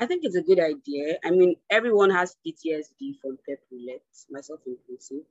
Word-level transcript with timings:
I 0.00 0.06
think 0.06 0.24
it's 0.24 0.36
a 0.36 0.42
good 0.42 0.60
idea. 0.60 1.18
I 1.24 1.30
mean, 1.30 1.56
everyone 1.70 2.10
has 2.10 2.36
PTSD 2.46 3.18
from 3.20 3.38
Pep 3.48 3.58
Roulette, 3.70 4.02
myself 4.30 4.60
inclusive. 4.66 5.22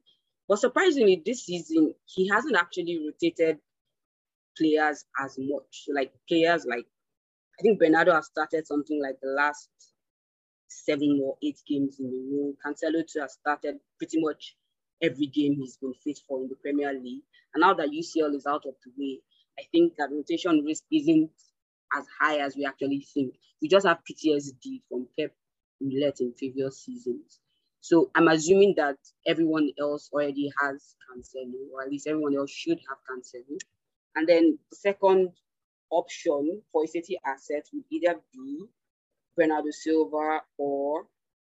But 0.48 0.60
surprisingly, 0.60 1.22
this 1.26 1.46
season, 1.46 1.94
he 2.06 2.28
hasn't 2.28 2.58
actually 2.58 3.00
rotated 3.06 3.60
players 4.58 5.06
as 5.24 5.38
much. 5.40 5.86
Like 5.94 6.14
players 6.28 6.66
like, 6.66 6.86
I 7.60 7.62
think 7.62 7.80
Bernardo 7.80 8.14
has 8.14 8.28
started 8.28 8.68
something 8.68 9.02
like 9.02 9.20
the 9.22 9.30
last 9.30 9.70
seven 10.68 11.22
or 11.24 11.38
eight 11.44 11.60
games 11.68 12.00
in 12.00 12.08
a 12.08 12.36
row. 12.36 12.54
Cancelo 12.66 13.06
too 13.08 13.22
has 13.22 13.34
started 13.34 13.78
pretty 13.98 14.20
much 14.22 14.56
every 15.02 15.28
game 15.28 15.56
he's 15.56 15.78
been 15.78 15.94
fit 16.04 16.20
for 16.28 16.42
in 16.42 16.50
the 16.50 16.56
Premier 16.56 16.94
League. 16.94 17.24
And 17.54 17.62
now 17.62 17.74
that 17.74 17.90
UCL 17.90 18.36
is 18.36 18.46
out 18.46 18.66
of 18.66 18.76
the 18.86 18.92
way, 18.98 19.20
I 19.60 19.64
think 19.72 19.94
that 19.98 20.12
rotation 20.12 20.64
risk 20.66 20.84
isn't 20.92 21.32
as 21.96 22.06
high 22.20 22.40
as 22.40 22.56
we 22.56 22.66
actually 22.66 23.06
think. 23.14 23.36
We 23.62 23.68
just 23.68 23.88
have 23.88 24.00
PTSD 24.10 24.82
from 24.90 25.08
Pep 25.18 25.34
Roulette 25.82 26.22
in 26.22 26.34
previous 26.38 26.84
seasons. 26.84 27.40
So 27.82 28.12
I'm 28.16 28.28
assuming 28.28 28.76
that 28.78 28.98
everyone 29.26 29.72
else 29.80 30.10
already 30.12 30.52
has 30.62 30.96
Cancelo, 31.08 31.72
or 31.74 31.84
at 31.84 31.90
least 31.90 32.08
everyone 32.08 32.36
else 32.36 32.52
should 32.52 32.80
have 32.90 32.98
Cancelo. 33.10 33.58
And 34.16 34.28
then 34.28 34.60
the 34.70 34.76
second 34.76 35.30
option 35.92 36.62
for 36.72 36.84
a 36.84 36.88
City 36.88 37.18
asset 37.26 37.66
would 37.74 37.84
either 37.92 38.20
be 38.34 38.66
Bernardo 39.36 39.70
Silva 39.72 40.42
or 40.58 41.06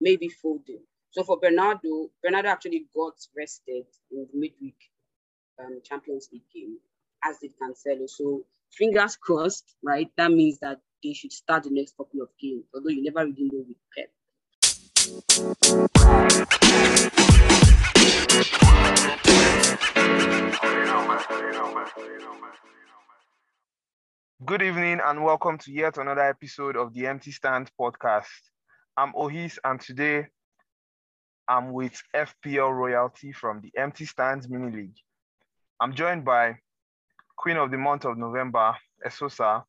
maybe 0.00 0.28
Foden. 0.28 0.80
So 1.10 1.24
for 1.24 1.38
Bernardo, 1.40 2.10
Bernardo 2.22 2.48
actually 2.50 2.86
got 2.94 3.14
rested 3.36 3.86
in 4.12 4.28
the 4.32 4.38
midweek 4.38 4.76
um, 5.58 5.80
Champions 5.82 6.28
League 6.32 6.42
game, 6.54 6.78
as 7.24 7.38
did 7.38 7.52
Cancelo. 7.60 8.08
So 8.08 8.44
fingers 8.72 9.16
crossed, 9.16 9.74
right? 9.82 10.10
That 10.16 10.30
means 10.30 10.58
that 10.60 10.78
they 11.02 11.12
should 11.12 11.32
start 11.32 11.64
the 11.64 11.70
next 11.70 11.96
couple 11.96 12.22
of 12.22 12.28
games, 12.40 12.64
although 12.74 12.88
you 12.88 13.02
never 13.02 13.24
really 13.26 13.50
know 13.52 13.64
with 13.66 13.76
Pep. 13.96 14.10
Good 24.44 24.62
evening 24.62 25.00
and 25.04 25.22
welcome 25.22 25.58
to 25.58 25.72
yet 25.72 25.98
another 25.98 26.22
episode 26.22 26.76
of 26.76 26.94
the 26.94 27.06
Empty 27.06 27.30
Stand 27.30 27.70
podcast. 27.78 28.24
I'm 28.96 29.12
Ohis 29.12 29.58
and 29.64 29.80
today 29.80 30.26
I'm 31.46 31.72
with 31.72 32.00
FPL 32.14 32.72
royalty 32.72 33.32
from 33.32 33.60
the 33.60 33.70
Empty 33.76 34.06
Stands 34.06 34.48
Mini 34.48 34.70
League. 34.74 34.96
I'm 35.80 35.94
joined 35.94 36.24
by 36.24 36.56
Queen 37.40 37.56
of 37.56 37.70
the 37.70 37.78
month 37.78 38.04
of 38.04 38.18
November, 38.18 38.76
Esosa, 39.02 39.64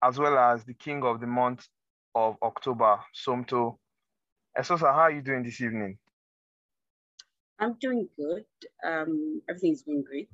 as 0.00 0.16
well 0.16 0.38
as 0.38 0.64
the 0.64 0.74
King 0.74 1.02
of 1.02 1.18
the 1.18 1.26
month 1.26 1.66
of 2.14 2.36
October, 2.40 3.00
Somto. 3.12 3.78
Esosa, 4.56 4.94
how 4.94 5.00
are 5.00 5.10
you 5.10 5.20
doing 5.20 5.42
this 5.42 5.60
evening? 5.60 5.98
I'm 7.58 7.72
doing 7.80 8.08
good. 8.16 8.44
Um, 8.86 9.42
everything's 9.48 9.82
going 9.82 10.04
great. 10.04 10.28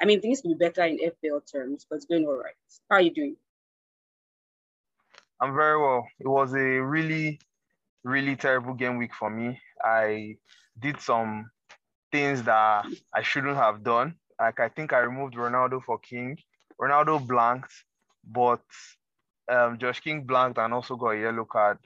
I 0.00 0.06
mean, 0.06 0.22
things 0.22 0.40
could 0.40 0.58
be 0.58 0.66
better 0.66 0.84
in 0.84 0.98
FPL 0.98 1.52
terms, 1.52 1.84
but 1.88 1.96
it's 1.96 2.06
going 2.06 2.24
all 2.24 2.38
right. 2.38 2.54
How 2.88 2.96
are 2.96 3.02
you 3.02 3.12
doing? 3.12 3.36
I'm 5.38 5.54
very 5.54 5.78
well. 5.78 6.08
It 6.18 6.28
was 6.28 6.54
a 6.54 6.80
really, 6.80 7.40
really 8.04 8.36
terrible 8.36 8.72
game 8.72 8.96
week 8.96 9.12
for 9.12 9.28
me. 9.28 9.60
I 9.84 10.38
did 10.78 10.98
some 11.02 11.50
things 12.10 12.42
that 12.44 12.86
I 13.12 13.22
shouldn't 13.22 13.58
have 13.58 13.84
done. 13.84 14.14
Like 14.40 14.60
I 14.60 14.68
think 14.68 14.92
I 14.92 14.98
removed 14.98 15.34
Ronaldo 15.34 15.82
for 15.84 15.98
King. 15.98 16.38
Ronaldo 16.80 17.24
blanked, 17.26 17.72
but 18.26 18.62
um, 19.48 19.78
Josh 19.78 20.00
King 20.00 20.24
blanked 20.24 20.58
and 20.58 20.74
also 20.74 20.96
got 20.96 21.10
a 21.10 21.20
yellow 21.20 21.44
card, 21.44 21.78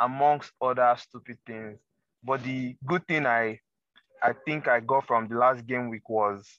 amongst 0.00 0.52
other 0.60 0.94
stupid 0.98 1.38
things. 1.46 1.78
But 2.24 2.42
the 2.42 2.76
good 2.84 3.06
thing 3.06 3.26
I 3.26 3.60
I 4.22 4.32
think 4.44 4.68
I 4.68 4.80
got 4.80 5.06
from 5.06 5.28
the 5.28 5.36
last 5.36 5.66
game 5.66 5.88
week 5.88 6.08
was 6.08 6.58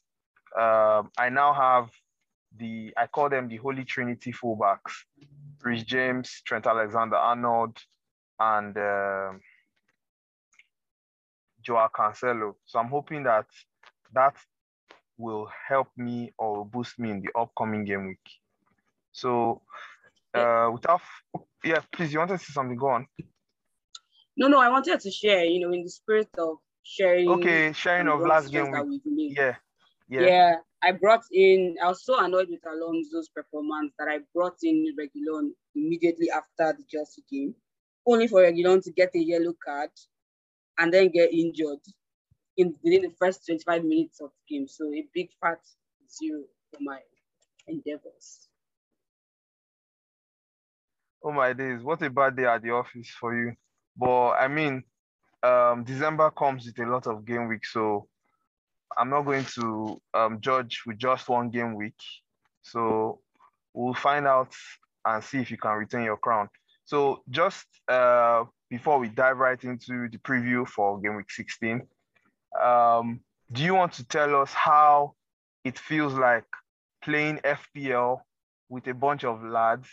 um, 0.58 1.10
I 1.18 1.30
now 1.30 1.54
have 1.54 1.90
the 2.58 2.94
I 2.96 3.08
call 3.08 3.30
them 3.30 3.48
the 3.48 3.58
Holy 3.58 3.84
Trinity 3.84 4.32
fullbacks: 4.32 4.94
Reece 5.64 5.84
James, 5.84 6.42
Trent 6.46 6.68
Alexander-Arnold, 6.68 7.78
and 8.40 8.78
uh, 8.78 9.32
Joao 11.62 11.90
Cancelo. 11.94 12.56
So 12.66 12.80
I'm 12.80 12.90
hoping 12.90 13.24
that 13.24 13.46
that 14.14 14.36
will 15.18 15.50
help 15.68 15.88
me 15.98 16.34
or 16.38 16.66
boost 16.66 17.00
me 17.00 17.12
in 17.12 17.22
the 17.22 17.30
upcoming 17.40 17.86
game 17.86 18.08
week. 18.08 18.30
So, 19.12 19.62
uh, 20.34 20.70
without, 20.74 21.02
yeah, 21.64 21.82
please, 21.92 22.12
you 22.12 22.20
wanted 22.20 22.40
to 22.40 22.46
say 22.46 22.54
something? 22.54 22.78
Go 22.78 22.88
on. 22.88 23.08
No, 24.36 24.48
no, 24.48 24.60
I 24.60 24.70
wanted 24.70 25.00
to 25.00 25.12
share, 25.12 25.46
you 25.46 25.60
know, 25.60 25.74
in 25.74 25.84
the 25.84 25.90
spirit 25.90 26.30
of 26.38 26.58
sharing. 26.82 27.30
Okay, 27.30 27.72
sharing 27.74 28.08
of 28.08 28.22
last 28.22 28.52
game 28.52 28.72
week. 29.06 29.38
Yeah, 29.38 29.56
yeah. 30.10 30.22
Yeah, 30.22 30.56
I 30.82 30.92
brought 30.94 31.24
in, 31.32 31.76
I 31.82 31.88
was 31.88 32.04
so 32.04 32.20
annoyed 32.20 32.50
with 32.50 32.66
Alonso's 32.66 33.30
performance 33.30 33.94
that 34.00 34.08
I 34.08 34.20
brought 34.34 34.58
in 34.64 34.96
Reguilon 35.00 35.52
immediately 35.76 36.30
after 36.32 36.76
the 36.78 36.84
Chelsea 36.90 37.24
game, 37.32 37.54
only 38.08 38.28
for 38.28 38.42
Reguilon 38.42 38.84
to 38.84 38.92
get 38.92 39.12
a 39.16 39.20
yellow 39.20 39.54
card 39.64 39.92
and 40.80 40.92
then 40.92 41.10
get 41.10 41.32
injured 41.32 41.80
in 42.58 42.76
within 42.84 43.04
the 43.04 43.14
first 43.20 43.46
25 43.46 43.84
minutes 43.84 44.22
of 44.22 44.30
the 44.30 44.56
game. 44.56 44.68
So 44.68 44.92
a 44.94 45.06
big 45.14 45.30
fat 45.42 45.60
zero 46.10 46.44
for 46.72 46.80
my 46.82 47.00
endeavors. 47.68 48.50
Oh 51.24 51.32
my 51.32 51.54
days, 51.54 51.82
what 51.82 52.02
a 52.02 52.10
bad 52.10 52.36
day 52.36 52.46
at 52.46 52.62
the 52.62 52.72
office 52.72 53.10
for 53.20 53.36
you. 53.36 53.54
But 53.96 54.32
I 54.32 54.48
mean, 54.48 54.84
um, 55.42 55.84
December 55.84 56.32
comes 56.32 56.66
with 56.66 56.80
a 56.80 56.90
lot 56.90 57.08
of 57.08 57.26
game 57.26 57.48
weeks, 57.48 57.72
so 57.72 58.08
I'm 58.98 59.10
not 59.10 59.24
going 59.24 59.46
to 59.56 60.02
um, 60.14 60.42
judge 60.42 60.84
with 60.86 60.98
just 60.98 61.30
one 61.30 61.50
game 61.50 61.76
week. 61.76 62.00
So 62.62 63.20
we'll 63.74 63.94
find 63.94 64.28
out 64.28 64.54
and 65.06 65.24
see 65.24 65.40
if 65.40 65.52
you 65.52 65.58
can 65.58 65.72
retain 65.72 66.04
your 66.04 66.18
crown. 66.18 66.50
So 66.86 67.24
just 67.30 67.66
uh, 67.88 68.46
before 68.70 69.00
we 69.00 69.10
dive 69.10 69.38
right 69.38 69.62
into 69.64 70.10
the 70.10 70.18
preview 70.18 70.68
for 70.68 71.00
game 71.00 71.16
week 71.16 71.32
16, 71.32 71.82
um, 72.62 73.22
do 73.52 73.64
you 73.64 73.76
want 73.76 73.94
to 73.94 74.06
tell 74.06 74.42
us 74.42 74.54
how 74.54 75.14
it 75.64 75.78
feels 75.78 76.14
like 76.14 76.46
playing 77.04 77.40
FPL 77.40 78.20
with 78.70 78.88
a 78.88 78.94
bunch 78.94 79.24
of 79.24 79.44
lads? 79.44 79.88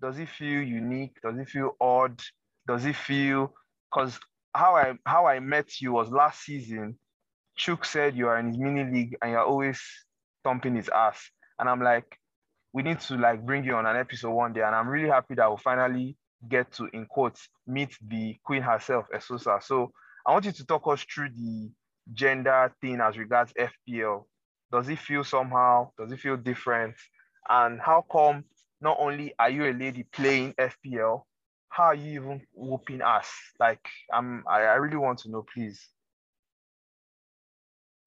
Does 0.00 0.18
it 0.18 0.28
feel 0.28 0.62
unique? 0.62 1.16
Does 1.22 1.38
it 1.38 1.48
feel 1.48 1.76
odd? 1.80 2.20
Does 2.66 2.84
it 2.84 2.96
feel 2.96 3.52
because 3.92 4.18
how 4.54 4.76
I 4.76 4.94
how 5.06 5.26
I 5.26 5.40
met 5.40 5.80
you 5.80 5.92
was 5.92 6.10
last 6.10 6.42
season. 6.42 6.98
Chuk 7.56 7.84
said 7.84 8.16
you 8.16 8.28
are 8.28 8.38
in 8.38 8.48
his 8.48 8.58
mini 8.58 8.84
league 8.84 9.16
and 9.20 9.32
you're 9.32 9.44
always 9.44 9.80
thumping 10.42 10.74
his 10.74 10.88
ass. 10.88 11.30
And 11.58 11.68
I'm 11.68 11.82
like, 11.82 12.18
we 12.72 12.82
need 12.82 13.00
to 13.00 13.16
like 13.16 13.44
bring 13.44 13.64
you 13.64 13.74
on 13.74 13.86
an 13.86 13.96
episode 13.96 14.32
one 14.32 14.52
day. 14.52 14.62
And 14.62 14.74
I'm 14.74 14.88
really 14.88 15.08
happy 15.08 15.34
that 15.34 15.48
we'll 15.48 15.58
finally 15.58 16.16
get 16.48 16.72
to, 16.72 16.88
in 16.92 17.06
quotes, 17.06 17.48
meet 17.66 17.96
the 18.06 18.36
queen 18.42 18.62
herself, 18.62 19.06
Esosa. 19.14 19.62
So 19.62 19.92
I 20.26 20.32
want 20.32 20.46
you 20.46 20.52
to 20.52 20.64
talk 20.64 20.86
us 20.86 21.04
through 21.04 21.28
the 21.30 21.70
gender 22.12 22.74
thing 22.80 23.00
as 23.00 23.18
regards 23.18 23.52
FPL? 23.58 24.26
Does 24.70 24.88
it 24.88 24.98
feel 24.98 25.24
somehow? 25.24 25.90
Does 25.98 26.12
it 26.12 26.20
feel 26.20 26.36
different? 26.36 26.94
And 27.48 27.80
how 27.80 28.04
come 28.10 28.44
not 28.80 28.96
only 29.00 29.34
are 29.38 29.50
you 29.50 29.66
a 29.66 29.72
lady 29.72 30.04
playing 30.04 30.54
FPL, 30.58 31.22
how 31.68 31.84
are 31.84 31.94
you 31.94 32.20
even 32.20 32.46
whooping 32.52 33.02
us? 33.02 33.30
Like, 33.58 33.86
I'm, 34.12 34.44
I, 34.48 34.62
I 34.62 34.74
really 34.74 34.96
want 34.96 35.20
to 35.20 35.30
know, 35.30 35.44
please. 35.54 35.88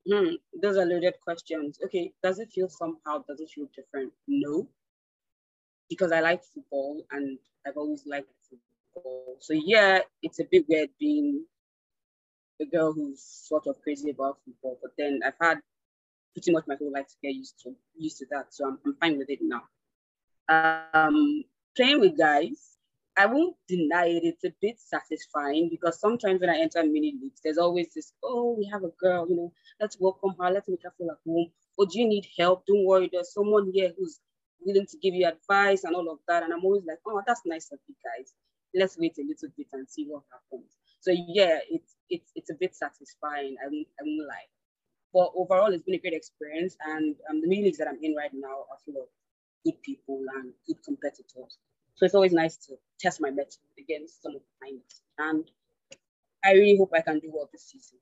Hmm, 0.09 0.35
those 0.61 0.78
are 0.78 0.85
loaded 0.85 1.16
questions. 1.23 1.79
Okay, 1.84 2.13
does 2.22 2.39
it 2.39 2.51
feel 2.51 2.69
somehow? 2.69 3.23
Does 3.28 3.39
it 3.39 3.50
feel 3.50 3.67
different? 3.75 4.13
No, 4.28 4.69
because 5.89 6.11
I 6.11 6.19
like 6.19 6.44
football 6.44 7.03
and 7.11 7.38
I've 7.66 7.78
always 7.78 8.05
liked 8.05 8.29
football. 8.50 9.38
So 9.39 9.53
yeah, 9.53 9.99
it's 10.22 10.40
a 10.40 10.46
bit 10.49 10.66
weird 10.67 10.90
being 10.99 11.46
a 12.61 12.66
girl 12.66 12.93
who's 12.93 13.22
sort 13.22 13.67
of 13.67 13.81
crazy 13.81 14.09
about 14.09 14.37
football, 14.46 14.78
but 14.81 14.91
then 14.97 15.19
I've 15.25 15.34
had 15.40 15.59
pretty 16.34 16.52
much 16.52 16.66
my 16.67 16.75
whole 16.75 16.91
life 16.91 17.07
to 17.07 17.16
get 17.23 17.34
used 17.34 17.59
to 17.63 17.73
used 17.97 18.17
to 18.19 18.25
that. 18.31 18.53
So 18.53 18.67
I'm, 18.67 18.79
I'm 18.85 18.96
fine 18.99 19.17
with 19.17 19.29
it 19.29 19.40
now. 19.41 19.63
Um, 20.47 21.43
playing 21.75 22.02
with 22.02 22.17
guys, 22.17 22.75
I 23.17 23.25
won't 23.28 23.55
deny 23.67 24.07
it. 24.07 24.23
It's 24.23 24.43
a 24.43 24.53
bit 24.61 24.79
satisfying 24.79 25.69
because 25.69 25.99
sometimes 25.99 26.41
when 26.41 26.49
I 26.49 26.59
enter 26.59 26.84
mini 26.84 27.16
leagues, 27.22 27.40
there's 27.43 27.57
always 27.57 27.93
this, 27.93 28.11
oh, 28.23 28.55
we 28.57 28.69
have 28.72 28.84
a 28.84 28.91
girl, 28.99 29.28
you 29.29 29.37
know, 29.37 29.53
let's 29.79 29.97
welcome 29.99 30.35
her, 30.40 30.52
let's 30.52 30.67
make 30.67 30.84
her 30.84 30.93
feel 30.97 31.11
at 31.11 31.17
home. 31.25 31.49
Or 31.78 31.85
do 31.85 31.99
you 31.99 32.07
need 32.07 32.28
help? 32.37 32.66
Don't 32.66 32.85
worry, 32.85 33.09
there's 33.11 33.34
someone 33.34 33.72
here 33.73 33.93
who's 33.97 34.19
willing 34.66 34.85
to 34.87 34.97
give 34.97 35.13
you 35.13 35.28
advice 35.28 35.85
and 35.85 35.96
all 35.96 36.11
of 36.11 36.19
that. 36.28 36.43
And 36.43 36.53
I'm 36.53 36.63
always 36.66 36.84
like, 36.85 36.99
oh, 37.07 37.22
that's 37.25 37.41
nice 37.46 37.72
of 37.72 37.79
you 37.87 37.96
guys. 38.03 38.34
Let's 38.73 38.97
wait 38.97 39.17
a 39.17 39.22
little 39.22 39.49
bit 39.55 39.67
and 39.72 39.90
see 39.90 40.05
what 40.09 40.23
happens. 40.31 40.72
So 41.05 41.11
yeah, 41.13 41.59
it's 41.69 41.96
it's 42.09 42.31
it's 42.34 42.49
a 42.49 42.55
bit 42.55 42.75
satisfying. 42.75 43.57
I 43.63 43.67
won't 43.69 43.87
I 43.99 44.03
won't 44.03 44.28
lie. 44.28 44.49
But 45.13 45.29
overall, 45.35 45.72
it's 45.72 45.84
been 45.84 45.93
a 45.93 45.99
great 45.99 46.13
experience, 46.13 46.75
and 46.84 47.16
um, 47.29 47.41
the 47.41 47.47
meetings 47.47 47.78
that 47.78 47.87
I'm 47.87 47.99
in 48.02 48.16
right 48.16 48.31
now 48.34 48.66
are 48.72 48.79
full 48.84 49.03
of 49.03 49.07
good 49.63 49.79
people 49.84 50.23
and 50.37 50.52
good 50.66 50.84
competitors. 50.84 51.59
So 51.93 52.05
it's 52.07 52.16
always 52.16 52.34
nice 52.34 52.57
to 52.66 52.73
test 52.99 53.22
my 53.22 53.29
mettle 53.29 53.61
against 53.78 54.23
some 54.23 54.35
of 54.35 54.41
the 54.41 54.66
finest. 54.66 55.02
And 55.19 55.49
I 56.43 56.53
really 56.53 56.75
hope 56.75 56.91
I 56.93 57.02
can 57.02 57.19
do 57.19 57.29
well 57.31 57.49
this 57.52 57.69
season. 57.72 57.99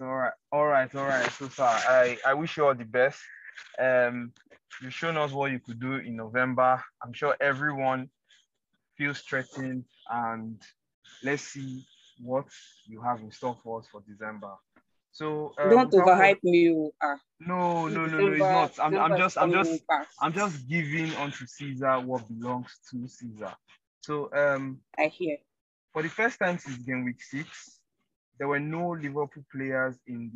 All 0.00 0.16
right, 0.16 0.32
all 0.50 0.66
right, 0.66 0.94
all 0.96 1.06
right. 1.06 1.30
So, 1.30 1.48
sir, 1.48 1.62
I, 1.64 2.18
I 2.26 2.34
wish 2.34 2.56
you 2.56 2.66
all 2.66 2.74
the 2.74 2.84
best. 2.84 3.20
Um, 3.78 4.32
you've 4.82 4.92
shown 4.92 5.16
us 5.16 5.30
what 5.30 5.52
you 5.52 5.60
could 5.60 5.80
do 5.80 5.94
in 5.94 6.16
November. 6.16 6.82
I'm 7.02 7.12
sure 7.12 7.36
everyone 7.40 8.10
feels 8.96 9.20
threatened, 9.20 9.84
and 10.10 10.60
let's 11.22 11.42
see 11.42 11.84
what 12.22 12.46
you 12.86 13.00
have 13.02 13.20
in 13.20 13.30
store 13.30 13.56
for 13.62 13.80
us 13.80 13.86
for 13.90 14.02
December. 14.08 14.52
So 15.12 15.54
um, 15.58 15.70
don't 15.70 15.92
overhype 15.92 16.42
me. 16.42 16.90
Uh, 17.00 17.16
no, 17.40 17.88
no, 17.88 18.06
no, 18.06 18.18
no, 18.18 18.32
it's 18.32 18.40
not. 18.40 18.78
I'm, 18.78 18.96
I'm 18.98 19.16
just, 19.16 19.38
I'm 19.38 19.52
just, 19.52 19.82
I'm 20.20 20.32
just 20.32 20.68
giving 20.68 21.10
unto 21.14 21.46
Caesar 21.46 22.00
what 22.00 22.28
belongs 22.28 22.78
to 22.90 23.06
Caesar. 23.08 23.54
So 24.00 24.30
um, 24.34 24.78
I 24.98 25.06
hear. 25.06 25.38
For 25.92 26.02
the 26.02 26.08
first 26.10 26.38
time 26.38 26.58
since 26.58 26.76
game 26.78 27.04
week 27.04 27.22
six, 27.22 27.80
there 28.38 28.48
were 28.48 28.60
no 28.60 28.90
Liverpool 28.90 29.44
players 29.50 29.96
in 30.06 30.30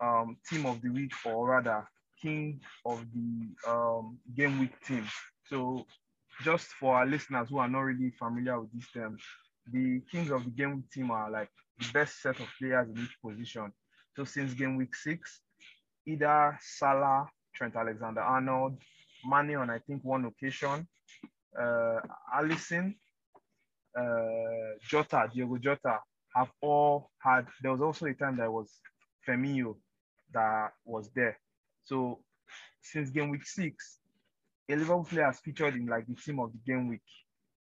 the 0.00 0.06
um, 0.06 0.36
team 0.48 0.66
of 0.66 0.80
the 0.82 0.90
week, 0.90 1.12
or 1.24 1.48
rather, 1.48 1.88
king 2.20 2.60
of 2.84 3.04
the 3.14 3.70
um, 3.70 4.18
game 4.36 4.60
week 4.60 4.78
team. 4.86 5.06
So, 5.48 5.86
just 6.42 6.66
for 6.66 6.96
our 6.96 7.06
listeners 7.06 7.48
who 7.48 7.58
are 7.58 7.68
not 7.68 7.80
really 7.80 8.10
familiar 8.18 8.60
with 8.60 8.72
these 8.72 8.88
terms, 8.92 9.22
the 9.72 10.00
kings 10.10 10.30
of 10.30 10.44
the 10.44 10.50
game 10.50 10.76
week 10.76 10.90
team 10.90 11.10
are 11.10 11.30
like 11.30 11.50
the 11.78 11.86
best 11.92 12.22
set 12.22 12.38
of 12.40 12.46
players 12.58 12.88
in 12.88 12.98
each 12.98 13.16
position. 13.24 13.72
So, 14.16 14.24
since 14.24 14.54
game 14.54 14.76
week 14.76 14.94
six, 14.94 15.40
either 16.06 16.58
Salah, 16.60 17.28
Trent 17.54 17.76
Alexander 17.76 18.20
Arnold, 18.20 18.78
Mane 19.24 19.56
on 19.56 19.70
I 19.70 19.78
think 19.80 20.04
one 20.04 20.24
occasion, 20.24 20.86
uh, 21.58 22.00
Alisson, 22.34 22.94
uh, 23.96 24.78
Jota, 24.88 25.28
Diego 25.32 25.58
Jota 25.58 25.98
have 26.34 26.50
all 26.60 27.10
had. 27.18 27.46
There 27.62 27.72
was 27.72 27.80
also 27.80 28.06
a 28.06 28.14
time 28.14 28.36
that 28.36 28.50
was 28.50 28.70
Firmino 29.26 29.76
that 30.32 30.72
was 30.84 31.10
there. 31.14 31.38
So 31.84 32.20
since 32.82 33.10
game 33.10 33.30
week 33.30 33.46
six, 33.46 33.98
a 34.68 34.76
Liverpool 34.76 35.04
player 35.04 35.24
has 35.24 35.40
featured 35.40 35.74
in 35.74 35.86
like 35.86 36.06
the 36.06 36.14
team 36.14 36.40
of 36.40 36.52
the 36.52 36.58
game 36.66 36.88
week. 36.88 37.00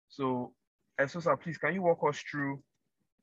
So, 0.08 0.52
Esosa, 1.00 1.40
please 1.40 1.56
can 1.56 1.74
you 1.74 1.82
walk 1.82 2.00
us 2.06 2.18
through 2.18 2.62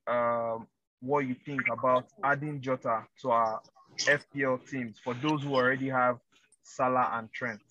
um, 0.07 0.68
what 1.01 1.19
you 1.27 1.35
think 1.45 1.62
about 1.71 2.07
adding 2.24 2.62
Jota 2.62 3.03
to 3.21 3.31
our 3.31 3.62
FPL 4.00 4.68
teams 4.69 5.00
for 5.03 5.13
those 5.15 5.44
who 5.44 5.53
already 5.53 5.89
have 5.89 6.18
Salah 6.63 7.12
and 7.13 7.31
Trent? 7.31 7.62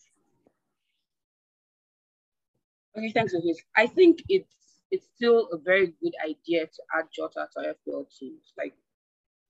Okay, 2.96 3.10
thanks, 3.12 3.34
Louise. 3.34 3.62
I 3.76 3.86
think 3.86 4.22
it's 4.28 4.54
it's 4.90 5.06
still 5.16 5.48
a 5.52 5.58
very 5.58 5.92
good 6.00 6.14
idea 6.24 6.66
to 6.66 6.82
add 6.96 7.06
Jota 7.12 7.48
to 7.52 7.60
our 7.60 7.74
FPL 7.74 8.06
teams. 8.18 8.52
Like 8.56 8.74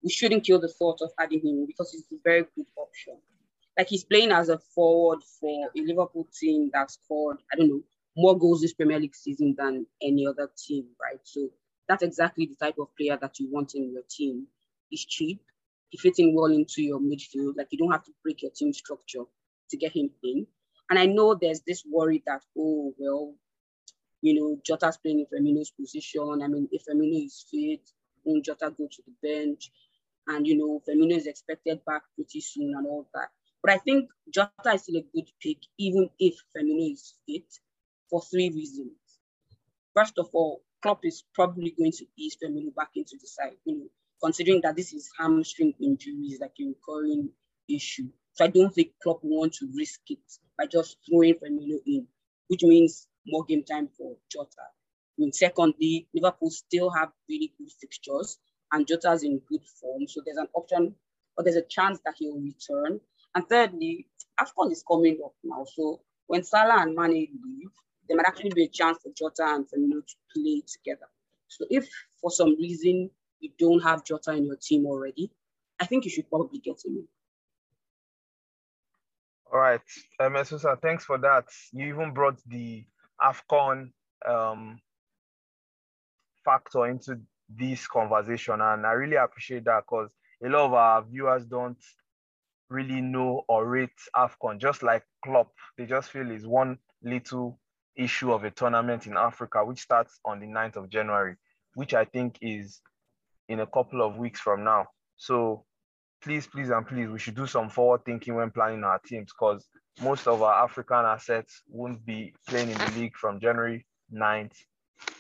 we 0.02 0.11
shouldn't 0.11 0.44
kill 0.44 0.61
the 0.61 0.69
thought 0.69 1.00
of 1.02 1.11
adding 1.20 1.41
him 1.41 1.67
because 1.67 1.93
he's 1.93 2.06
a 2.12 2.20
very 2.25 2.47
good 2.56 2.67
option. 2.76 3.19
Like 3.76 3.88
he's 3.88 4.05
playing 4.05 4.32
as 4.32 4.49
a 4.49 4.58
forward 4.75 5.20
for 5.40 5.69
a 5.76 5.81
Liverpool 5.81 6.26
team 6.38 6.70
that 6.73 6.90
scored, 6.90 7.38
I 7.52 7.56
don't 7.56 7.69
know, 7.69 7.82
more 8.17 8.38
goals 8.38 8.62
this 8.62 8.73
Premier 8.73 8.99
League 8.99 9.14
season 9.14 9.55
than 9.58 9.87
any 10.00 10.26
other 10.26 10.50
team, 10.56 10.87
right? 11.00 11.20
So 11.25 11.50
that's 11.88 12.02
exactly 12.02 12.46
the 12.46 12.64
type 12.64 12.78
of 12.78 12.88
player 12.96 13.19
that 13.20 13.38
you 13.38 13.49
want 13.50 13.75
in 13.75 13.93
your 13.93 14.02
team. 14.08 14.46
He's 14.88 15.05
cheap, 15.05 15.43
he 15.90 15.99
fits 15.99 16.19
in 16.19 16.34
well 16.34 16.46
into 16.46 16.82
your 16.82 17.00
midfield. 17.00 17.56
Like 17.56 17.69
you 17.70 17.78
don't 17.78 17.93
have 17.93 18.05
to 18.05 18.12
break 18.23 18.43
your 18.43 18.50
team 18.50 18.73
structure 18.73 19.25
to 19.70 19.76
get 19.76 19.93
him 19.94 20.11
in. 20.23 20.46
And 20.88 20.99
I 20.99 21.06
know 21.06 21.34
there's 21.34 21.61
this 21.67 21.84
worry 21.90 22.23
that, 22.26 22.43
oh, 22.56 22.94
well, 22.99 23.34
you 24.23 24.34
know, 24.34 24.58
Jota's 24.64 24.96
playing 24.96 25.20
in 25.20 25.26
Firmino's 25.26 25.70
position. 25.70 26.40
I 26.43 26.49
mean, 26.49 26.69
if 26.70 26.84
Firmino 26.87 27.26
is 27.26 27.44
fit, 27.50 27.88
won't 28.25 28.44
Jota 28.44 28.73
go 28.76 28.88
to 28.90 29.02
the 29.06 29.12
bench? 29.23 29.70
And, 30.28 30.46
you 30.46 30.56
know, 30.56 30.82
Firmino 30.88 31.17
is 31.17 31.26
expected 31.26 31.84
back 31.84 32.02
pretty 32.14 32.40
soon 32.40 32.75
and 32.76 32.87
all 32.87 33.08
that. 33.14 33.28
But 33.66 33.74
I 33.74 33.78
think 33.78 34.10
Jota 34.32 34.74
is 34.74 34.82
still 34.82 34.98
a 34.98 35.06
good 35.12 35.28
pick, 35.42 35.58
even 35.76 36.08
if 36.20 36.36
Firmino 36.56 36.92
is 36.92 37.14
fit, 37.26 37.52
for 38.08 38.22
three 38.22 38.48
reasons. 38.48 38.92
First 39.92 40.20
of 40.20 40.28
all, 40.32 40.62
Klopp 40.82 41.04
is 41.04 41.24
probably 41.34 41.74
going 41.76 41.90
to 41.90 42.06
ease 42.16 42.36
Firmino 42.36 42.72
back 42.76 42.90
into 42.94 43.16
the 43.20 43.26
side, 43.26 43.56
you 43.64 43.76
know, 43.76 43.86
considering 44.22 44.60
that 44.62 44.76
this 44.76 44.92
is 44.92 45.10
hamstring 45.18 45.74
injuries, 45.82 46.38
like 46.40 46.52
a 46.60 46.64
recurring 46.64 47.30
issue. 47.68 48.08
So 48.34 48.44
I 48.44 48.48
don't 48.48 48.72
think 48.72 48.92
Klopp 49.02 49.24
will 49.24 49.40
want 49.40 49.54
to 49.54 49.68
risk 49.76 49.98
it 50.10 50.20
by 50.56 50.66
just 50.66 50.98
throwing 51.04 51.34
Firmino 51.34 51.78
in, 51.84 52.06
which 52.46 52.62
means 52.62 53.08
more 53.26 53.44
game 53.46 53.64
time 53.64 53.88
for 53.98 54.14
Jota. 54.30 54.62
I 54.62 55.18
mean, 55.18 55.32
secondly, 55.32 56.06
Liverpool 56.14 56.50
still 56.50 56.90
have 56.90 57.10
really 57.28 57.52
good 57.58 57.72
fixtures 57.80 58.38
and 58.70 58.86
Jota's 58.86 59.24
in 59.24 59.40
good 59.48 59.66
form. 59.80 60.06
So 60.06 60.20
there's 60.24 60.38
an 60.38 60.46
option, 60.54 60.94
or 61.36 61.42
there's 61.42 61.56
a 61.56 61.62
chance 61.62 61.98
that 62.04 62.14
he'll 62.16 62.38
return. 62.38 63.00
And 63.37 63.47
thirdly, 63.50 64.09
AFCON 64.41 64.73
is 64.73 64.83
coming 64.91 65.19
up 65.23 65.35
now. 65.44 65.67
So 65.75 66.00
when 66.27 66.43
Salah 66.43 66.81
and 66.83 66.94
Mane 66.94 67.29
leave, 67.44 67.71
there 68.09 68.17
might 68.17 68.27
actually 68.27 68.53
be 68.55 68.65
a 68.65 68.69
chance 68.69 68.97
for 69.03 69.12
Jota 69.15 69.55
and 69.55 69.67
Firmino 69.67 70.00
to 70.00 70.15
play 70.35 70.62
together. 70.67 71.06
So 71.49 71.67
if 71.69 71.87
for 72.19 72.31
some 72.31 72.56
reason 72.56 73.11
you 73.41 73.50
don't 73.59 73.83
have 73.83 74.05
Jota 74.05 74.33
in 74.33 74.47
your 74.47 74.56
team 74.56 74.87
already, 74.87 75.31
I 75.79 75.85
think 75.85 76.06
you 76.06 76.11
should 76.11 76.31
probably 76.31 76.61
get 76.61 76.83
him. 76.83 77.06
All 79.53 79.61
right, 79.61 79.81
um, 80.19 80.33
Esosa, 80.33 80.81
thanks 80.81 81.05
for 81.05 81.19
that. 81.19 81.44
You 81.73 81.88
even 81.88 82.15
brought 82.15 82.41
the 82.47 82.87
AFCON 83.21 83.91
um, 84.27 84.81
factor 86.43 86.87
into 86.87 87.21
this 87.50 87.87
conversation, 87.87 88.62
and 88.62 88.87
I 88.87 88.93
really 88.93 89.17
appreciate 89.17 89.65
that 89.67 89.85
because 89.85 90.09
a 90.43 90.49
lot 90.49 90.67
of 90.67 90.73
our 90.73 91.05
viewers 91.05 91.44
don't 91.44 91.79
really 92.68 93.00
know 93.00 93.44
or 93.48 93.66
rate 93.66 93.90
AFCON, 94.14 94.58
just 94.58 94.82
like 94.82 95.04
Klopp. 95.24 95.52
They 95.76 95.86
just 95.86 96.10
feel 96.10 96.30
it's 96.30 96.46
one 96.46 96.78
little 97.02 97.58
issue 97.96 98.32
of 98.32 98.44
a 98.44 98.50
tournament 98.50 99.06
in 99.06 99.16
Africa, 99.16 99.64
which 99.64 99.80
starts 99.80 100.18
on 100.24 100.40
the 100.40 100.46
9th 100.46 100.76
of 100.76 100.90
January, 100.90 101.36
which 101.74 101.94
I 101.94 102.04
think 102.04 102.38
is 102.40 102.80
in 103.48 103.60
a 103.60 103.66
couple 103.66 104.02
of 104.02 104.16
weeks 104.16 104.40
from 104.40 104.64
now. 104.64 104.86
So 105.16 105.64
please, 106.22 106.46
please, 106.46 106.70
and 106.70 106.86
please, 106.86 107.08
we 107.08 107.18
should 107.18 107.36
do 107.36 107.46
some 107.46 107.68
forward 107.68 108.04
thinking 108.04 108.34
when 108.34 108.50
planning 108.50 108.84
our 108.84 108.98
teams 108.98 109.32
because 109.32 109.66
most 110.02 110.26
of 110.26 110.42
our 110.42 110.64
African 110.64 111.04
assets 111.04 111.62
won't 111.68 112.04
be 112.04 112.34
playing 112.48 112.70
in 112.70 112.78
the 112.78 112.92
league 112.96 113.16
from 113.16 113.40
January 113.40 113.86
9th, 114.12 114.56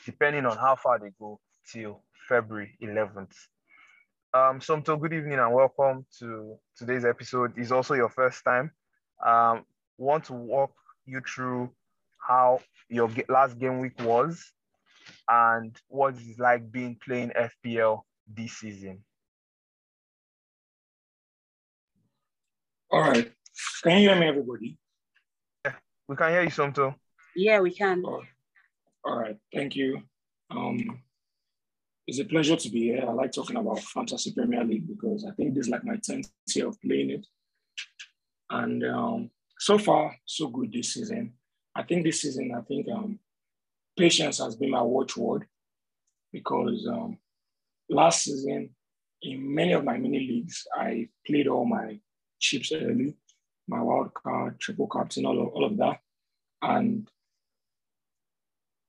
depending 0.04 0.46
on 0.46 0.56
how 0.56 0.76
far 0.76 0.98
they 0.98 1.10
go, 1.18 1.40
till 1.70 2.02
February 2.28 2.76
11th. 2.82 3.34
Um, 4.34 4.60
Somto, 4.60 5.00
good 5.00 5.12
evening 5.12 5.38
and 5.38 5.52
welcome 5.52 6.04
to 6.18 6.56
today's 6.76 7.04
episode. 7.04 7.52
It's 7.56 7.70
also 7.70 7.94
your 7.94 8.08
first 8.08 8.44
time. 8.44 8.70
Um, 9.24 9.64
want 9.98 10.24
to 10.24 10.34
walk 10.34 10.72
you 11.06 11.20
through 11.20 11.70
how 12.18 12.60
your 12.88 13.10
last 13.28 13.58
game 13.58 13.78
week 13.80 13.94
was 14.02 14.52
and 15.28 15.74
what 15.88 16.14
it's 16.18 16.38
like 16.38 16.70
being 16.70 16.98
playing 17.02 17.30
FPL 17.30 18.00
this 18.26 18.52
season. 18.52 19.04
All 22.90 23.00
right. 23.00 23.32
Can 23.82 23.98
you 23.98 24.08
hear 24.08 24.20
me, 24.20 24.26
everybody? 24.26 24.78
Yeah, 25.64 25.72
we 26.08 26.16
can 26.16 26.30
hear 26.30 26.42
you, 26.42 26.50
Somto. 26.50 26.94
Yeah, 27.34 27.60
we 27.60 27.72
can. 27.72 28.02
Oh, 28.04 28.22
all 29.04 29.18
right. 29.18 29.36
Thank 29.54 29.76
you. 29.76 30.02
Um, 30.50 31.00
it's 32.06 32.20
a 32.20 32.24
pleasure 32.24 32.56
to 32.56 32.68
be 32.68 32.84
here. 32.84 33.04
I 33.06 33.12
like 33.12 33.32
talking 33.32 33.56
about 33.56 33.80
Fantasy 33.80 34.32
Premier 34.32 34.64
League 34.64 34.86
because 34.86 35.24
I 35.24 35.32
think 35.32 35.54
this 35.54 35.66
is 35.66 35.70
like 35.70 35.84
my 35.84 35.96
10th 35.96 36.28
year 36.54 36.68
of 36.68 36.80
playing 36.80 37.10
it. 37.10 37.26
And 38.48 38.84
um, 38.84 39.30
so 39.58 39.76
far, 39.76 40.16
so 40.24 40.46
good 40.48 40.72
this 40.72 40.94
season. 40.94 41.34
I 41.74 41.82
think 41.82 42.04
this 42.04 42.22
season, 42.22 42.52
I 42.56 42.60
think 42.62 42.86
um, 42.88 43.18
patience 43.98 44.38
has 44.38 44.54
been 44.54 44.70
my 44.70 44.82
watchword 44.82 45.46
because 46.32 46.86
um, 46.86 47.18
last 47.90 48.24
season, 48.24 48.70
in 49.22 49.54
many 49.54 49.72
of 49.72 49.84
my 49.84 49.98
mini 49.98 50.20
leagues, 50.20 50.64
I 50.74 51.08
played 51.26 51.48
all 51.48 51.64
my 51.64 51.98
chips 52.38 52.70
early, 52.72 53.16
my 53.66 53.82
wild 53.82 54.14
card, 54.14 54.60
triple 54.60 54.86
captain, 54.86 55.26
all 55.26 55.42
of, 55.42 55.48
all 55.48 55.64
of 55.64 55.76
that. 55.78 55.98
And 56.62 57.08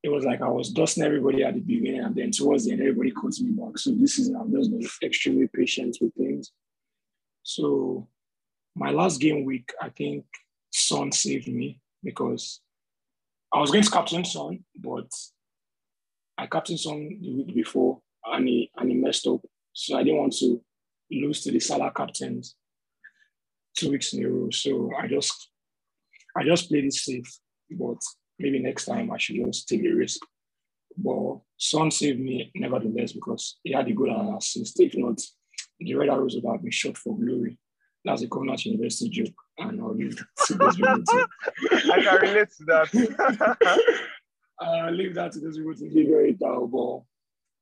it 0.03 0.09
was 0.09 0.25
like 0.25 0.41
I 0.41 0.49
was 0.49 0.69
dusting 0.69 1.03
everybody 1.03 1.43
at 1.43 1.55
the 1.55 1.59
beginning, 1.59 2.01
and 2.01 2.15
then 2.15 2.31
towards 2.31 2.65
the 2.65 2.71
end, 2.71 2.81
everybody 2.81 3.11
calls 3.11 3.41
me 3.41 3.51
back. 3.51 3.77
So 3.77 3.91
this 3.91 4.19
is 4.19 4.29
I'm 4.29 4.51
just 4.51 5.03
extremely 5.03 5.47
patient 5.47 5.97
with 5.99 6.13
things. 6.13 6.51
So 7.43 8.07
my 8.75 8.91
last 8.91 9.19
game 9.19 9.43
week, 9.43 9.73
I 9.81 9.89
think 9.89 10.25
Son 10.71 11.11
saved 11.11 11.47
me 11.47 11.79
because 12.03 12.61
I 13.53 13.59
was 13.59 13.71
going 13.71 13.83
to 13.83 13.89
captain 13.89 14.23
Son, 14.23 14.63
but 14.77 15.09
I 16.37 16.45
captained 16.47 16.79
Son 16.79 17.17
the 17.21 17.33
week 17.33 17.55
before 17.55 17.99
and 18.25 18.47
he 18.47 18.71
and 18.77 18.89
he 18.91 18.95
messed 18.95 19.25
up. 19.27 19.41
So 19.73 19.97
I 19.97 20.03
didn't 20.03 20.19
want 20.19 20.33
to 20.37 20.61
lose 21.11 21.41
to 21.43 21.51
the 21.51 21.59
Salah 21.59 21.91
captains 21.91 22.55
two 23.75 23.91
weeks 23.91 24.13
in 24.13 24.25
a 24.25 24.29
row. 24.29 24.49
So 24.51 24.91
I 24.99 25.07
just 25.07 25.49
I 26.35 26.43
just 26.43 26.69
played 26.69 26.85
it 26.85 26.93
safe. 26.93 27.39
but 27.71 28.01
maybe 28.39 28.59
next 28.59 28.85
time 28.85 29.11
I 29.11 29.17
should 29.17 29.37
just 29.45 29.67
take 29.67 29.83
a 29.83 29.91
risk. 29.91 30.21
But 30.97 31.39
Son 31.57 31.91
saved 31.91 32.19
me 32.19 32.51
nevertheless 32.55 33.11
because 33.11 33.57
he 33.63 33.73
had 33.73 33.87
a 33.87 33.93
good 33.93 34.09
assist. 34.09 34.79
If 34.79 34.95
not, 34.97 35.21
the 35.79 35.95
Red 35.95 36.09
Arrows 36.09 36.35
would 36.35 36.51
have 36.51 36.61
been 36.61 36.71
shot 36.71 36.97
for 36.97 37.17
glory. 37.17 37.59
That's 38.03 38.21
a 38.23 38.27
Covenant 38.27 38.65
University 38.65 39.09
joke, 39.09 39.35
and 39.57 39.81
I'll 39.81 39.93
leave 39.93 40.15
that 40.15 40.27
to 40.47 40.53
those 40.55 40.75
people 40.75 41.03
to. 41.03 41.27
I 41.93 42.01
can 42.01 42.21
relate 42.21 42.49
to 42.57 42.63
that. 42.65 43.87
I'll 44.59 44.87
uh, 44.87 44.91
leave 44.91 45.15
that 45.15 45.33
to 45.33 45.39
those 45.39 45.57
people 45.57 45.75
to 45.75 45.93
figure 45.93 46.25
it 46.25 46.41
out. 46.41 46.71
But 46.71 47.01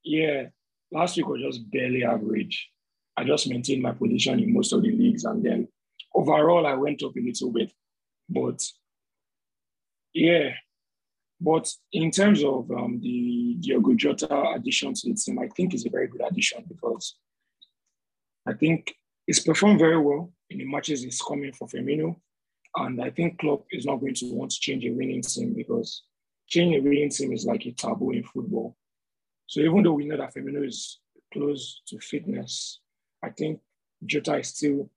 yeah, 0.04 0.44
last 0.92 1.18
week 1.18 1.28
was 1.28 1.42
just 1.42 1.70
barely 1.72 2.04
average. 2.04 2.70
I 3.18 3.24
just 3.24 3.50
maintained 3.50 3.82
my 3.82 3.92
position 3.92 4.40
in 4.40 4.54
most 4.54 4.72
of 4.72 4.84
the 4.84 4.92
leagues, 4.92 5.24
and 5.24 5.44
then 5.44 5.68
overall 6.14 6.68
I 6.68 6.74
went 6.74 7.02
up 7.04 7.16
a 7.16 7.20
little 7.20 7.52
bit. 7.52 7.72
But 8.30 8.62
yeah, 10.14 10.52
but 11.40 11.70
in 11.92 12.12
terms 12.12 12.44
of 12.44 12.70
um, 12.72 13.00
the 13.02 13.58
Diogo 13.60 13.94
Jota 13.94 14.54
addition 14.56 14.94
to 14.94 15.10
the 15.10 15.16
team, 15.16 15.40
I 15.40 15.48
think 15.50 15.74
it's 15.74 15.86
a 15.86 15.90
very 15.90 16.08
good 16.08 16.22
addition 16.22 16.64
because 16.68 17.18
I 18.48 18.54
think 18.54 18.96
it's 19.28 19.40
performed 19.40 19.80
very 19.80 20.00
well 20.00 20.32
in 20.50 20.60
the 20.60 20.66
matches 20.66 21.04
it's 21.04 21.22
coming 21.22 21.52
for 21.52 21.68
Firmino. 21.68 22.16
And 22.76 23.02
I 23.02 23.10
think 23.10 23.40
Klopp 23.40 23.66
is 23.72 23.86
not 23.86 23.98
going 23.98 24.14
to 24.16 24.34
want 24.34 24.52
to 24.52 24.60
change 24.60 24.86
a 24.86 24.92
winning 24.92 25.22
team 25.22 25.54
because 25.54 26.04
changing 26.48 26.80
a 26.80 26.84
winning 26.84 27.10
team 27.10 27.34
is 27.34 27.46
like 27.46 27.66
a 27.66 27.72
taboo 27.72 28.12
in 28.12 28.24
football. 28.24 28.76
So 29.48 29.62
even 29.62 29.84
though 29.84 29.94
we 29.94 30.06
know 30.06 30.18
that 30.18 30.34
Firmino 30.34 30.66
is 30.66 31.00
close 31.34 31.82
to 31.88 32.00
fitness, 32.00 32.80
I 33.24 33.30
think 33.30 33.60
Jota 34.06 34.38
is 34.38 34.50
still 34.50 34.90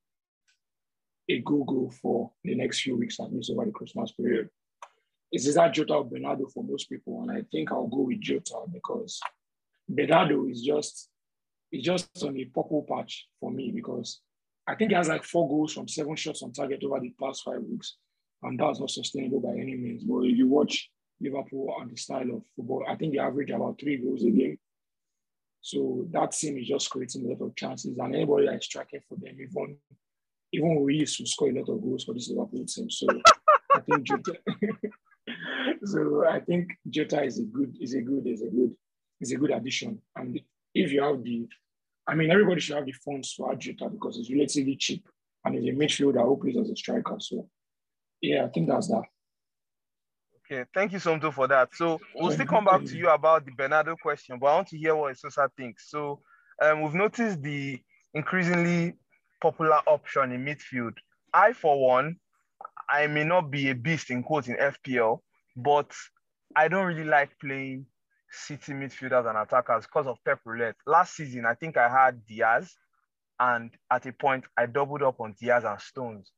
a 1.29 1.41
go-go 1.41 1.91
for 2.03 2.33
the 2.45 2.55
next 2.55 2.81
few 2.81 2.97
weeks, 2.97 3.21
at 3.21 3.33
least 3.33 3.51
over 3.51 3.65
the 3.65 3.71
Christmas 3.71 4.13
period. 4.13 4.49
Is 5.33 5.55
that 5.55 5.75
Jota 5.75 5.95
or 5.95 6.05
Bernardo 6.05 6.47
for 6.47 6.65
most 6.65 6.89
people? 6.89 7.23
And 7.23 7.31
I 7.31 7.43
think 7.53 7.71
I'll 7.71 7.87
go 7.87 8.03
with 8.03 8.21
Jota 8.21 8.63
because 8.73 9.21
Bernardo 9.89 10.47
is 10.47 10.63
just 10.63 11.11
is 11.71 11.83
just 11.83 12.09
on 12.23 12.37
a 12.39 12.45
purple 12.47 12.87
patch 12.89 13.27
for 13.41 13.51
me 13.51 13.71
because 13.75 14.21
I 14.67 14.75
think 14.75 14.91
he 14.91 14.97
has 14.97 15.09
like 15.09 15.25
four 15.25 15.49
goals 15.49 15.75
from 15.75 15.89
seven 15.89 16.17
shots 16.17 16.43
on 16.43 16.53
target 16.53 16.83
over 16.85 17.01
the 17.01 17.15
past 17.21 17.43
five 17.45 17.63
weeks. 17.63 17.97
And 18.43 18.59
that's 18.59 18.81
not 18.81 18.91
sustainable 18.91 19.41
by 19.41 19.51
any 19.51 19.77
means. 19.77 20.05
But 20.05 20.21
if 20.21 20.37
you 20.37 20.49
watch 20.49 20.91
Liverpool 21.21 21.75
and 21.81 21.91
the 21.91 21.97
style 21.97 22.31
of 22.31 22.43
football, 22.55 22.85
I 22.89 22.95
think 22.95 23.13
they 23.13 23.19
average 23.19 23.51
about 23.51 23.81
three 23.81 23.97
goals 23.97 24.25
a 24.25 24.31
game. 24.31 24.59
So 25.61 26.07
that 26.13 26.33
team 26.33 26.57
is 26.57 26.69
just 26.69 26.89
creating 26.91 27.27
a 27.27 27.29
lot 27.31 27.47
of 27.47 27.57
chances. 27.57 27.99
And 27.99 28.15
anybody 28.15 28.47
that's 28.47 28.67
striking 28.67 29.01
for 29.09 29.17
them, 29.17 29.37
even 29.41 29.77
even 30.53 30.83
we 30.83 30.97
used 30.97 31.19
to 31.19 31.27
score 31.27 31.49
a 31.49 31.53
lot 31.53 31.69
of 31.69 31.83
goals 31.83 32.05
for 32.05 32.15
this 32.15 32.31
Liverpool 32.31 32.65
team. 32.65 32.89
So 32.91 33.07
I 33.75 33.81
think 33.81 34.05
Jota 34.05 34.35
so 35.85 36.27
I 36.27 36.41
think 36.41 36.71
Jota 36.89 37.23
is 37.23 37.39
a 37.39 37.45
good, 37.45 37.77
is 37.81 37.95
a 37.95 38.01
good, 38.01 38.27
is 38.27 38.43
a 38.43 38.49
good, 38.49 38.75
is 39.21 39.33
a 39.33 39.37
good 39.37 39.51
addition. 39.51 40.01
And 40.17 40.41
if 40.75 40.93
you 40.93 41.03
have 41.03 41.23
the, 41.23 41.47
I 42.07 42.15
mean, 42.15 42.31
everybody 42.31 42.61
should 42.61 42.77
have 42.77 42.87
the 42.87 42.93
funds 42.93 43.35
to 43.35 43.51
add 43.51 43.61
Jota 43.61 43.89
because 43.89 44.19
it's 44.19 44.31
relatively 44.31 44.77
cheap 44.77 45.07
and 45.45 45.55
it's 45.55 45.67
a 45.67 45.71
midfielder 45.71 46.25
who 46.25 46.37
plays 46.41 46.57
as 46.57 46.71
a 46.71 46.77
striker. 46.77 47.17
So 47.19 47.49
yeah, 48.21 48.45
I 48.45 48.49
think 48.49 48.69
that's 48.69 48.89
that. 48.89 49.05
Okay, 50.51 50.65
thank 50.73 50.93
you, 50.93 50.99
Somto, 50.99 51.33
for 51.33 51.47
that. 51.49 51.75
So 51.75 52.01
we'll 52.15 52.33
still 52.33 52.47
come 52.47 52.65
back 52.65 52.83
to 52.85 52.97
you 52.97 53.11
about 53.11 53.45
the 53.45 53.53
Bernardo 53.53 53.97
question, 53.97 54.39
but 54.39 54.47
I 54.47 54.55
want 54.55 54.69
to 54.69 54.79
hear 54.79 54.97
what 54.97 55.19
Sosa 55.19 55.51
thinks. 55.57 55.91
So 55.91 56.23
um, 56.63 56.81
we've 56.81 56.95
noticed 56.95 57.43
the 57.43 57.79
increasingly 58.15 58.95
popular 59.43 59.81
option 59.87 60.33
in 60.33 60.45
midfield. 60.45 60.95
I, 61.35 61.53
for 61.53 61.79
one, 61.87 62.17
I 62.89 63.07
may 63.09 63.25
not 63.25 63.51
be 63.51 63.69
a 63.69 63.75
beast 63.75 64.11
in 64.11 64.23
quotes 64.23 64.49
in 64.49 64.57
FPL, 64.57 65.21
but 65.59 65.93
I 66.55 66.69
don't 66.69 66.87
really 66.87 67.05
like 67.05 67.31
playing 67.41 67.87
City 68.31 68.73
midfielders 68.73 69.29
and 69.29 69.37
attackers 69.37 69.87
because 69.87 70.07
of 70.07 70.19
Pep 70.25 70.39
Roulette. 70.45 70.77
Last 70.87 71.17
season, 71.17 71.45
I 71.47 71.55
think 71.55 71.77
I 71.77 71.89
had 71.89 72.25
Dias, 72.27 72.77
and 73.41 73.71
at 73.91 74.07
a 74.07 74.13
point, 74.13 74.45
I 74.57 74.67
doubled 74.67 75.03
up 75.03 75.21
on 75.21 75.35
Dias 75.41 75.65
and 75.65 75.81
Stones. 75.81 76.31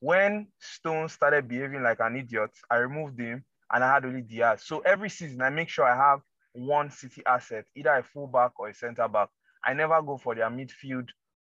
When 0.00 0.48
Stones 0.58 1.12
started 1.12 1.48
behaving 1.48 1.82
like 1.82 2.00
an 2.00 2.16
idiot, 2.16 2.50
I 2.70 2.76
removed 2.76 3.20
him 3.20 3.44
and 3.72 3.84
I 3.84 3.92
had 3.92 4.04
only 4.04 4.22
Dias. 4.22 4.64
So 4.66 4.80
every 4.80 5.10
season, 5.10 5.42
I 5.42 5.50
make 5.50 5.68
sure 5.68 5.84
I 5.84 5.96
have 5.96 6.20
one 6.52 6.90
City 6.90 7.22
asset, 7.26 7.66
either 7.76 7.90
a 7.94 8.02
fullback 8.02 8.52
or 8.58 8.68
a 8.68 8.74
centre 8.74 9.06
back. 9.06 9.28
I 9.64 9.74
never 9.74 10.00
go 10.02 10.16
for 10.16 10.34
their 10.34 10.50
midfield 10.50 11.08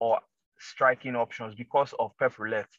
or 0.01 0.21
striking 0.59 1.15
options 1.15 1.55
because 1.55 1.95
of 1.99 2.17
Pep 2.19 2.39
Roulette. 2.39 2.71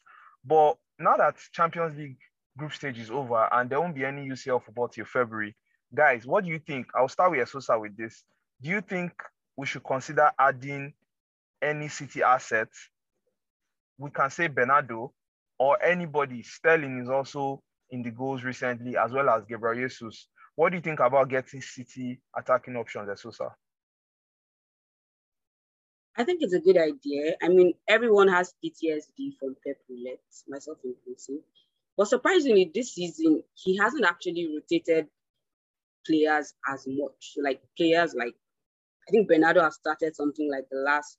But 0.44 0.76
now 0.98 1.16
that 1.16 1.36
Champions 1.52 1.96
League 1.96 2.18
group 2.56 2.72
stage 2.72 2.98
is 2.98 3.10
over 3.10 3.48
and 3.52 3.68
there 3.68 3.80
won't 3.80 3.94
be 3.94 4.04
any 4.04 4.28
UCL 4.28 4.62
football 4.64 4.88
till 4.88 5.04
February, 5.04 5.56
guys, 5.94 6.26
what 6.26 6.44
do 6.44 6.50
you 6.50 6.58
think? 6.58 6.86
I'll 6.94 7.08
start 7.08 7.32
with 7.32 7.48
Esosa 7.48 7.80
with 7.80 7.96
this. 7.96 8.24
Do 8.60 8.70
you 8.70 8.80
think 8.80 9.12
we 9.56 9.66
should 9.66 9.84
consider 9.84 10.30
adding 10.38 10.92
any 11.62 11.88
City 11.88 12.22
assets? 12.22 12.88
We 13.98 14.10
can 14.10 14.30
say 14.30 14.48
Bernardo 14.48 15.12
or 15.58 15.82
anybody. 15.82 16.42
Sterling 16.42 17.00
is 17.00 17.08
also 17.08 17.62
in 17.90 18.02
the 18.02 18.10
goals 18.10 18.42
recently, 18.42 18.96
as 18.96 19.12
well 19.12 19.28
as 19.30 19.44
Gabriel 19.44 19.86
Jesus. 19.86 20.28
What 20.56 20.70
do 20.70 20.76
you 20.76 20.82
think 20.82 21.00
about 21.00 21.28
getting 21.28 21.60
City 21.60 22.20
attacking 22.36 22.76
options, 22.76 23.08
Esosa? 23.08 23.50
I 26.16 26.22
think 26.22 26.42
it's 26.42 26.54
a 26.54 26.60
good 26.60 26.76
idea. 26.76 27.34
I 27.42 27.48
mean, 27.48 27.74
everyone 27.88 28.28
has 28.28 28.54
PTSD 28.64 29.36
from 29.38 29.56
Pep 29.66 29.76
Roulette, 29.88 30.20
myself 30.48 30.78
inclusive. 30.84 31.42
But 31.96 32.08
surprisingly, 32.08 32.70
this 32.74 32.94
season, 32.94 33.42
he 33.54 33.76
hasn't 33.76 34.04
actually 34.04 34.48
rotated 34.52 35.06
players 36.06 36.54
as 36.72 36.86
much. 36.88 37.34
Like 37.42 37.62
players 37.76 38.14
like, 38.14 38.34
I 39.08 39.10
think 39.10 39.28
Bernardo 39.28 39.62
has 39.62 39.76
started 39.76 40.16
something 40.16 40.50
like 40.50 40.68
the 40.70 40.78
last 40.78 41.18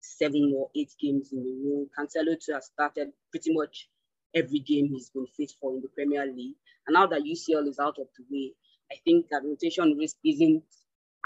seven 0.00 0.52
or 0.56 0.70
eight 0.76 0.92
games 1.00 1.30
in 1.32 1.38
a 1.40 1.68
row. 1.68 1.86
Cancelo 1.96 2.36
too 2.44 2.52
has 2.52 2.66
started 2.66 3.08
pretty 3.30 3.52
much 3.52 3.88
every 4.34 4.58
game 4.60 4.88
he's 4.88 5.10
been 5.10 5.26
fit 5.36 5.52
for 5.60 5.74
in 5.74 5.80
the 5.80 5.88
Premier 5.88 6.26
League. 6.26 6.56
And 6.86 6.94
now 6.94 7.06
that 7.06 7.22
UCL 7.22 7.68
is 7.68 7.78
out 7.78 7.98
of 7.98 8.06
the 8.16 8.24
way, 8.30 8.52
I 8.90 8.96
think 9.04 9.26
that 9.30 9.44
rotation 9.44 9.96
risk 9.98 10.16
isn't 10.24 10.62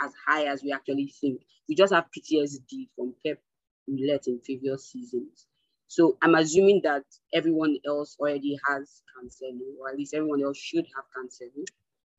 as 0.04 0.12
high 0.26 0.44
as 0.46 0.62
we 0.62 0.72
actually 0.72 1.12
think. 1.20 1.42
We 1.68 1.74
just 1.74 1.92
have 1.92 2.06
PTSD 2.16 2.88
from 2.96 3.14
Pep 3.24 3.38
Roulette 3.86 4.26
in 4.26 4.40
previous 4.44 4.90
seasons. 4.90 5.46
So 5.92 6.16
I'm 6.22 6.34
assuming 6.36 6.80
that 6.84 7.04
everyone 7.34 7.76
else 7.86 8.16
already 8.18 8.58
has 8.66 9.02
Cancelo, 9.14 9.76
or 9.78 9.90
at 9.90 9.98
least 9.98 10.14
everyone 10.14 10.42
else 10.42 10.56
should 10.56 10.86
have 10.96 11.04
Cancelo. 11.14 11.66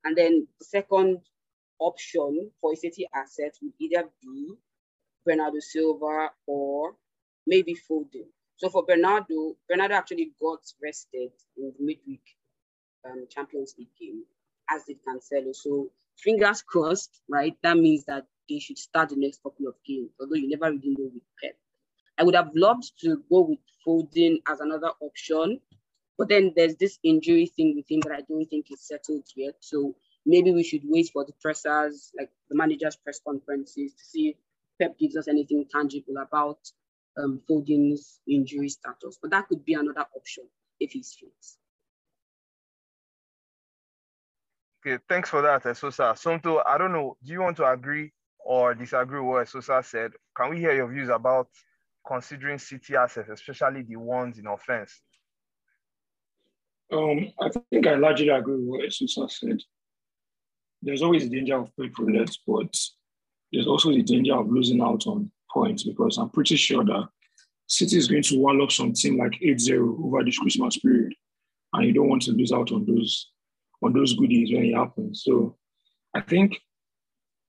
And 0.04 0.16
then 0.16 0.46
the 0.60 0.64
second 0.64 1.18
option 1.80 2.52
for 2.60 2.72
a 2.72 2.76
city 2.76 3.08
asset 3.12 3.56
would 3.62 3.72
either 3.80 4.08
be 4.22 4.54
Bernardo 5.26 5.58
Silva 5.60 6.30
or 6.46 6.94
maybe 7.48 7.74
Foden. 7.90 8.26
So 8.58 8.70
for 8.70 8.84
Bernardo, 8.86 9.56
Bernardo 9.68 9.96
actually 9.96 10.32
got 10.40 10.60
rested 10.80 11.32
in 11.56 11.72
the 11.76 11.84
midweek 11.84 12.22
um, 13.04 13.26
Champions 13.30 13.74
League 13.78 13.96
game, 14.00 14.22
as 14.70 14.84
did 14.84 14.98
Cancelo. 15.04 15.54
So 15.54 15.90
fingers 16.18 16.62
crossed, 16.62 17.22
right? 17.28 17.56
That 17.64 17.78
means 17.78 18.04
that 18.06 18.26
they 18.48 18.60
should 18.60 18.78
start 18.78 19.10
the 19.10 19.16
next 19.16 19.42
couple 19.42 19.68
of 19.68 19.74
games, 19.86 20.10
although 20.20 20.36
you 20.36 20.48
never 20.48 20.70
really 20.72 20.96
know 20.98 21.10
with 21.12 21.24
Pep. 21.42 21.56
I 22.18 22.22
would 22.22 22.34
have 22.34 22.50
loved 22.54 22.92
to 23.00 23.22
go 23.30 23.40
with 23.42 23.58
Foden 23.86 24.38
as 24.48 24.60
another 24.60 24.90
option, 25.00 25.60
but 26.16 26.28
then 26.28 26.52
there's 26.56 26.76
this 26.76 26.98
injury 27.02 27.46
thing 27.46 27.74
with 27.76 27.90
him 27.90 28.00
that 28.00 28.12
I 28.12 28.20
don't 28.22 28.46
think 28.46 28.66
is 28.70 28.86
settled 28.86 29.26
yet. 29.34 29.54
So 29.60 29.96
maybe 30.24 30.52
we 30.52 30.62
should 30.62 30.82
wait 30.84 31.10
for 31.12 31.24
the 31.24 31.32
pressers, 31.40 32.12
like 32.16 32.30
the 32.48 32.56
manager's 32.56 32.96
press 32.96 33.20
conferences, 33.26 33.94
to 33.94 34.04
see 34.04 34.28
if 34.28 34.36
Pep 34.80 34.98
gives 34.98 35.16
us 35.16 35.28
anything 35.28 35.66
tangible 35.70 36.14
about 36.18 36.58
um, 37.18 37.40
Foden's 37.48 38.20
injury 38.28 38.68
status. 38.68 39.18
But 39.20 39.30
that 39.32 39.48
could 39.48 39.64
be 39.64 39.74
another 39.74 40.06
option 40.16 40.44
if 40.80 40.92
he's 40.92 41.16
fit. 41.18 41.28
Okay, 44.86 45.02
thanks 45.08 45.30
for 45.30 45.40
that, 45.42 45.62
Esosa. 45.62 46.12
Somto, 46.12 46.62
I 46.66 46.76
don't 46.76 46.92
know, 46.92 47.16
do 47.24 47.32
you 47.32 47.40
want 47.40 47.56
to 47.56 47.70
agree 47.70 48.12
or 48.44 48.74
disagree 48.74 49.18
with 49.18 49.28
what 49.28 49.46
Esosa 49.46 49.84
said? 49.84 50.12
Can 50.36 50.50
we 50.50 50.58
hear 50.58 50.74
your 50.74 50.88
views 50.88 51.08
about 51.08 51.48
considering 52.06 52.58
city 52.58 52.96
assets, 52.96 53.30
especially 53.30 53.82
the 53.82 53.96
ones 53.96 54.38
in 54.38 54.46
offense? 54.46 55.00
Um, 56.92 57.32
I 57.40 57.50
think 57.70 57.86
I 57.86 57.94
largely 57.94 58.28
agree 58.28 58.56
with 58.56 58.66
what 58.66 58.80
Esosa 58.82 59.30
said. 59.30 59.60
There's 60.82 61.02
always 61.02 61.28
the 61.28 61.36
danger 61.36 61.56
of 61.56 61.70
roulette, 61.98 62.36
but 62.46 62.76
there's 63.52 63.66
also 63.66 63.90
the 63.90 64.02
danger 64.02 64.34
of 64.34 64.50
losing 64.50 64.82
out 64.82 65.06
on 65.06 65.30
points 65.50 65.84
because 65.84 66.18
I'm 66.18 66.28
pretty 66.28 66.56
sure 66.56 66.84
that 66.84 67.08
City 67.66 67.96
is 67.96 68.08
going 68.08 68.22
to 68.24 68.38
wall 68.38 68.62
up 68.62 68.70
some 68.70 68.92
team 68.92 69.18
like 69.18 69.32
8-0 69.42 70.04
over 70.04 70.22
this 70.22 70.38
Christmas 70.38 70.78
period. 70.78 71.14
And 71.72 71.86
you 71.86 71.92
don't 71.92 72.08
want 72.08 72.22
to 72.22 72.32
lose 72.32 72.52
out 72.52 72.70
on 72.72 72.84
those 72.84 73.30
on 73.82 73.92
those 73.92 74.14
goodies 74.14 74.52
when 74.52 74.64
it 74.64 74.74
happens. 74.74 75.22
So 75.24 75.56
I 76.14 76.20
think 76.20 76.60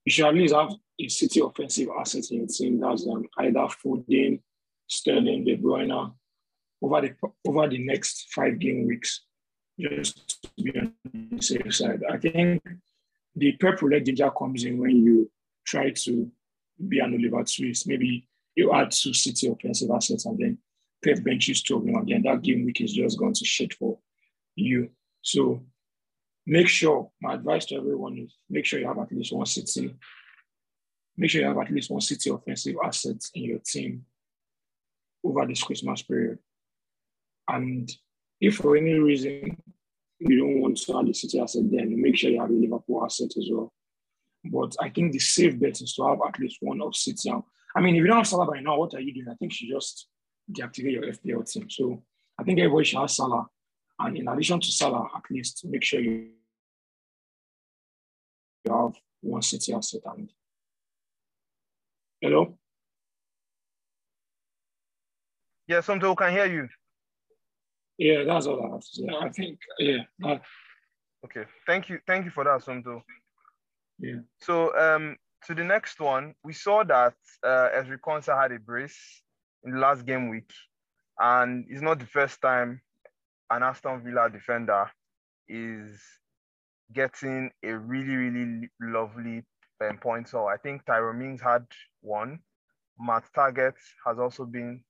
you 0.04 0.12
should 0.12 0.26
at 0.26 0.34
least 0.34 0.54
have 0.54 0.72
a 1.00 1.08
City 1.08 1.40
offensive 1.40 1.88
asset 1.98 2.24
in 2.30 2.38
your 2.38 2.46
team 2.46 2.80
that's 2.80 3.06
um, 3.06 3.26
either 3.38 3.68
Foden, 3.84 4.40
Sterling, 4.88 5.44
De 5.44 5.56
Bruyne 5.56 6.12
over 6.82 7.00
the 7.00 7.14
over 7.46 7.68
the 7.68 7.78
next 7.78 8.32
five 8.34 8.58
game 8.58 8.86
weeks. 8.86 9.22
just 9.78 10.42
to 10.56 10.62
be 10.62 10.78
on 10.78 10.92
the 11.12 11.42
safe 11.42 11.74
side. 11.74 12.02
I 12.10 12.18
think 12.18 12.62
the 13.34 13.56
roulette 13.82 14.04
danger 14.04 14.30
comes 14.30 14.64
in 14.64 14.78
when 14.78 15.04
you 15.04 15.30
try 15.66 15.90
to 15.90 16.30
be 16.88 16.98
an 17.00 17.14
Oliver 17.14 17.44
Twist. 17.44 17.88
Maybe 17.88 18.28
you 18.54 18.72
add 18.72 18.90
two 18.90 19.12
City 19.12 19.48
offensive 19.48 19.90
assets 19.90 20.26
and 20.26 20.38
then 20.38 20.58
Pep 21.04 21.22
benches 21.22 21.62
two 21.62 21.76
of 21.76 21.84
then 22.06 22.22
that 22.22 22.42
game 22.42 22.64
week 22.64 22.80
is 22.80 22.94
just 22.94 23.18
going 23.18 23.34
to 23.34 23.44
shit 23.44 23.74
for 23.74 23.98
you. 24.54 24.90
So 25.22 25.62
make 26.46 26.68
sure, 26.68 27.10
my 27.20 27.34
advice 27.34 27.66
to 27.66 27.76
everyone 27.76 28.16
is 28.18 28.34
make 28.48 28.64
sure 28.64 28.80
you 28.80 28.86
have 28.86 28.98
at 28.98 29.12
least 29.12 29.32
one 29.32 29.46
City. 29.46 29.94
Make 31.18 31.30
sure 31.30 31.42
you 31.42 31.48
have 31.48 31.58
at 31.58 31.70
least 31.70 31.90
one 31.90 32.00
City 32.00 32.30
offensive 32.30 32.76
asset 32.82 33.22
in 33.34 33.44
your 33.44 33.58
team 33.58 34.04
over 35.28 35.46
this 35.46 35.62
Christmas 35.62 36.02
period. 36.02 36.38
And 37.48 37.90
if 38.40 38.56
for 38.56 38.76
any 38.76 38.94
reason 38.94 39.56
you 40.18 40.38
don't 40.38 40.60
want 40.60 40.78
to 40.78 40.92
have 40.96 41.06
the 41.06 41.12
City 41.12 41.40
asset, 41.40 41.62
then 41.70 42.00
make 42.00 42.16
sure 42.16 42.30
you 42.30 42.40
have 42.40 42.50
a 42.50 42.52
Liverpool 42.52 43.04
asset 43.04 43.30
as 43.36 43.48
well. 43.50 43.72
But 44.44 44.76
I 44.80 44.90
think 44.90 45.12
the 45.12 45.18
safe 45.18 45.58
bet 45.58 45.80
is 45.80 45.94
to 45.94 46.06
have 46.06 46.18
at 46.26 46.38
least 46.38 46.58
one 46.60 46.80
of 46.80 46.96
City. 46.96 47.30
I 47.74 47.80
mean, 47.80 47.96
if 47.96 48.00
you 48.00 48.06
don't 48.06 48.18
have 48.18 48.26
Salah 48.26 48.46
by 48.46 48.60
now, 48.60 48.78
what 48.78 48.94
are 48.94 49.00
you 49.00 49.12
doing? 49.12 49.28
I 49.28 49.34
think 49.34 49.60
you 49.60 49.74
just 49.74 50.08
deactivate 50.50 50.92
your 50.92 51.02
FPL 51.12 51.50
team. 51.50 51.68
So 51.68 52.02
I 52.38 52.44
think 52.44 52.58
everybody 52.58 52.84
should 52.84 53.00
have 53.00 53.10
Salah. 53.10 53.46
And 53.98 54.16
in 54.16 54.28
addition 54.28 54.60
to 54.60 54.68
Salah, 54.68 55.08
at 55.14 55.30
least 55.30 55.64
make 55.64 55.82
sure 55.82 56.00
you 56.00 56.28
have 58.68 58.94
one 59.20 59.42
City 59.42 59.72
asset. 59.72 60.02
And 60.06 60.30
hello. 62.20 62.56
Yeah, 65.68 65.78
Somto 65.78 66.16
can 66.16 66.32
hear 66.32 66.46
you. 66.46 66.68
Yeah, 67.98 68.24
that's 68.24 68.46
all 68.46 68.64
I 68.64 68.70
have 68.70 68.80
to 68.80 68.86
say. 68.86 69.08
I 69.20 69.28
think, 69.30 69.58
yeah. 69.78 70.38
Okay, 71.24 71.44
thank 71.66 71.88
you. 71.88 71.98
Thank 72.06 72.24
you 72.24 72.30
for 72.30 72.44
that, 72.44 72.60
Somto. 72.60 73.02
Yeah. 73.98 74.20
So 74.40 74.76
um, 74.78 75.16
to 75.46 75.54
the 75.54 75.64
next 75.64 75.98
one, 76.00 76.34
we 76.44 76.52
saw 76.52 76.84
that 76.84 77.14
uh, 77.42 77.68
Ezri 77.74 77.98
Konsa 77.98 78.40
had 78.40 78.52
a 78.52 78.58
brace 78.58 79.22
in 79.64 79.72
the 79.72 79.78
last 79.78 80.04
game 80.04 80.28
week, 80.28 80.52
and 81.18 81.64
it's 81.68 81.80
not 81.82 81.98
the 81.98 82.06
first 82.06 82.40
time 82.40 82.80
an 83.50 83.62
Aston 83.62 84.02
Villa 84.04 84.28
defender 84.30 84.90
is 85.48 86.00
getting 86.92 87.50
a 87.64 87.72
really, 87.72 88.14
really 88.14 88.68
lovely 88.80 89.44
um, 89.80 89.98
point. 89.98 90.28
So 90.28 90.46
I 90.46 90.56
think 90.56 90.84
Tyrone 90.84 91.18
Mings 91.18 91.40
had 91.40 91.64
one. 92.00 92.40
Matt 92.98 93.24
Targett 93.36 93.74
has 94.06 94.18
also 94.18 94.44
been 94.44 94.82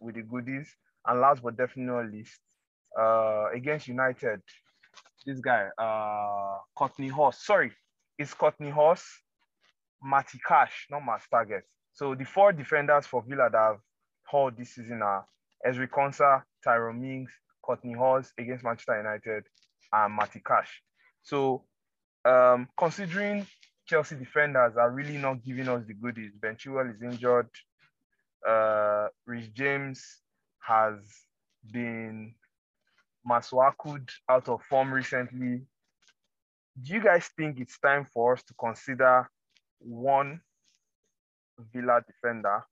with 0.00 0.16
the 0.16 0.22
goodies. 0.22 0.68
And 1.06 1.20
last 1.20 1.42
but 1.42 1.56
definitely 1.56 2.18
least, 2.18 2.38
uh, 2.98 3.50
against 3.54 3.88
United, 3.88 4.40
this 5.26 5.40
guy, 5.40 5.68
uh, 5.78 6.58
Kortney 6.76 7.10
Hause. 7.10 7.38
Sorry, 7.44 7.72
it's 8.18 8.34
Kortney 8.34 8.70
Hause, 8.70 9.04
Matty 10.02 10.40
Cash, 10.46 10.86
not 10.90 11.04
Matt 11.04 11.22
Targett. 11.32 11.62
So 11.92 12.14
the 12.14 12.24
four 12.24 12.52
defenders 12.52 13.06
for 13.06 13.22
Villa 13.26 13.48
that 13.50 13.58
have 13.58 13.78
hauled 14.26 14.56
this 14.56 14.74
season 14.74 15.02
are 15.02 15.26
Ezri 15.66 15.88
Konsa, 15.88 16.42
Tyrone 16.64 17.00
Mings, 17.00 17.30
Kortney 17.64 17.96
Hause 17.96 18.32
against 18.38 18.64
Manchester 18.64 18.96
United, 18.96 19.44
and 19.92 20.16
Matty 20.16 20.40
Cash. 20.44 20.82
So 21.22 21.64
um, 22.24 22.68
considering 22.76 23.46
Chelsea 23.86 24.16
defenders 24.16 24.76
are 24.76 24.90
really 24.90 25.18
not 25.18 25.44
giving 25.44 25.68
us 25.68 25.84
the 25.86 25.94
goodies, 25.94 26.32
Ben 26.40 26.56
Chilwell 26.56 26.94
is 26.94 27.02
injured, 27.02 27.48
uh, 28.48 29.08
Reece 29.26 29.48
James 29.48 30.20
has 30.60 30.94
been 31.70 32.34
Masuakud 33.28 34.08
out 34.28 34.48
of 34.48 34.62
form 34.62 34.92
recently. 34.92 35.62
Do 36.80 36.94
you 36.94 37.02
guys 37.02 37.28
think 37.36 37.58
it's 37.60 37.78
time 37.78 38.06
for 38.12 38.34
us 38.34 38.42
to 38.44 38.54
consider 38.54 39.28
one 39.78 40.40
Villa 41.72 42.02
defender? 42.06 42.64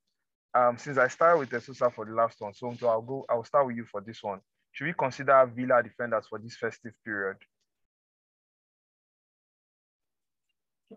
Um, 0.55 0.79
since 0.79 0.97
I 0.97 1.09
started 1.09 1.39
with 1.39 1.51
Esosa 1.51 1.93
for 1.93 2.07
the 2.07 2.13
last 2.13 2.41
one, 2.41 2.55
so 2.55 2.75
I'll 2.89 3.03
go. 3.03 3.27
I'll 3.29 3.45
start 3.45 3.67
with 3.67 3.77
you 3.77 3.85
for 3.85 4.01
this 4.01 4.23
one. 4.23 4.41
Should 4.73 4.87
we 4.87 4.95
consider 4.95 5.45
Villa 5.55 5.83
defenders 5.83 6.27
for 6.29 6.39
this 6.39 6.57
festive 6.57 6.93
period? 7.05 7.37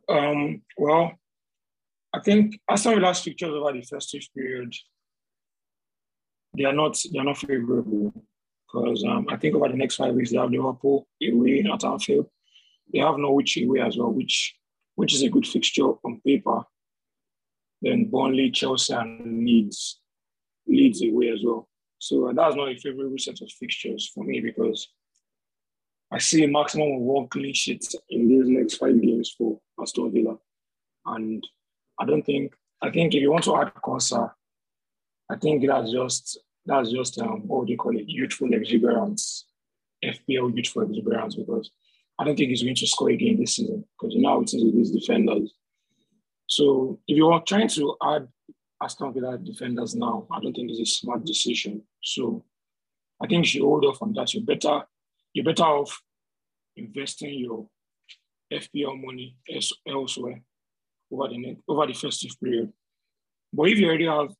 Um, 0.07 0.61
well, 0.77 1.11
I 2.13 2.19
think 2.19 2.59
Aston 2.69 2.95
Villa's 2.95 3.21
fixtures 3.21 3.53
over 3.53 3.71
the 3.71 3.81
festive 3.81 4.23
period, 4.35 4.73
they 6.57 6.65
are 6.65 6.73
not 6.73 7.01
they 7.11 7.19
are 7.19 7.25
not 7.25 7.37
favorable 7.37 8.13
because 8.67 9.03
um, 9.07 9.27
I 9.29 9.37
think 9.37 9.55
over 9.55 9.69
the 9.69 9.77
next 9.77 9.95
five 9.95 10.13
weeks 10.13 10.31
they 10.31 10.37
have 10.37 10.51
Liverpool 10.51 11.07
away 11.23 11.65
at 11.71 11.83
Anfield. 11.83 12.27
They 12.91 12.99
have 12.99 13.17
Norwich 13.17 13.57
away 13.57 13.79
as 13.79 13.97
well, 13.97 14.11
which 14.11 14.55
which 14.95 15.13
is 15.13 15.23
a 15.23 15.29
good 15.29 15.47
fixture 15.47 15.87
on 16.03 16.21
paper. 16.25 16.63
Then 17.81 18.09
Burnley, 18.11 18.51
Chelsea, 18.51 18.93
and 18.93 19.45
Leeds 19.45 19.99
Leeds 20.67 21.01
away 21.03 21.29
as 21.29 21.39
well. 21.43 21.67
So 21.99 22.29
uh, 22.29 22.33
that's 22.33 22.55
not 22.55 22.71
a 22.71 22.75
favorable 22.75 23.17
set 23.17 23.41
of 23.41 23.51
fixtures 23.51 24.11
for 24.13 24.23
me 24.23 24.41
because 24.41 24.89
I 26.11 26.17
see 26.17 26.43
a 26.43 26.47
maximum 26.47 26.91
of 26.93 27.01
one 27.01 27.27
clean 27.27 27.53
sheet 27.53 27.85
in 28.09 28.27
these 28.27 28.47
next 28.47 28.75
five 28.75 29.01
games 29.01 29.33
for 29.37 29.59
Aston 29.79 30.11
Villa, 30.11 30.35
and 31.05 31.47
I 32.01 32.05
don't 32.05 32.25
think 32.25 32.53
I 32.81 32.89
think 32.89 33.13
if 33.13 33.21
you 33.21 33.31
want 33.31 33.43
to 33.43 33.55
add 33.57 33.73
Konsa, 33.75 34.31
I 35.29 35.35
think 35.35 35.65
that's 35.65 35.91
just 35.91 36.39
that's 36.65 36.91
just 36.91 37.19
um, 37.19 37.47
what 37.47 37.67
do 37.67 37.73
you 37.73 37.77
call 37.77 37.95
it? 37.95 38.09
Youthful 38.09 38.53
exuberance, 38.53 39.45
FPL 40.03 40.55
youthful 40.55 40.81
exuberance, 40.81 41.35
because 41.35 41.69
I 42.17 42.23
don't 42.23 42.35
think 42.35 42.49
he's 42.49 42.63
going 42.63 42.75
to 42.75 42.87
score 42.87 43.11
again 43.11 43.39
this 43.39 43.57
season 43.57 43.85
because 43.99 44.15
you 44.15 44.21
know 44.21 44.41
it 44.41 44.53
is 44.53 44.63
with 44.63 44.75
these 44.75 44.91
defenders. 44.91 45.53
So 46.47 46.99
if 47.07 47.15
you 47.15 47.27
are 47.29 47.43
trying 47.43 47.69
to 47.69 47.95
add 48.03 48.27
Aston 48.81 49.13
Villa 49.13 49.37
defenders 49.37 49.93
now, 49.93 50.27
I 50.31 50.39
don't 50.41 50.53
think 50.53 50.71
it's 50.71 50.79
a 50.79 50.85
smart 50.85 51.23
decision. 51.23 51.83
So 52.03 52.43
I 53.21 53.27
think 53.27 53.45
you 53.45 53.49
should 53.49 53.61
hold 53.61 53.85
off 53.85 54.01
on 54.01 54.13
that. 54.13 54.33
You're 54.33 54.43
better, 54.43 54.81
you're 55.33 55.45
better 55.45 55.63
off 55.63 56.01
investing 56.75 57.39
your 57.39 57.67
FPL 58.51 58.99
money 58.99 59.37
elsewhere 59.87 60.41
over 61.11 61.27
the 61.27 61.57
over 61.67 61.87
the 61.87 61.93
festive 61.93 62.31
period. 62.41 62.71
But 63.53 63.69
if 63.69 63.79
you 63.79 63.87
already 63.87 64.05
have 64.05 64.33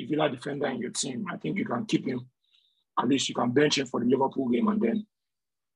a 0.00 0.04
Villa 0.04 0.30
defender 0.30 0.66
in 0.68 0.80
your 0.80 0.90
team, 0.90 1.26
I 1.30 1.36
think 1.36 1.58
you 1.58 1.64
can 1.64 1.84
keep 1.86 2.06
him. 2.06 2.26
At 2.98 3.08
least 3.08 3.28
you 3.28 3.34
can 3.34 3.50
bench 3.50 3.78
him 3.78 3.86
for 3.86 4.00
the 4.00 4.06
Liverpool 4.06 4.48
game, 4.48 4.68
and 4.68 4.80
then 4.80 5.06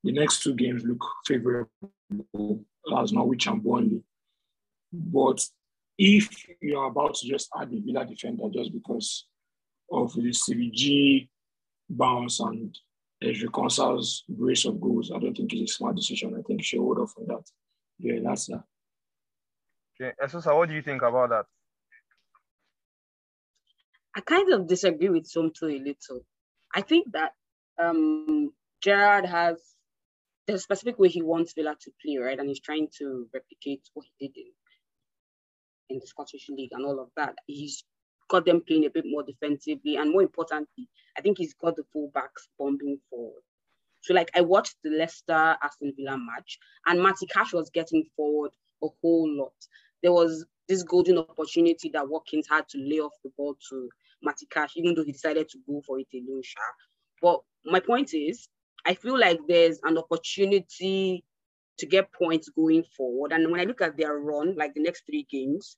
the 0.03 0.13
next 0.13 0.43
two 0.43 0.55
games 0.55 0.83
look 0.85 1.05
favorable 1.27 1.69
as 2.99 3.13
Norwich 3.13 3.47
and 3.47 3.63
Burnley. 3.63 4.03
But 4.93 5.45
if 5.99 6.29
you're 6.61 6.87
about 6.87 7.15
to 7.15 7.29
just 7.29 7.49
add 7.61 7.71
the 7.71 7.81
Villa 7.81 8.07
defender 8.07 8.45
just 8.53 8.73
because 8.73 9.27
of 9.93 10.15
the 10.15 10.31
CVG 10.31 11.29
bounce 11.89 12.41
and 12.41 12.77
Ezri 13.23 13.51
Konsa's 13.51 14.25
brace 14.29 14.65
of 14.65 14.81
goals, 14.81 15.13
I 15.15 15.19
don't 15.19 15.37
think 15.37 15.53
it's 15.53 15.73
a 15.73 15.75
smart 15.75 15.97
decision. 15.97 16.35
I 16.39 16.43
think 16.43 16.61
you 16.61 16.65
should 16.65 16.81
hold 16.81 16.99
off 16.99 17.13
on 17.19 17.27
that. 17.27 17.43
Yeah, 17.99 18.21
that's 18.25 18.47
that. 18.47 18.65
Okay, 20.01 20.13
Esosa, 20.23 20.57
what 20.57 20.69
do 20.69 20.75
you 20.75 20.83
think 20.83 21.03
about 21.03 21.29
that? 21.29 21.45
I 24.17 24.21
kind 24.21 24.53
of 24.53 24.67
disagree 24.67 25.11
with 25.11 25.31
Somto 25.31 25.65
a 25.65 25.79
little. 25.79 26.25
I 26.75 26.81
think 26.81 27.13
that 27.13 27.33
um, 27.79 28.51
Gerrard 28.81 29.27
has 29.27 29.61
there's 30.47 30.61
a 30.61 30.63
specific 30.63 30.99
way 30.99 31.09
he 31.09 31.23
wants 31.23 31.53
Villa 31.53 31.77
to 31.81 31.91
play, 32.03 32.17
right? 32.17 32.39
And 32.39 32.49
he's 32.49 32.61
trying 32.61 32.89
to 32.99 33.27
replicate 33.33 33.83
what 33.93 34.07
he 34.19 34.29
did 34.29 34.41
in, 34.41 34.53
in 35.91 35.99
the 36.01 36.07
Scottish 36.07 36.49
League 36.49 36.73
and 36.73 36.85
all 36.85 36.99
of 36.99 37.11
that. 37.17 37.35
He's 37.47 37.85
got 38.29 38.47
them 38.47 38.63
playing 38.67 38.87
a 38.87 38.91
bit 38.91 39.05
more 39.07 39.23
defensively, 39.23 39.97
and 39.97 40.13
more 40.13 40.23
importantly, 40.23 40.89
I 41.17 41.21
think 41.21 41.39
he's 41.39 41.55
got 41.55 41.77
the 41.77 41.85
fullbacks 41.95 42.49
bombing 42.59 42.99
forward. 43.11 43.43
So, 44.01 44.15
like, 44.15 44.31
I 44.35 44.41
watched 44.41 44.77
the 44.83 44.91
Leicester 44.91 45.57
Aston 45.63 45.93
Villa 45.97 46.17
match, 46.17 46.59
and 46.87 47.03
Matty 47.03 47.27
Cash 47.27 47.53
was 47.53 47.71
getting 47.71 48.07
forward 48.17 48.51
a 48.83 48.89
whole 49.03 49.29
lot 49.37 49.53
there 50.03 50.13
was 50.13 50.47
this 50.69 50.83
golden 50.83 51.19
opportunity 51.19 51.91
that 51.93 52.09
Watkins 52.09 52.47
had 52.49 52.69
to 52.69 52.79
lay 52.79 53.01
off 53.01 53.13
the 53.25 53.31
ball 53.37 53.57
to 53.71 53.89
Matty 54.23 54.47
Cash, 54.51 54.73
even 54.77 54.95
though 54.95 55.05
he 55.05 55.13
decided 55.13 55.49
to 55.49 55.59
go 55.67 55.83
for 55.87 55.99
it 55.99 56.07
alone. 56.15 56.43
But 57.21 57.41
my 57.65 57.81
point 57.81 58.15
is, 58.15 58.49
I 58.87 58.95
feel 58.95 59.19
like 59.19 59.41
there's 59.49 59.81
an 59.85 59.99
opportunity 59.99 61.25
to 61.79 61.87
get 61.87 62.13
points 62.13 62.49
going 62.51 62.85
forward. 62.97 63.33
And 63.33 63.51
when 63.51 63.61
I 63.61 63.65
look 63.65 63.81
at 63.81 63.97
their 63.97 64.19
run, 64.19 64.55
like 64.57 64.75
the 64.75 64.83
next 64.83 65.05
three 65.07 65.27
games, 65.31 65.77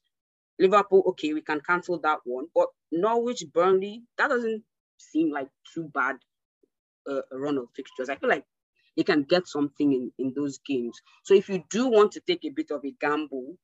Liverpool, 0.59 1.03
okay, 1.09 1.33
we 1.33 1.41
can 1.41 1.61
cancel 1.61 1.99
that 2.01 2.19
one. 2.25 2.47
But 2.55 2.69
Norwich, 2.91 3.45
Burnley, 3.53 4.03
that 4.19 4.29
doesn't 4.29 4.63
seem 4.99 5.33
like 5.33 5.49
too 5.75 5.91
bad 5.95 6.17
uh, 7.09 7.23
a 7.33 7.39
run 7.39 7.59
of 7.59 7.69
fixtures. 7.75 8.09
I 8.09 8.17
feel 8.17 8.29
like 8.29 8.45
they 8.97 9.03
can 9.03 9.23
get 9.23 9.49
something 9.49 9.93
in, 9.93 10.13
in 10.19 10.33
those 10.37 10.59
games. 10.67 11.01
So 11.25 11.35
if 11.35 11.49
you 11.49 11.65
do 11.71 11.89
want 11.89 12.13
to 12.13 12.21
take 12.21 12.45
a 12.45 12.51
bit 12.51 12.71
of 12.71 12.85
a 12.85 12.95
gamble 13.01 13.57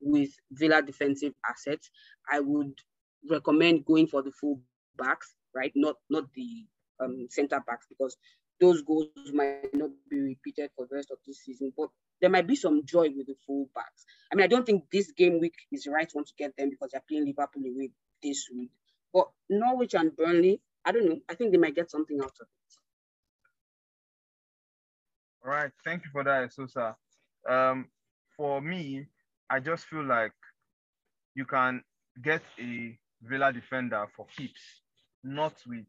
with 0.00 0.30
Villa 0.50 0.82
defensive 0.82 1.32
assets, 1.48 1.90
I 2.30 2.40
would 2.40 2.74
recommend 3.30 3.84
going 3.84 4.06
for 4.06 4.22
the 4.22 4.32
full 4.32 4.60
backs, 4.96 5.34
right? 5.54 5.72
Not 5.74 5.96
not 6.10 6.24
the 6.34 6.66
um, 7.00 7.26
center 7.30 7.60
backs 7.66 7.86
because 7.88 8.16
those 8.60 8.82
goals 8.82 9.10
might 9.32 9.74
not 9.74 9.90
be 10.08 10.20
repeated 10.20 10.70
for 10.76 10.86
the 10.88 10.96
rest 10.96 11.10
of 11.10 11.18
this 11.26 11.42
season, 11.44 11.72
but 11.76 11.88
there 12.20 12.30
might 12.30 12.46
be 12.46 12.56
some 12.56 12.84
joy 12.86 13.08
with 13.14 13.26
the 13.26 13.36
full 13.46 13.68
backs. 13.74 14.04
I 14.32 14.36
mean, 14.36 14.44
I 14.44 14.48
don't 14.48 14.64
think 14.64 14.84
this 14.90 15.12
game 15.12 15.40
week 15.40 15.54
is 15.70 15.84
the 15.84 15.90
right 15.90 16.08
one 16.12 16.24
to 16.24 16.32
get 16.38 16.56
them 16.56 16.70
because 16.70 16.90
they're 16.92 17.02
playing 17.08 17.26
Liverpool 17.26 17.62
away 17.62 17.90
this 18.22 18.48
week. 18.54 18.70
But 19.12 19.28
Norwich 19.50 19.94
and 19.94 20.16
Burnley, 20.16 20.60
I 20.84 20.92
don't 20.92 21.06
know. 21.06 21.20
I 21.28 21.34
think 21.34 21.52
they 21.52 21.58
might 21.58 21.74
get 21.74 21.90
something 21.90 22.18
out 22.18 22.32
of 22.40 22.46
it. 22.46 22.56
All 25.44 25.52
right, 25.52 25.70
thank 25.84 26.04
you 26.04 26.10
for 26.10 26.24
that, 26.24 26.52
Sosa. 26.52 26.96
Um, 27.48 27.86
for 28.36 28.60
me, 28.60 29.06
I 29.48 29.60
just 29.60 29.84
feel 29.86 30.04
like 30.04 30.32
you 31.34 31.44
can 31.44 31.82
get 32.22 32.42
a 32.58 32.98
Villa 33.22 33.52
defender 33.52 34.06
for 34.16 34.26
keeps, 34.36 34.60
not 35.22 35.54
with 35.66 35.86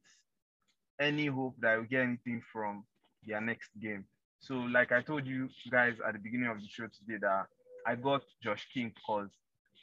any 0.99 1.27
hope 1.27 1.55
that 1.59 1.79
you 1.79 1.87
get 1.87 2.03
anything 2.03 2.41
from 2.51 2.83
their 3.25 3.41
next 3.41 3.69
game. 3.81 4.05
So, 4.39 4.55
like 4.55 4.91
I 4.91 5.01
told 5.01 5.25
you 5.25 5.49
guys 5.71 5.95
at 6.05 6.13
the 6.13 6.19
beginning 6.19 6.49
of 6.49 6.59
the 6.59 6.67
show 6.67 6.85
today, 6.85 7.17
that 7.21 7.45
I 7.85 7.95
got 7.95 8.23
Josh 8.43 8.67
King 8.73 8.93
because 8.95 9.29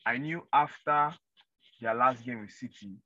I 0.07 0.19
knew 0.19 0.47
after 0.53 1.15
their 1.81 1.95
last 1.95 2.25
game 2.25 2.41
with 2.41 2.51
City, 2.51 2.97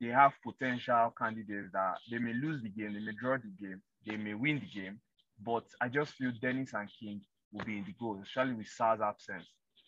they 0.00 0.08
have 0.08 0.32
potential 0.42 1.14
candidates 1.16 1.70
that 1.72 1.98
they 2.10 2.18
may 2.18 2.34
lose 2.34 2.62
the 2.62 2.68
game, 2.68 2.94
they 2.94 3.00
may 3.00 3.12
draw 3.20 3.36
the 3.36 3.66
game, 3.66 3.80
they 4.06 4.16
may 4.16 4.34
win 4.34 4.60
the 4.60 4.80
game, 4.80 5.00
but 5.44 5.64
I 5.80 5.88
just 5.88 6.12
feel 6.14 6.32
Dennis 6.40 6.72
and 6.74 6.88
King 7.00 7.20
will 7.54 7.64
be 7.64 7.78
in 7.78 7.84
the 7.84 7.94
goal, 7.98 8.20
especially 8.22 8.54
with 8.54 8.66
Sarr's 8.66 9.00
absence. 9.00 9.44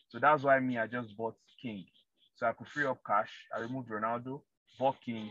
So 0.08 0.18
that's 0.18 0.44
why 0.44 0.58
me, 0.60 0.78
I 0.78 0.86
just 0.86 1.16
bought 1.16 1.34
King. 1.60 1.84
So 2.36 2.46
I 2.46 2.52
could 2.52 2.68
free 2.68 2.86
up 2.86 3.00
cash. 3.04 3.30
I 3.54 3.60
removed 3.60 3.90
Ronaldo, 3.90 4.40
bought 4.78 4.96
King, 5.04 5.30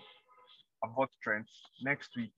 I 0.84 0.88
bought 0.88 1.10
Trent. 1.24 1.48
Next 1.82 2.10
week, 2.18 2.34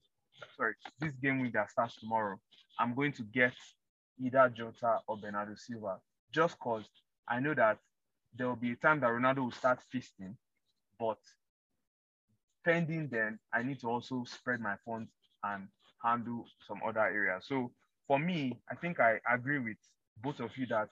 sorry, 0.56 0.74
this 1.00 1.12
game 1.14 1.40
week 1.40 1.54
that 1.54 1.70
starts 1.70 1.96
tomorrow, 1.96 2.38
I'm 2.78 2.94
going 2.94 3.12
to 3.14 3.22
get 3.22 3.54
either 4.24 4.52
Jota 4.56 4.98
or 5.08 5.16
Bernardo 5.16 5.54
Silva, 5.56 5.98
just 6.32 6.56
because 6.58 6.84
I 7.28 7.40
know 7.40 7.54
that 7.54 7.78
there 8.36 8.46
will 8.46 8.56
be 8.56 8.72
a 8.72 8.76
time 8.76 9.00
that 9.00 9.10
Ronaldo 9.10 9.38
will 9.38 9.50
start 9.50 9.80
feasting, 9.90 10.36
but 10.98 11.18
pending 12.64 13.08
then, 13.10 13.38
I 13.52 13.62
need 13.62 13.80
to 13.80 13.88
also 13.88 14.24
spread 14.24 14.60
my 14.60 14.76
funds 14.84 15.10
and 15.42 15.68
handle 16.04 16.46
some 16.66 16.80
other 16.86 17.00
areas. 17.00 17.46
So 17.48 17.72
for 18.08 18.18
me, 18.18 18.58
I 18.70 18.74
think 18.74 18.98
I 18.98 19.20
agree 19.32 19.58
with 19.58 19.76
both 20.22 20.40
of 20.40 20.56
you 20.56 20.66
that 20.68 20.88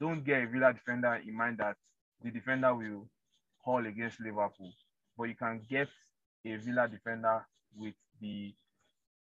don't 0.00 0.24
get 0.24 0.44
a 0.44 0.46
Villa 0.46 0.72
defender 0.72 1.20
in 1.26 1.36
mind 1.36 1.58
that 1.58 1.76
the 2.22 2.30
defender 2.30 2.74
will 2.74 3.08
haul 3.64 3.84
against 3.84 4.20
Liverpool, 4.20 4.72
but 5.18 5.24
you 5.24 5.34
can 5.34 5.60
get 5.68 5.88
a 6.46 6.56
Villa 6.56 6.88
defender 6.88 7.44
with 7.76 7.94
the 8.20 8.54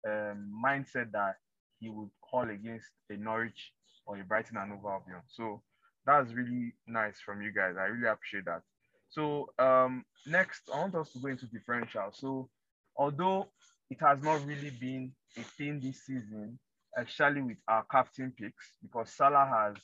um, 0.06 0.50
mindset 0.64 1.10
that 1.12 1.36
he 1.80 1.88
would 1.88 2.10
call 2.20 2.48
against 2.48 2.86
a 3.10 3.16
Norwich 3.16 3.72
or 4.06 4.20
a 4.20 4.24
Brighton 4.24 4.58
and 4.58 4.70
Hove 4.72 4.84
Albion. 4.84 5.22
So 5.28 5.62
that's 6.04 6.32
really 6.32 6.74
nice 6.86 7.18
from 7.24 7.42
you 7.42 7.52
guys. 7.52 7.74
I 7.78 7.84
really 7.84 8.08
appreciate 8.08 8.44
that. 8.44 8.62
So 9.08 9.48
um, 9.58 10.04
next, 10.26 10.62
I 10.72 10.78
want 10.78 10.94
us 10.94 11.10
to 11.12 11.18
go 11.18 11.28
into 11.28 11.46
differential. 11.46 12.10
So 12.12 12.48
although 12.96 13.48
it 13.90 13.98
has 14.00 14.22
not 14.22 14.46
really 14.46 14.70
been 14.70 15.12
a 15.36 15.42
thing 15.42 15.80
this 15.80 16.04
season, 16.04 16.58
especially 16.96 17.42
with 17.42 17.56
our 17.68 17.84
captain 17.90 18.32
picks, 18.36 18.72
because 18.82 19.10
Salah 19.10 19.46
has 19.46 19.76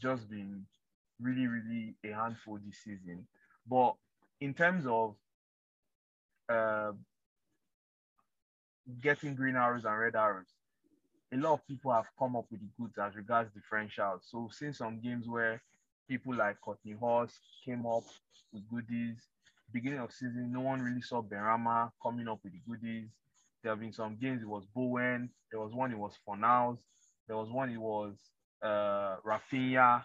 just 0.00 0.28
been 0.28 0.64
really, 1.20 1.46
really 1.46 1.94
a 2.04 2.12
handful 2.12 2.58
this 2.64 2.78
season. 2.84 3.26
But 3.68 3.94
in 4.40 4.54
terms 4.54 4.84
of 4.86 5.14
uh, 6.48 6.92
getting 9.00 9.34
green 9.34 9.56
arrows 9.56 9.84
and 9.84 9.98
red 9.98 10.16
arrows, 10.16 10.46
a 11.32 11.36
lot 11.36 11.54
of 11.54 11.66
people 11.66 11.92
have 11.92 12.06
come 12.18 12.36
up 12.36 12.46
with 12.50 12.60
the 12.60 12.68
goods 12.78 12.98
as 12.98 13.16
regards 13.16 13.50
differentials. 13.50 14.20
So 14.22 14.40
we've 14.40 14.52
seen 14.52 14.72
some 14.72 15.00
games 15.00 15.26
where 15.26 15.62
people 16.08 16.34
like 16.34 16.56
Kortney 16.64 16.98
Hause 16.98 17.32
came 17.64 17.86
up 17.86 18.04
with 18.52 18.68
goodies. 18.68 19.16
Beginning 19.72 19.98
of 19.98 20.12
season, 20.12 20.52
no 20.52 20.60
one 20.60 20.82
really 20.82 21.00
saw 21.00 21.22
Benrahma 21.22 21.90
coming 22.02 22.28
up 22.28 22.38
with 22.44 22.52
the 22.52 22.60
goodies. 22.68 23.08
There 23.64 23.72
have 23.72 23.80
been 23.80 23.94
some 23.94 24.18
games 24.20 24.42
it 24.42 24.48
was 24.48 24.66
Bowen. 24.74 25.30
There 25.50 25.60
was 25.60 25.72
one 25.72 25.90
it 25.90 25.98
was 25.98 26.12
Fornals. 26.28 26.78
There 27.26 27.36
was 27.36 27.50
one 27.50 27.70
it 27.70 27.80
was 27.80 28.14
uh, 28.62 29.16
Raphinha. 29.26 30.04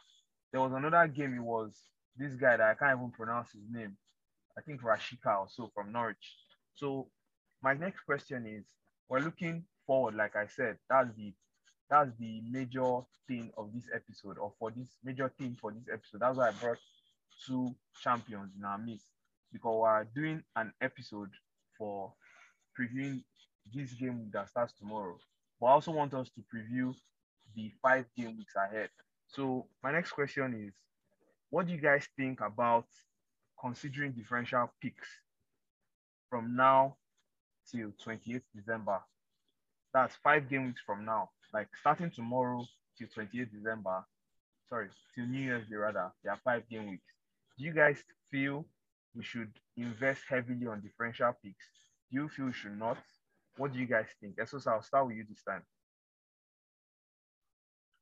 There 0.54 0.62
was 0.62 0.72
another 0.74 1.08
game 1.10 1.36
it 1.36 1.44
was 1.44 1.78
this 2.18 2.36
guy 2.36 2.58
that 2.58 2.70
I 2.70 2.76
can't 2.76 2.98
even 2.98 3.12
pronounce 3.12 3.52
his 3.52 3.64
name. 3.70 3.98
I 4.58 4.62
think 4.62 4.82
Rashica 4.82 5.42
or 5.42 5.48
so 5.50 5.72
from 5.76 5.92
Norwich. 5.92 6.36
So 6.76 7.10
my 7.62 7.74
next 7.74 8.02
question 8.02 8.48
is 8.48 8.66
we're 9.10 9.20
looking 9.20 9.66
forward, 9.86 10.16
like 10.16 10.38
I 10.38 10.48
said, 10.48 10.78
that's 10.90 11.10
the 11.18 11.34
that's 11.90 12.12
the 12.20 12.42
major 12.50 13.02
thing 13.28 13.52
of 13.58 13.74
this 13.74 13.86
episode, 13.94 14.38
or 14.38 14.54
for 14.58 14.72
this 14.72 14.96
major 15.04 15.32
thing 15.38 15.58
for 15.60 15.72
this 15.74 15.88
episode. 15.92 16.22
That's 16.22 16.38
why 16.38 16.50
I 16.50 16.52
brought 16.52 16.78
two 17.46 17.76
champions 18.02 18.52
in 18.58 18.64
our 18.64 18.78
midst 18.78 19.08
because 19.52 19.78
we're 19.82 20.08
doing 20.16 20.44
an 20.56 20.72
episode 20.82 21.32
for 21.78 22.14
previewing 22.80 23.24
this 23.74 23.94
game 23.94 24.30
that 24.34 24.50
starts 24.50 24.74
tomorrow. 24.74 25.18
But 25.60 25.68
I 25.68 25.72
also 25.72 25.92
want 25.92 26.14
us 26.14 26.30
to 26.30 26.42
preview 26.54 26.94
the 27.56 27.72
five 27.82 28.06
game 28.16 28.38
weeks 28.38 28.56
ahead. 28.56 28.90
So 29.28 29.68
my 29.84 29.92
next 29.92 30.12
question 30.12 30.54
is, 30.68 30.74
what 31.50 31.68
do 31.68 31.74
you 31.74 31.80
guys 31.80 32.08
think 32.16 32.42
about 32.42 32.86
considering 33.60 34.12
differential 34.12 34.72
picks 34.82 35.08
from 36.30 36.56
now 36.56 36.96
till 37.70 37.92
28th 38.06 38.42
December? 38.56 39.00
That's 39.94 40.16
five 40.24 40.50
game 40.50 40.68
weeks 40.68 40.82
from 40.86 41.06
now. 41.06 41.30
Like 41.54 41.68
starting 41.80 42.12
tomorrow 42.12 42.64
till 42.98 43.08
28th 43.08 43.52
December, 43.52 44.06
sorry, 44.70 44.90
till 45.16 45.26
New 45.26 45.42
Year's 45.42 45.68
Day 45.68 45.76
rather, 45.76 46.12
there 46.24 46.34
are 46.34 46.40
five 46.44 46.68
game 46.70 46.90
weeks. 46.90 47.14
Do 47.58 47.66
you 47.66 47.74
guys 47.74 47.98
feel 48.32 48.66
we 49.16 49.24
should 49.24 49.52
invest 49.76 50.22
heavily 50.30 50.68
on 50.68 50.82
differential 50.82 51.34
picks? 51.44 51.66
Do 52.12 52.22
you 52.22 52.30
feel 52.30 52.46
we 52.46 52.54
should 52.54 52.78
not? 52.78 52.98
What 53.60 53.74
do 53.74 53.80
you 53.80 53.86
guys 53.86 54.08
think? 54.22 54.38
Esos, 54.38 54.66
I'll 54.68 54.82
start 54.82 55.08
with 55.08 55.18
you 55.18 55.26
this 55.28 55.44
time. 55.44 55.64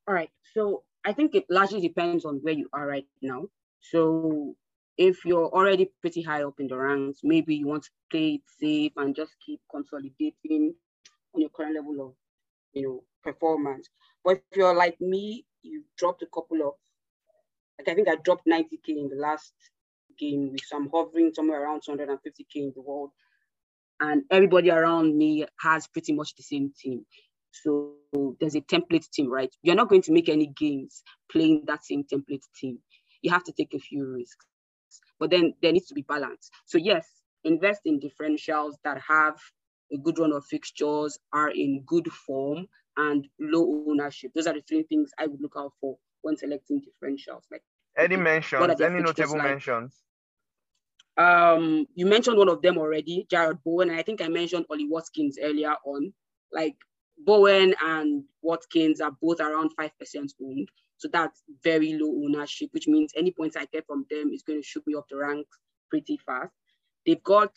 All 0.07 0.13
right. 0.13 0.29
So 0.53 0.83
I 1.03 1.13
think 1.13 1.33
it 1.33 1.45
largely 1.49 1.81
depends 1.81 2.25
on 2.25 2.35
where 2.43 2.53
you 2.53 2.69
are 2.73 2.85
right 2.85 3.07
now. 3.21 3.47
So 3.79 4.55
if 4.97 5.25
you're 5.25 5.49
already 5.49 5.89
pretty 5.99 6.21
high 6.21 6.43
up 6.43 6.59
in 6.59 6.67
the 6.67 6.77
ranks, 6.77 7.21
maybe 7.23 7.55
you 7.55 7.67
want 7.67 7.83
to 7.85 7.89
play 8.11 8.35
it 8.35 8.41
safe 8.59 8.91
and 8.97 9.15
just 9.15 9.31
keep 9.43 9.59
consolidating 9.69 10.75
on 11.33 11.41
your 11.41 11.49
current 11.49 11.75
level 11.75 12.05
of, 12.05 12.13
you 12.73 12.83
know, 12.83 13.03
performance. 13.23 13.89
But 14.23 14.43
if 14.51 14.57
you're 14.57 14.75
like 14.75 15.01
me, 15.01 15.45
you 15.63 15.83
dropped 15.97 16.21
a 16.21 16.27
couple 16.27 16.61
of, 16.61 16.73
like 17.79 17.89
I 17.89 17.95
think 17.95 18.07
I 18.07 18.15
dropped 18.15 18.47
90k 18.47 18.89
in 18.89 19.09
the 19.09 19.15
last 19.15 19.53
game 20.19 20.51
with 20.51 20.65
some 20.65 20.89
hovering 20.93 21.33
somewhere 21.33 21.63
around 21.63 21.81
250k 21.87 22.45
in 22.55 22.73
the 22.75 22.81
world, 22.81 23.11
and 23.99 24.23
everybody 24.31 24.69
around 24.69 25.17
me 25.17 25.45
has 25.59 25.87
pretty 25.87 26.13
much 26.13 26.35
the 26.35 26.43
same 26.43 26.71
team. 26.79 27.05
So 27.51 27.93
there's 28.39 28.55
a 28.55 28.61
template 28.61 29.09
team, 29.11 29.29
right? 29.31 29.53
You're 29.63 29.75
not 29.75 29.89
going 29.89 30.03
to 30.03 30.11
make 30.11 30.29
any 30.29 30.47
gains 30.47 31.03
playing 31.31 31.63
that 31.67 31.85
same 31.85 32.03
template 32.03 32.43
team. 32.55 32.79
You 33.21 33.31
have 33.31 33.43
to 33.45 33.51
take 33.51 33.73
a 33.73 33.79
few 33.79 34.05
risks, 34.05 34.45
but 35.19 35.31
then 35.31 35.53
there 35.61 35.71
needs 35.71 35.87
to 35.87 35.95
be 35.95 36.03
balance. 36.03 36.51
So 36.65 36.77
yes, 36.77 37.07
invest 37.43 37.81
in 37.85 37.99
differentials 37.99 38.73
that 38.83 39.01
have 39.07 39.35
a 39.91 39.97
good 39.97 40.19
run 40.19 40.33
of 40.33 40.45
fixtures, 40.45 41.17
are 41.33 41.49
in 41.49 41.83
good 41.85 42.11
form, 42.11 42.67
and 42.97 43.27
low 43.39 43.85
ownership. 43.87 44.31
Those 44.35 44.47
are 44.47 44.53
the 44.53 44.63
three 44.67 44.83
things 44.83 45.11
I 45.17 45.27
would 45.27 45.41
look 45.41 45.53
out 45.57 45.71
for 45.79 45.97
when 46.21 46.37
selecting 46.37 46.81
differentials. 46.81 47.43
Like 47.51 47.63
any 47.97 48.17
mentions, 48.17 48.81
any 48.81 48.99
notable 49.01 49.37
like? 49.37 49.43
mentions? 49.43 49.95
Um, 51.17 51.87
you 51.95 52.05
mentioned 52.05 52.37
one 52.37 52.49
of 52.49 52.61
them 52.61 52.77
already, 52.77 53.27
Jarrod 53.31 53.59
Bowen, 53.63 53.89
and 53.89 53.99
I 53.99 54.03
think 54.03 54.21
I 54.21 54.27
mentioned 54.27 54.65
Ollie 54.69 54.87
Watkins 54.87 55.37
earlier 55.41 55.75
on. 55.85 56.13
Like 56.51 56.75
Bowen 57.17 57.73
and 57.83 58.23
Watkins 58.41 59.01
are 59.01 59.15
both 59.21 59.39
around 59.39 59.71
5% 59.79 59.89
owned. 60.41 60.69
So 60.97 61.07
that's 61.11 61.43
very 61.63 61.93
low 61.93 62.09
ownership, 62.23 62.69
which 62.71 62.87
means 62.87 63.13
any 63.15 63.31
points 63.31 63.55
I 63.55 63.65
get 63.65 63.85
from 63.85 64.05
them 64.09 64.31
is 64.33 64.43
going 64.43 64.59
to 64.59 64.67
shoot 64.67 64.85
me 64.87 64.95
up 64.95 65.05
the 65.09 65.17
ranks 65.17 65.57
pretty 65.89 66.17
fast. 66.25 66.53
They've 67.05 67.23
got 67.23 67.51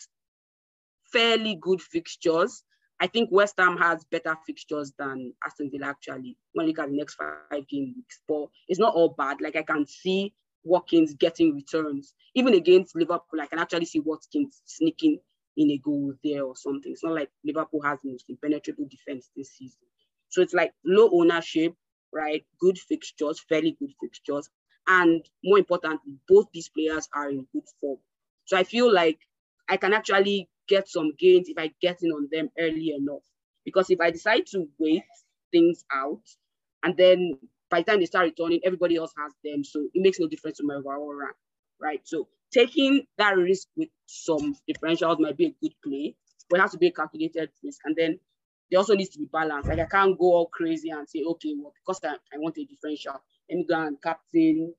fairly 1.12 1.56
good 1.60 1.80
fixtures. 1.80 2.62
I 3.00 3.06
think 3.06 3.30
West 3.32 3.54
Ham 3.58 3.78
has 3.78 4.04
better 4.04 4.36
fixtures 4.46 4.92
than 4.98 5.32
Aston 5.44 5.70
Villa 5.70 5.86
actually 5.86 6.36
when 6.52 6.66
you 6.66 6.72
look 6.72 6.80
at 6.80 6.90
the 6.90 6.96
next 6.96 7.14
five 7.14 7.66
game 7.66 7.94
weeks. 7.96 8.20
But 8.28 8.46
it's 8.68 8.78
not 8.78 8.94
all 8.94 9.14
bad. 9.16 9.40
Like 9.40 9.56
I 9.56 9.62
can 9.62 9.86
see 9.86 10.34
Watkins 10.64 11.14
getting 11.14 11.54
returns. 11.54 12.14
Even 12.34 12.54
against 12.54 12.96
Liverpool, 12.96 13.40
I 13.40 13.46
can 13.46 13.58
actually 13.58 13.86
see 13.86 14.00
Watkins 14.00 14.62
sneaking 14.64 15.18
in 15.56 15.70
a 15.70 15.78
goal 15.78 16.14
there 16.22 16.44
or 16.44 16.56
something. 16.56 16.92
It's 16.92 17.04
not 17.04 17.14
like 17.14 17.30
Liverpool 17.44 17.82
has 17.82 18.00
the 18.02 18.10
most 18.10 18.26
impenetrable 18.28 18.86
defense 18.90 19.30
this 19.36 19.50
season. 19.56 19.80
So 20.28 20.42
it's 20.42 20.54
like 20.54 20.72
low 20.84 21.10
ownership, 21.12 21.74
right? 22.12 22.44
Good 22.60 22.78
fixtures, 22.78 23.40
fairly 23.48 23.76
good 23.78 23.92
fixtures. 24.00 24.48
And 24.86 25.24
more 25.44 25.58
importantly, 25.58 26.14
both 26.28 26.46
these 26.52 26.68
players 26.68 27.08
are 27.14 27.30
in 27.30 27.46
good 27.52 27.64
form. 27.80 27.98
So 28.44 28.56
I 28.56 28.64
feel 28.64 28.92
like 28.92 29.18
I 29.68 29.76
can 29.76 29.92
actually 29.92 30.48
get 30.68 30.88
some 30.88 31.12
gains 31.18 31.48
if 31.48 31.58
I 31.58 31.72
get 31.80 31.98
in 32.02 32.10
on 32.12 32.28
them 32.30 32.50
early 32.58 32.94
enough. 32.96 33.22
Because 33.64 33.90
if 33.90 34.00
I 34.00 34.10
decide 34.10 34.46
to 34.46 34.68
wait 34.78 35.04
things 35.52 35.84
out, 35.92 36.22
and 36.82 36.96
then 36.96 37.38
by 37.70 37.80
the 37.80 37.85
time 37.90 38.00
they 38.00 38.06
start 38.06 38.26
returning, 38.26 38.61
everybody 38.64 38.96
else 38.96 39.12
has 39.18 39.33
them. 39.44 39.64
So 39.64 39.88
it 39.94 40.02
makes 40.02 40.18
no 40.20 40.28
difference 40.28 40.59
to 40.59 40.64
my 40.66 40.74
overall 40.74 41.14
rank, 41.14 41.37
right? 41.80 42.00
So 42.04 42.28
taking 42.52 43.06
that 43.18 43.37
risk 43.37 43.68
with 43.76 43.88
some 44.06 44.56
differentials 44.68 45.20
might 45.20 45.37
be 45.37 45.46
a 45.46 45.54
good 45.62 45.74
play, 45.85 46.16
but 46.48 46.59
it 46.59 46.62
has 46.62 46.72
to 46.72 46.78
be 46.78 46.88
a 46.88 46.92
calculated 46.92 47.50
risk. 47.62 47.80
And 47.85 47.96
then 47.96 48.18
there 48.70 48.78
also 48.78 48.94
needs 48.94 49.11
to 49.11 49.18
be 49.18 49.26
balance. 49.26 49.66
Like 49.66 49.78
I 49.78 49.87
can't 49.87 50.18
go 50.18 50.26
all 50.26 50.46
crazy 50.46 50.90
and 50.90 51.09
say, 51.09 51.22
okay, 51.22 51.54
well, 51.56 51.72
because 51.74 52.00
I, 52.04 52.14
I 52.35 52.38
want 52.38 52.59
a 52.59 52.64
differential, 52.64 53.14
let 53.48 53.56
me 53.56 53.64
go 53.68 53.80
and 53.80 54.00
captain, 54.02 54.74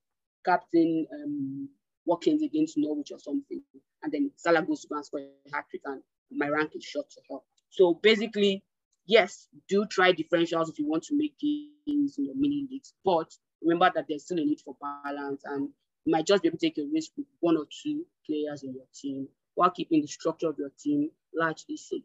captain 0.45 1.08
um 1.13 1.69
Watkins 2.06 2.41
against 2.41 2.77
Norwich 2.77 3.12
or 3.12 3.19
something. 3.19 3.62
And 4.04 4.12
then 4.12 4.32
Salah 4.36 4.63
goes 4.63 4.82
to 4.82 4.88
go 4.88 4.95
and 4.95 5.06
score 5.06 5.19
a 5.21 5.56
hat 5.56 5.65
trick 5.69 5.84
and 5.86 6.01
my 6.32 6.47
rank 6.49 6.71
is 6.75 6.84
shot 6.84 7.10
to 7.12 7.21
hell. 7.30 7.45
So 7.69 7.93
basically, 7.93 8.63
yes, 9.05 9.47
do 9.67 9.85
try 9.85 10.13
differentials 10.13 10.69
if 10.69 10.79
you 10.79 10.87
want 10.87 11.03
to 11.03 11.17
make 11.17 11.37
games 11.39 12.17
in 12.17 12.25
your 12.25 12.35
mini 12.35 12.67
leagues, 12.69 12.93
but 13.03 13.33
remember 13.61 13.91
that 13.93 14.05
there's 14.07 14.25
still 14.25 14.39
a 14.39 14.45
need 14.45 14.59
for 14.59 14.75
balance 15.03 15.43
and 15.45 15.69
you 16.05 16.11
might 16.11 16.25
just 16.25 16.41
be 16.41 16.47
able 16.47 16.57
to 16.57 16.65
take 16.67 16.77
a 16.77 16.87
risk 16.93 17.11
with 17.17 17.27
one 17.39 17.57
or 17.57 17.65
two 17.83 18.05
players 18.25 18.63
in 18.63 18.73
your 18.73 18.85
team 18.93 19.27
while 19.55 19.69
keeping 19.69 20.01
the 20.01 20.07
structure 20.07 20.49
of 20.49 20.57
your 20.57 20.71
team 20.79 21.09
largely 21.35 21.77
safe. 21.77 22.01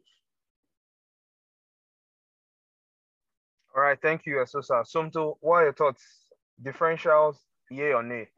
All 3.74 3.82
right, 3.82 3.98
thank 4.00 4.24
you, 4.24 4.37
Esosa. 4.37 4.85
Somto, 4.85 5.37
what 5.40 5.56
are 5.56 5.64
your 5.64 5.72
thoughts? 5.74 6.02
Differentials, 6.62 7.37
yay 7.70 7.92
or 7.92 8.02
nay? 8.02 8.28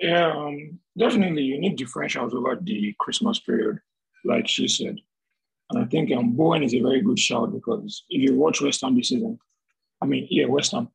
Yeah, 0.00 0.32
um, 0.32 0.78
definitely 0.98 1.42
you 1.42 1.58
need 1.58 1.78
differentials 1.78 2.34
over 2.34 2.56
the 2.60 2.94
Christmas 2.98 3.38
period, 3.38 3.80
like 4.24 4.48
she 4.48 4.68
said. 4.68 4.96
And 5.74 5.84
I 5.84 5.88
think 5.88 6.12
um, 6.12 6.32
Bowen 6.32 6.62
is 6.62 6.74
a 6.74 6.80
very 6.80 7.00
good 7.00 7.18
shout 7.18 7.52
because 7.52 8.04
if 8.08 8.22
you 8.22 8.36
watch 8.36 8.60
West 8.60 8.80
Ham 8.82 8.96
this 8.96 9.08
season, 9.08 9.38
I 10.00 10.06
mean, 10.06 10.28
yeah, 10.30 10.46
West 10.46 10.72
Ham, 10.72 10.88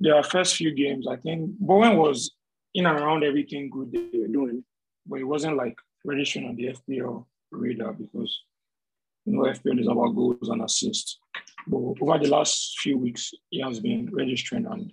their 0.00 0.22
first 0.22 0.56
few 0.56 0.74
games, 0.74 1.06
I 1.06 1.16
think 1.16 1.50
Bowen 1.58 1.96
was 1.96 2.32
in 2.74 2.86
and 2.86 2.98
around 2.98 3.24
everything 3.24 3.70
good 3.70 3.92
they 3.92 4.18
were 4.18 4.28
doing, 4.28 4.64
but 5.06 5.20
it 5.20 5.24
wasn't 5.24 5.56
like 5.56 5.76
registering 6.04 6.48
on 6.48 6.56
the 6.56 6.74
FPL 6.74 7.26
radar 7.50 7.92
because 7.92 8.40
you 9.26 9.34
know 9.34 9.42
FPL 9.42 9.80
is 9.80 9.86
about 9.86 10.16
goals 10.16 10.48
and 10.48 10.62
assists. 10.62 11.18
But 11.66 11.76
over 11.76 12.18
the 12.18 12.28
last 12.28 12.78
few 12.80 12.98
weeks, 12.98 13.32
he 13.50 13.60
has 13.60 13.78
been 13.80 14.08
registering 14.12 14.66
and 14.66 14.92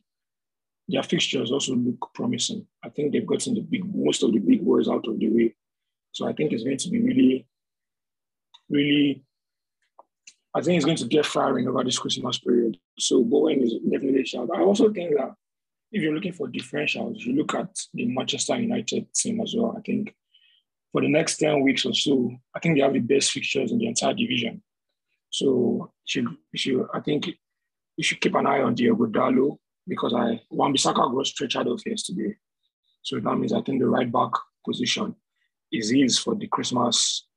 their 0.90 1.04
fixtures 1.04 1.52
also 1.52 1.76
look 1.76 2.10
promising. 2.14 2.66
I 2.84 2.90
think 2.90 3.14
they've 3.14 3.26
gotten 3.26 3.54
the 3.54 3.62
big 3.62 3.84
most 3.96 4.24
of 4.24 4.34
the 4.34 4.40
big 4.40 4.66
boys 4.66 4.90
out 4.90 5.08
of 5.08 5.18
the 5.18 5.30
way. 5.30 5.56
So 6.12 6.28
I 6.28 6.34
think 6.34 6.52
it's 6.52 6.64
going 6.64 6.78
to 6.78 6.90
be 6.90 7.02
really, 7.02 7.48
really 8.70 9.24
I 10.56 10.62
think 10.62 10.78
it's 10.78 10.86
going 10.86 10.98
to 10.98 11.06
get 11.06 11.26
firing 11.26 11.68
over 11.68 11.84
this 11.84 12.00
Christmas 12.00 12.40
period. 12.40 12.78
So 12.98 13.24
Bowen 13.24 13.62
is 13.62 13.74
definitely 13.90 14.22
a 14.22 14.26
shout. 14.26 14.50
I 14.54 14.62
also 14.62 14.92
think 14.92 15.16
that 15.16 15.34
if 15.92 16.02
you're 16.02 16.14
looking 16.14 16.34
for 16.34 16.48
differentials, 16.48 17.20
you 17.20 17.36
look 17.36 17.54
at 17.54 17.70
the 17.94 18.06
Manchester 18.06 18.60
United 18.60 19.14
team 19.14 19.42
as 19.42 19.54
well. 19.56 19.76
I 19.78 19.82
think 19.82 20.14
for 20.92 21.02
the 21.02 21.08
next 21.08 21.38
10 21.38 21.62
weeks 21.62 21.86
or 21.86 21.94
so, 21.94 22.32
I 22.56 22.60
think 22.60 22.76
they 22.76 22.82
have 22.82 22.94
the 22.94 23.00
best 23.00 23.32
fixtures 23.32 23.72
in 23.72 23.78
the 23.78 23.88
entire 23.88 24.14
division. 24.14 24.64
So 25.30 25.92
should, 26.06 26.26
should, 26.56 26.88
I 26.94 27.00
think 27.02 27.30
you 27.96 28.04
should 28.04 28.20
keep 28.20 28.34
an 28.34 28.48
eye 28.48 28.62
on 28.62 28.74
Diego 28.74 29.06
Dalot 29.06 29.58
because 29.88 30.14
I 30.16 30.42
Wan-Bissaka 30.50 31.14
got 31.14 31.28
stretched 31.28 31.58
out 31.58 31.68
of 31.68 31.82
yesterday. 31.86 32.36
So 33.04 33.20
that 33.20 33.36
means 33.36 33.54
I 33.54 33.62
think 33.62 33.80
the 33.80 33.88
right 33.88 34.12
back 34.12 34.32
position 34.66 35.16
is 35.72 35.92
his 35.92 36.18
for 36.18 36.34
the 36.36 36.48
Christmas 36.48 37.28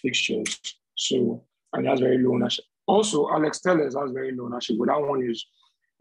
fixtures. 0.00 0.58
So 0.96 1.44
and 1.72 1.86
that's 1.86 2.00
very 2.00 2.18
low 2.18 2.34
ownership. 2.34 2.64
Also, 2.86 3.30
Alex 3.30 3.60
Telles 3.60 3.94
has 3.94 4.10
very 4.10 4.32
low 4.32 4.46
ownership, 4.46 4.76
but 4.78 4.88
that 4.88 5.00
one 5.00 5.22
is 5.28 5.46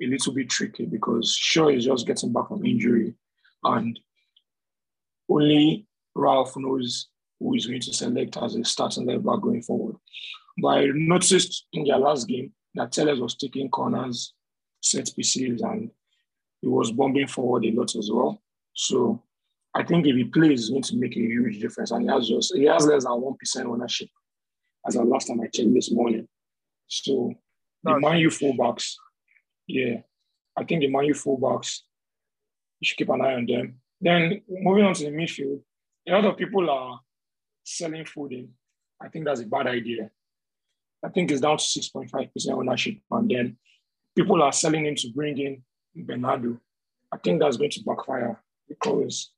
a 0.01 0.07
little 0.07 0.33
bit 0.33 0.49
tricky 0.49 0.85
because 0.85 1.35
Shaw 1.35 1.67
is 1.67 1.85
just 1.85 2.07
getting 2.07 2.33
back 2.33 2.47
from 2.47 2.65
injury, 2.65 3.13
and 3.63 3.99
only 5.29 5.85
Ralf 6.15 6.55
knows 6.57 7.07
who 7.39 7.53
is 7.53 7.67
going 7.67 7.81
to 7.81 7.93
select 7.93 8.37
as 8.37 8.55
a 8.55 8.63
starting 8.63 9.05
left 9.05 9.25
back 9.25 9.41
going 9.41 9.61
forward. 9.61 9.95
But 10.61 10.67
I 10.69 10.85
noticed 10.93 11.67
in 11.73 11.85
their 11.85 11.97
last 11.97 12.27
game 12.27 12.53
that 12.75 12.91
Telles 12.91 13.19
was 13.19 13.35
taking 13.35 13.69
corners, 13.69 14.33
set 14.81 15.09
pieces, 15.15 15.61
and 15.61 15.91
he 16.61 16.67
was 16.67 16.91
bombing 16.91 17.27
forward 17.27 17.65
a 17.65 17.71
lot 17.71 17.95
as 17.95 18.09
well. 18.11 18.41
So 18.73 19.23
I 19.75 19.83
think 19.83 20.07
if 20.07 20.15
he 20.15 20.23
plays, 20.23 20.61
it's 20.61 20.69
going 20.69 20.81
to 20.83 20.95
make 20.97 21.15
a 21.15 21.19
huge 21.19 21.59
difference. 21.59 21.91
And 21.91 22.03
he 22.03 22.09
has 22.09 22.27
just 22.27 22.55
he 22.55 22.65
has 22.65 22.85
less 22.85 23.03
than 23.03 23.21
one 23.21 23.35
percent 23.35 23.67
ownership 23.67 24.09
as 24.87 24.95
the 24.95 25.03
last 25.03 25.27
time 25.27 25.41
I 25.41 25.47
checked 25.47 25.73
this 25.73 25.91
morning. 25.91 26.27
So 26.87 27.33
the 27.83 27.99
Man 27.99 28.17
U 28.19 28.29
fullbacks, 28.29 28.93
yeah, 29.67 29.97
I 30.57 30.63
think 30.63 30.81
the 30.81 30.87
Man 30.87 31.05
U 31.05 31.13
fullbacks, 31.13 31.79
you 32.79 32.87
should 32.87 32.97
keep 32.97 33.09
an 33.09 33.21
eye 33.21 33.35
on 33.35 33.45
them. 33.45 33.79
Then 34.01 34.41
moving 34.49 34.85
on 34.85 34.93
to 34.95 35.03
the 35.03 35.11
midfield, 35.11 35.61
a 36.07 36.11
lot 36.11 36.25
of 36.25 36.37
people 36.37 36.69
are 36.69 36.99
selling 37.63 38.05
Foden. 38.05 38.49
I 39.01 39.09
think 39.09 39.25
that's 39.25 39.41
a 39.41 39.45
bad 39.45 39.67
idea. 39.67 40.09
I 41.03 41.09
think 41.09 41.31
it's 41.31 41.41
down 41.41 41.57
to 41.57 41.63
6.5% 41.63 42.29
ownership. 42.51 42.95
And 43.11 43.29
then 43.29 43.57
people 44.15 44.41
are 44.41 44.51
selling 44.51 44.85
him 44.85 44.95
to 44.95 45.11
bring 45.13 45.37
in 45.37 45.63
Bernardo. 45.95 46.59
I 47.11 47.17
think 47.17 47.39
that's 47.39 47.57
going 47.57 47.71
to 47.71 47.83
backfire 47.83 48.41
because 48.67 49.31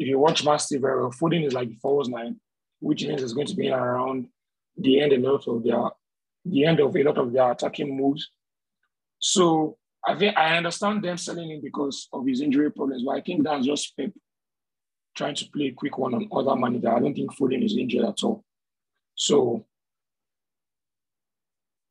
if 0.00 0.08
you 0.08 0.18
watch 0.18 0.42
Master 0.44 0.78
very 0.78 0.98
well, 0.98 1.12
Foden 1.12 1.44
is 1.44 1.52
like 1.52 1.68
the 1.68 1.76
false 1.76 2.08
nine, 2.08 2.40
which 2.80 3.04
means 3.06 3.22
it's 3.22 3.34
going 3.34 3.46
to 3.46 3.54
be 3.54 3.70
around 3.70 4.28
the 4.78 4.98
end 4.98 5.12
a 5.12 5.18
lot 5.18 5.46
of 5.46 5.62
their 5.62 5.90
the 6.46 6.64
end 6.64 6.80
of 6.80 6.96
a 6.96 7.02
lot 7.02 7.18
of 7.18 7.30
their 7.30 7.52
attacking 7.52 7.94
moves. 7.94 8.30
So 9.18 9.76
I 10.02 10.16
think 10.16 10.38
I 10.38 10.56
understand 10.56 11.04
them 11.04 11.18
selling 11.18 11.50
him 11.50 11.60
because 11.62 12.08
of 12.14 12.26
his 12.26 12.40
injury 12.40 12.72
problems, 12.72 13.02
but 13.04 13.16
I 13.16 13.20
think 13.20 13.44
that's 13.44 13.66
just 13.66 13.94
Pep 13.94 14.10
trying 15.14 15.34
to 15.34 15.50
play 15.50 15.66
a 15.66 15.72
quick 15.72 15.98
one 15.98 16.14
on 16.14 16.28
other 16.32 16.56
manager. 16.56 16.88
I 16.88 17.00
don't 17.00 17.12
think 17.12 17.36
Foden 17.36 17.62
is 17.62 17.76
injured 17.76 18.06
at 18.06 18.22
all. 18.22 18.42
So 19.16 19.66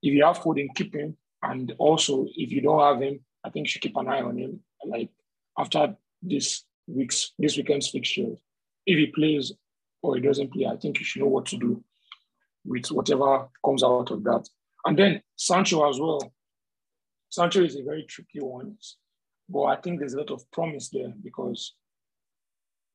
if 0.02 0.12
you 0.16 0.26
have 0.26 0.40
Foden, 0.40 0.74
keep 0.74 0.96
him. 0.96 1.16
And 1.44 1.76
also, 1.78 2.26
if 2.36 2.52
you 2.52 2.62
don't 2.62 2.82
have 2.82 3.04
him, 3.04 3.20
I 3.44 3.52
think 3.52 3.68
you 3.68 3.70
should 3.70 3.84
keep 3.84 3.98
an 3.98 4.08
eye 4.08 4.24
on 4.24 4.40
him. 4.40 4.62
Like 4.84 5.10
after 5.56 5.96
this 6.24 6.64
week's 6.90 7.34
this 7.38 7.58
weekend's 7.58 7.90
fixture, 7.90 8.36
if 8.86 8.98
he 8.98 9.08
plays 9.08 9.54
or 10.02 10.16
he 10.16 10.22
doesn't 10.22 10.52
play, 10.52 10.66
I 10.66 10.78
think 10.78 11.00
you 11.00 11.06
should 11.06 11.22
know 11.22 11.28
what 11.28 11.46
to 11.48 11.58
do 11.58 11.84
with 12.66 12.88
whatever 12.88 13.50
comes 13.64 13.84
out 13.84 14.12
of 14.12 14.24
that. 14.24 14.48
And 14.86 14.98
then 14.98 15.22
Sancho 15.36 15.88
as 15.90 16.00
well. 16.00 16.34
Sancho 17.30 17.64
is 17.64 17.76
a 17.76 17.84
very 17.84 18.04
tricky 18.04 18.40
one, 18.40 18.78
but 19.48 19.64
I 19.64 19.76
think 19.76 20.00
there's 20.00 20.14
a 20.14 20.18
lot 20.18 20.32
of 20.32 20.50
promise 20.52 20.90
there 20.90 21.14
because 21.24 21.76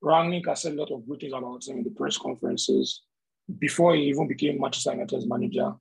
Rangnick 0.03 0.47
has 0.47 0.61
said 0.61 0.73
a 0.73 0.75
lot 0.75 0.91
of 0.91 1.07
good 1.07 1.21
things 1.21 1.33
about 1.33 1.65
him 1.65 1.77
in 1.77 1.83
the 1.83 1.89
press 1.89 2.17
conferences 2.17 3.01
before 3.59 3.95
he 3.95 4.03
even 4.03 4.27
became 4.27 4.59
Manchester 4.59 4.91
United's 4.91 5.27
manager. 5.27 5.73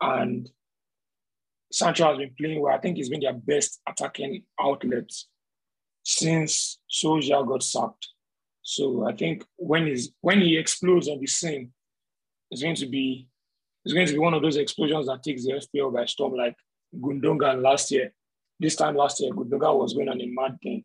And 0.00 0.48
Sancho 1.72 2.08
has 2.08 2.18
been 2.18 2.34
playing 2.38 2.60
well. 2.60 2.74
I 2.74 2.78
think 2.78 2.96
he's 2.96 3.08
been 3.08 3.20
their 3.20 3.32
best 3.32 3.80
attacking 3.88 4.44
outlet 4.60 5.10
since 6.06 6.78
Solskjaer 6.88 7.46
got 7.48 7.64
sacked. 7.64 8.08
So 8.62 9.06
I 9.08 9.12
think 9.12 9.44
when 9.56 9.86
he's 9.86 10.12
when 10.20 10.40
he 10.40 10.56
explodes 10.56 11.08
on 11.08 11.18
the 11.20 11.26
scene, 11.26 11.72
it's 12.50 12.62
going 12.62 12.76
to 12.76 12.86
be 12.86 13.28
it's 13.84 13.92
going 13.92 14.06
to 14.06 14.12
be 14.12 14.18
one 14.18 14.34
of 14.34 14.42
those 14.42 14.56
explosions 14.56 15.06
that 15.06 15.22
takes 15.24 15.44
the 15.44 15.54
FPL 15.54 15.92
by 15.92 16.04
storm, 16.06 16.34
like 16.34 16.56
Gundogan 16.94 17.60
last 17.60 17.90
year. 17.90 18.12
This 18.58 18.76
time 18.76 18.96
last 18.96 19.20
year, 19.20 19.32
Gundogan 19.32 19.78
was 19.78 19.94
going 19.94 20.08
on 20.08 20.20
a 20.20 20.26
mad 20.26 20.58
thing. 20.62 20.84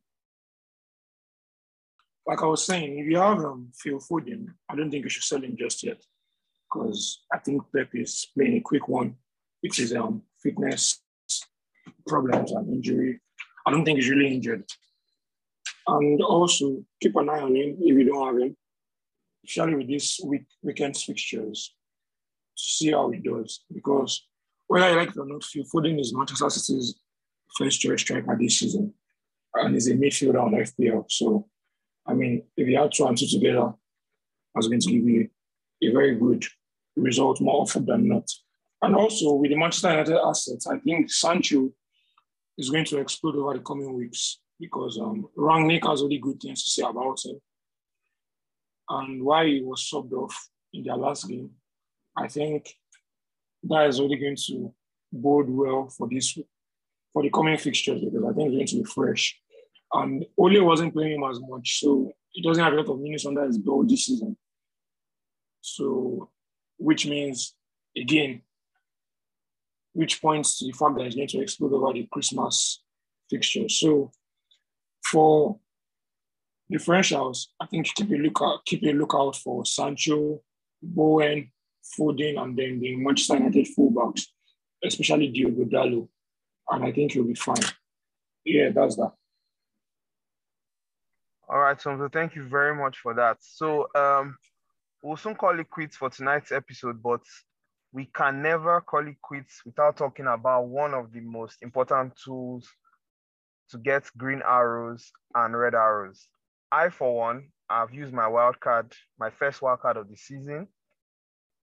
Like 2.26 2.42
I 2.42 2.46
was 2.46 2.66
saying, 2.66 3.00
if 3.00 3.06
you 3.08 3.18
have 3.18 3.40
um, 3.40 3.72
Phil 3.76 4.00
Foden, 4.00 4.48
I 4.70 4.76
don't 4.76 4.90
think 4.90 5.04
you 5.04 5.10
should 5.10 5.24
sell 5.24 5.42
him 5.42 5.56
just 5.58 5.84
yet 5.84 6.02
because 6.68 7.22
I 7.32 7.38
think 7.38 7.64
Pep 7.76 7.90
is 7.94 8.28
playing 8.36 8.58
a 8.58 8.62
quick 8.62 8.88
one, 8.88 9.16
which 9.62 9.80
is 9.80 9.94
um, 9.94 10.24
fitness 10.42 11.00
problems 12.08 12.52
and 12.52 12.74
injury. 12.74 13.20
I 13.66 13.72
don't 13.72 13.86
think 13.86 13.98
he's 13.98 14.10
really 14.10 14.34
injured. 14.34 14.66
And 15.88 16.22
also 16.22 16.84
keep 17.02 17.16
an 17.16 17.30
eye 17.30 17.42
on 17.42 17.56
him 17.56 17.78
if 17.80 17.98
you 17.98 18.06
don't 18.06 18.28
have 18.28 18.42
him 18.42 18.56
especially 19.46 19.76
with 19.76 19.88
these 19.88 20.20
week 20.24 20.46
weekend 20.62 20.98
fixtures, 20.98 21.74
see 22.56 22.92
how 22.92 23.10
he 23.10 23.20
does. 23.20 23.64
Because 23.74 24.28
whether 24.68 24.86
I 24.86 24.92
like 24.92 25.10
it 25.10 25.18
or 25.18 25.26
not, 25.26 25.44
Phil 25.44 25.64
Foden 25.64 26.00
is 26.00 26.16
Manchester 26.16 26.50
City's 26.50 26.96
first 27.58 27.82
choice 27.82 28.02
striker 28.02 28.38
this 28.40 28.60
season, 28.60 28.94
and 29.56 29.74
he's 29.74 29.90
a 29.90 29.94
midfielder 29.94 30.42
on 30.42 30.54
FPL. 30.54 31.06
So, 31.10 31.48
I 32.06 32.14
mean, 32.14 32.44
if 32.56 32.68
you 32.68 32.82
add 32.82 32.92
two 32.94 33.06
and 33.06 33.18
two 33.18 33.28
together, 33.28 33.74
that's 34.54 34.68
going 34.68 34.82
to 34.82 34.92
give 34.92 35.08
you 35.08 35.30
a 35.84 35.92
very 35.92 36.16
good 36.16 36.46
result 36.96 37.42
more 37.42 37.62
often 37.62 37.86
than 37.86 38.08
not. 38.08 38.30
And 38.82 38.96
also 38.96 39.34
with 39.34 39.52
the 39.52 39.58
Manchester 39.58 39.92
United 39.92 40.18
assets, 40.18 40.68
I 40.68 40.78
think 40.80 41.12
Sancho 41.12 41.70
is 42.58 42.70
going 42.70 42.86
to 42.86 43.00
explode 43.00 43.36
over 43.36 43.54
the 43.54 43.64
coming 43.64 43.94
weeks 43.94 44.40
because 44.62 45.00
um, 45.00 45.28
Rangnick 45.36 45.86
has 45.90 46.04
only 46.04 46.20
good 46.20 46.40
things 46.40 46.64
to 46.64 46.70
say 46.70 46.84
about 46.84 47.20
him 47.26 47.42
and 48.90 49.24
why 49.24 49.48
he 49.48 49.62
was 49.64 49.90
subbed 49.92 50.14
off 50.14 50.50
in 50.72 50.84
their 50.84 50.96
last 50.96 51.28
game, 51.28 51.50
I 52.16 52.28
think 52.28 52.74
that 53.64 53.88
is 53.88 54.00
only 54.00 54.18
going 54.18 54.38
to 54.48 54.74
bode 55.12 55.50
well 55.50 55.90
for 55.90 56.08
this 56.10 56.38
for 57.12 57.24
the 57.24 57.30
coming 57.30 57.58
fixtures 57.58 58.02
because 58.02 58.24
I 58.24 58.34
think 58.34 58.54
it's 58.54 58.72
going 58.72 58.84
to 58.84 58.88
be 58.88 58.94
fresh. 58.94 59.38
And 59.94 60.26
Ole 60.38 60.64
wasn't 60.64 60.94
playing 60.94 61.22
him 61.22 61.30
as 61.30 61.40
much, 61.42 61.80
so 61.80 62.12
he 62.30 62.42
doesn't 62.42 62.64
have 62.64 62.72
a 62.72 62.76
lot 62.78 62.90
of 62.90 63.00
minutes 63.00 63.26
under 63.26 63.46
his 63.46 63.58
belt 63.58 63.90
this 63.90 64.06
season. 64.06 64.38
So, 65.60 66.30
which 66.78 67.06
means 67.06 67.56
again, 67.98 68.42
which 69.94 70.22
points 70.22 70.60
to 70.60 70.66
the 70.66 70.72
fact 70.72 70.96
that 70.96 71.06
he's 71.06 71.16
going 71.16 71.28
to 71.28 71.42
explode 71.42 71.74
over 71.74 71.94
the 71.94 72.08
Christmas 72.12 72.82
fixture. 73.30 73.68
So, 73.68 74.12
for 75.04 75.60
differentials, 76.72 77.48
I 77.60 77.66
think 77.68 77.94
keep 77.94 78.10
a 78.12 78.16
lookout, 78.16 78.66
keep 78.66 78.84
a 78.84 78.94
lookout 78.94 79.36
for 79.36 79.66
Sancho, 79.66 80.42
Bowen, 80.82 81.52
Foden, 81.98 82.42
and 82.42 82.58
then 82.58 82.80
the 82.80 82.96
Manchester 82.96 83.38
United 83.38 83.68
fullbacks, 83.78 84.24
especially 84.84 85.28
Diogo 85.28 85.66
Dalot. 85.66 86.08
And 86.70 86.86
I 86.86 86.92
think 86.92 87.14
you'll 87.14 87.26
be 87.26 87.36
fine. 87.36 87.64
Yeah, 88.46 88.70
that's 88.70 88.96
that. 88.96 89.12
All 91.50 91.60
right, 91.60 91.80
so 91.82 92.10
thank 92.12 92.36
you 92.36 92.48
very 92.48 92.74
much 92.74 92.98
for 93.00 93.14
that. 93.16 93.38
So 93.42 93.90
um, 93.94 94.38
we'll 95.04 95.18
soon 95.18 95.36
call 95.36 95.60
it 95.60 95.70
quits 95.70 95.98
for 95.98 96.10
tonight's 96.10 96.52
episode, 96.54 97.04
but 97.04 97.22
we 97.92 98.06
can 98.06 98.42
never 98.42 98.80
call 98.80 99.06
it 99.06 99.22
quits 99.22 99.62
without 99.66 99.98
talking 99.98 100.28
about 100.28 100.68
one 100.68 100.94
of 100.94 101.12
the 101.12 101.20
most 101.20 101.58
important 101.62 102.14
tools 102.24 102.70
to 103.72 103.78
get 103.78 104.10
green 104.18 104.42
arrows 104.46 105.12
and 105.34 105.58
red 105.58 105.74
arrows. 105.74 106.28
I, 106.72 106.90
for 106.90 107.16
one, 107.16 107.50
I've 107.70 107.94
used 107.94 108.14
my 108.14 108.28
wild 108.28 108.60
card, 108.60 108.94
my 109.20 109.30
first 109.30 109.62
wild 109.62 109.80
card 109.80 109.98
of 109.98 110.10
the 110.10 110.16
season. 110.16 110.68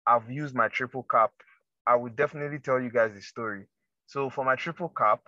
I've 0.06 0.30
used 0.30 0.54
my 0.54 0.68
triple 0.68 1.02
cap. 1.02 1.32
I 1.86 1.96
will 1.96 2.10
definitely 2.10 2.58
tell 2.58 2.80
you 2.80 2.90
guys 2.90 3.14
the 3.14 3.20
story. 3.20 3.66
So 4.06 4.30
for 4.30 4.44
my 4.44 4.56
triple 4.56 4.88
cap, 4.88 5.20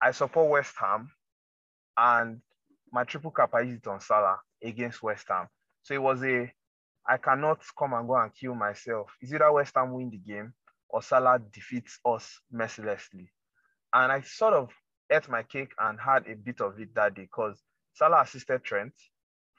I 0.00 0.10
support 0.10 0.50
West 0.50 0.74
Ham, 0.78 1.10
and 1.96 2.40
my 2.92 3.04
triple 3.04 3.30
cap 3.30 3.54
I 3.54 3.60
used 3.60 3.86
it 3.86 3.90
on 3.90 4.00
Salah 4.00 4.38
against 4.62 5.02
West 5.02 5.26
Ham. 5.28 5.48
So 5.82 5.94
it 5.94 6.02
was 6.02 6.22
a 6.22 6.52
I 7.06 7.18
cannot 7.18 7.60
come 7.78 7.92
and 7.92 8.08
go 8.08 8.16
and 8.16 8.34
kill 8.34 8.54
myself. 8.54 9.10
Is 9.20 9.32
either 9.32 9.52
West 9.52 9.74
Ham 9.76 9.92
win 9.92 10.10
the 10.10 10.18
game 10.18 10.52
or 10.88 11.02
Salah 11.02 11.38
defeats 11.52 11.98
us 12.04 12.40
mercilessly. 12.50 13.30
And 13.92 14.10
I 14.10 14.22
sort 14.22 14.54
of 14.54 14.70
ate 15.10 15.28
my 15.28 15.42
cake 15.42 15.72
and 15.78 15.98
had 16.00 16.26
a 16.26 16.34
bit 16.34 16.60
of 16.60 16.78
it 16.80 16.94
that 16.94 17.14
day 17.14 17.22
because 17.22 17.62
Salah 17.94 18.22
assisted 18.22 18.64
Trent 18.64 18.92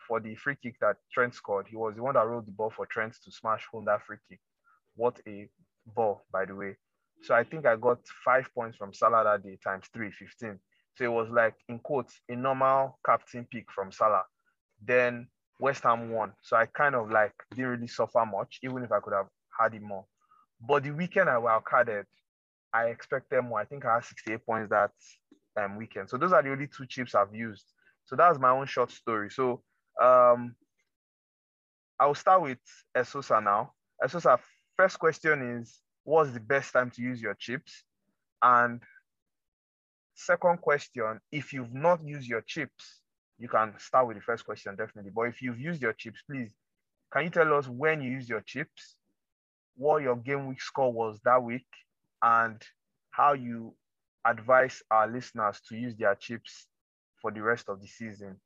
for 0.07 0.19
the 0.19 0.35
free 0.35 0.57
kick 0.61 0.75
that 0.81 0.97
Trent 1.13 1.33
scored. 1.33 1.67
He 1.67 1.75
was 1.75 1.95
the 1.95 2.03
one 2.03 2.15
that 2.15 2.27
rolled 2.27 2.47
the 2.47 2.51
ball 2.51 2.71
for 2.75 2.85
Trent 2.85 3.15
to 3.23 3.31
smash 3.31 3.65
home 3.71 3.85
that 3.85 4.05
free 4.05 4.17
kick. 4.29 4.39
What 4.95 5.19
a 5.27 5.49
ball, 5.85 6.25
by 6.31 6.45
the 6.45 6.55
way. 6.55 6.75
So 7.23 7.33
I 7.33 7.43
think 7.43 7.65
I 7.65 7.75
got 7.75 7.99
five 8.23 8.47
points 8.53 8.77
from 8.77 8.93
Salah 8.93 9.23
that 9.23 9.43
day 9.43 9.57
times 9.63 9.85
three, 9.93 10.11
15. 10.11 10.59
So 10.97 11.03
it 11.03 11.11
was 11.11 11.29
like, 11.29 11.55
in 11.67 11.79
quotes, 11.79 12.19
a 12.29 12.35
normal 12.35 12.99
captain 13.05 13.47
pick 13.49 13.71
from 13.71 13.91
Salah. 13.91 14.23
Then 14.85 15.27
West 15.59 15.83
Ham 15.83 16.11
won. 16.11 16.33
So 16.41 16.55
I 16.55 16.65
kind 16.65 16.95
of 16.95 17.09
like 17.09 17.33
didn't 17.51 17.71
really 17.71 17.87
suffer 17.87 18.25
much, 18.25 18.59
even 18.63 18.83
if 18.83 18.91
I 18.91 18.99
could 18.99 19.13
have 19.13 19.27
had 19.59 19.73
it 19.73 19.81
more. 19.81 20.05
But 20.61 20.83
the 20.83 20.91
weekend 20.91 21.29
I 21.29 21.35
wildcarded, 21.35 22.05
I 22.73 22.85
expected 22.85 23.41
more. 23.41 23.59
I 23.59 23.65
think 23.65 23.85
I 23.85 23.95
had 23.95 24.05
68 24.05 24.45
points 24.45 24.69
that 24.69 24.91
um, 25.57 25.77
weekend. 25.77 26.09
So 26.09 26.17
those 26.17 26.33
are 26.33 26.43
the 26.43 26.51
only 26.51 26.67
two 26.67 26.85
chips 26.85 27.15
I've 27.15 27.33
used. 27.33 27.65
So 28.05 28.15
that's 28.15 28.39
my 28.39 28.49
own 28.49 28.65
short 28.67 28.91
story. 28.91 29.29
So 29.31 29.61
um, 30.01 30.55
I'll 31.99 32.15
start 32.15 32.41
with 32.41 32.59
Esosa 32.95 33.43
now. 33.43 33.73
Esosa, 34.03 34.39
first 34.75 34.99
question 34.99 35.57
is, 35.59 35.81
what's 36.03 36.31
the 36.31 36.39
best 36.39 36.73
time 36.73 36.91
to 36.91 37.01
use 37.01 37.21
your 37.21 37.33
chips? 37.33 37.83
And 38.41 38.81
second 40.13 40.61
question, 40.61 41.19
if 41.31 41.53
you've 41.53 41.73
not 41.73 42.05
used 42.05 42.27
your 42.27 42.41
chips, 42.41 43.01
you 43.37 43.47
can 43.47 43.73
start 43.79 44.07
with 44.07 44.17
the 44.17 44.23
first 44.23 44.45
question, 44.45 44.75
definitely. 44.75 45.11
But 45.13 45.23
if 45.23 45.41
you've 45.41 45.59
used 45.59 45.81
your 45.81 45.93
chips, 45.93 46.21
please, 46.29 46.53
can 47.11 47.23
you 47.23 47.29
tell 47.29 47.53
us 47.53 47.67
when 47.67 48.01
you 48.01 48.11
used 48.11 48.29
your 48.29 48.41
chips, 48.41 48.95
what 49.75 50.01
your 50.01 50.15
game 50.15 50.47
week 50.47 50.61
score 50.61 50.91
was 50.91 51.19
that 51.25 51.43
week, 51.43 51.67
and 52.21 52.61
how 53.11 53.33
you 53.33 53.73
advise 54.25 54.81
our 54.89 55.07
listeners 55.07 55.61
to 55.69 55.75
use 55.75 55.95
their 55.95 56.15
chips 56.15 56.67
for 57.21 57.31
the 57.31 57.41
rest 57.41 57.69
of 57.69 57.81
the 57.81 57.87
season. 57.87 58.39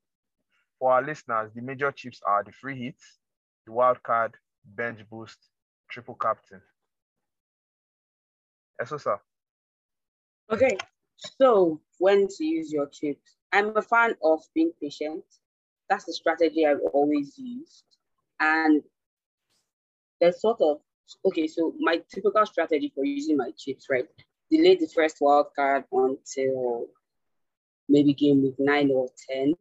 For 0.79 0.93
our 0.93 1.01
listeners, 1.03 1.51
the 1.53 1.61
major 1.61 1.91
chips 1.91 2.21
are 2.25 2.43
the 2.43 2.51
free 2.51 2.81
hits, 2.85 3.19
the 3.65 3.73
wild 3.73 4.01
card, 4.03 4.35
bench 4.63 4.99
boost, 5.09 5.37
triple 5.89 6.15
captain. 6.15 6.61
Esosa. 8.81 9.19
Okay, 10.51 10.77
so 11.17 11.81
when 11.99 12.27
to 12.27 12.43
use 12.45 12.71
your 12.71 12.87
chips? 12.87 13.35
I'm 13.51 13.75
a 13.75 13.81
fan 13.81 14.15
of 14.23 14.41
being 14.55 14.71
patient. 14.81 15.23
That's 15.89 16.05
the 16.05 16.13
strategy 16.13 16.65
I've 16.65 16.81
always 16.93 17.37
used. 17.37 17.83
And 18.39 18.83
there's 20.21 20.41
sort 20.41 20.61
of 20.61 20.79
okay, 21.25 21.47
so 21.47 21.73
my 21.79 22.01
typical 22.13 22.45
strategy 22.45 22.91
for 22.93 23.03
using 23.03 23.37
my 23.37 23.51
chips, 23.57 23.87
right? 23.89 24.07
Delay 24.51 24.75
the 24.75 24.87
first 24.87 25.17
wild 25.21 25.47
card 25.55 25.83
until 25.91 26.87
maybe 27.87 28.13
game 28.13 28.41
week 28.41 28.55
nine 28.59 28.91
or 28.91 29.09
10 29.29 29.55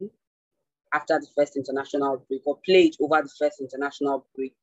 after 0.93 1.19
the 1.19 1.27
first 1.35 1.55
international 1.55 2.25
break, 2.27 2.41
or 2.45 2.57
play 2.65 2.85
it 2.85 2.95
over 2.99 3.21
the 3.21 3.29
first 3.37 3.61
international 3.61 4.25
break, 4.35 4.55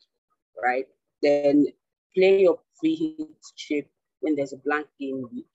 right? 0.62 0.86
Then 1.22 1.66
play 2.14 2.42
your 2.42 2.58
free 2.80 3.16
hit 3.18 3.28
chip 3.56 3.88
when 4.20 4.34
there's 4.34 4.52
a 4.52 4.56
blank 4.58 4.88
game 4.98 5.26
week. 5.32 5.46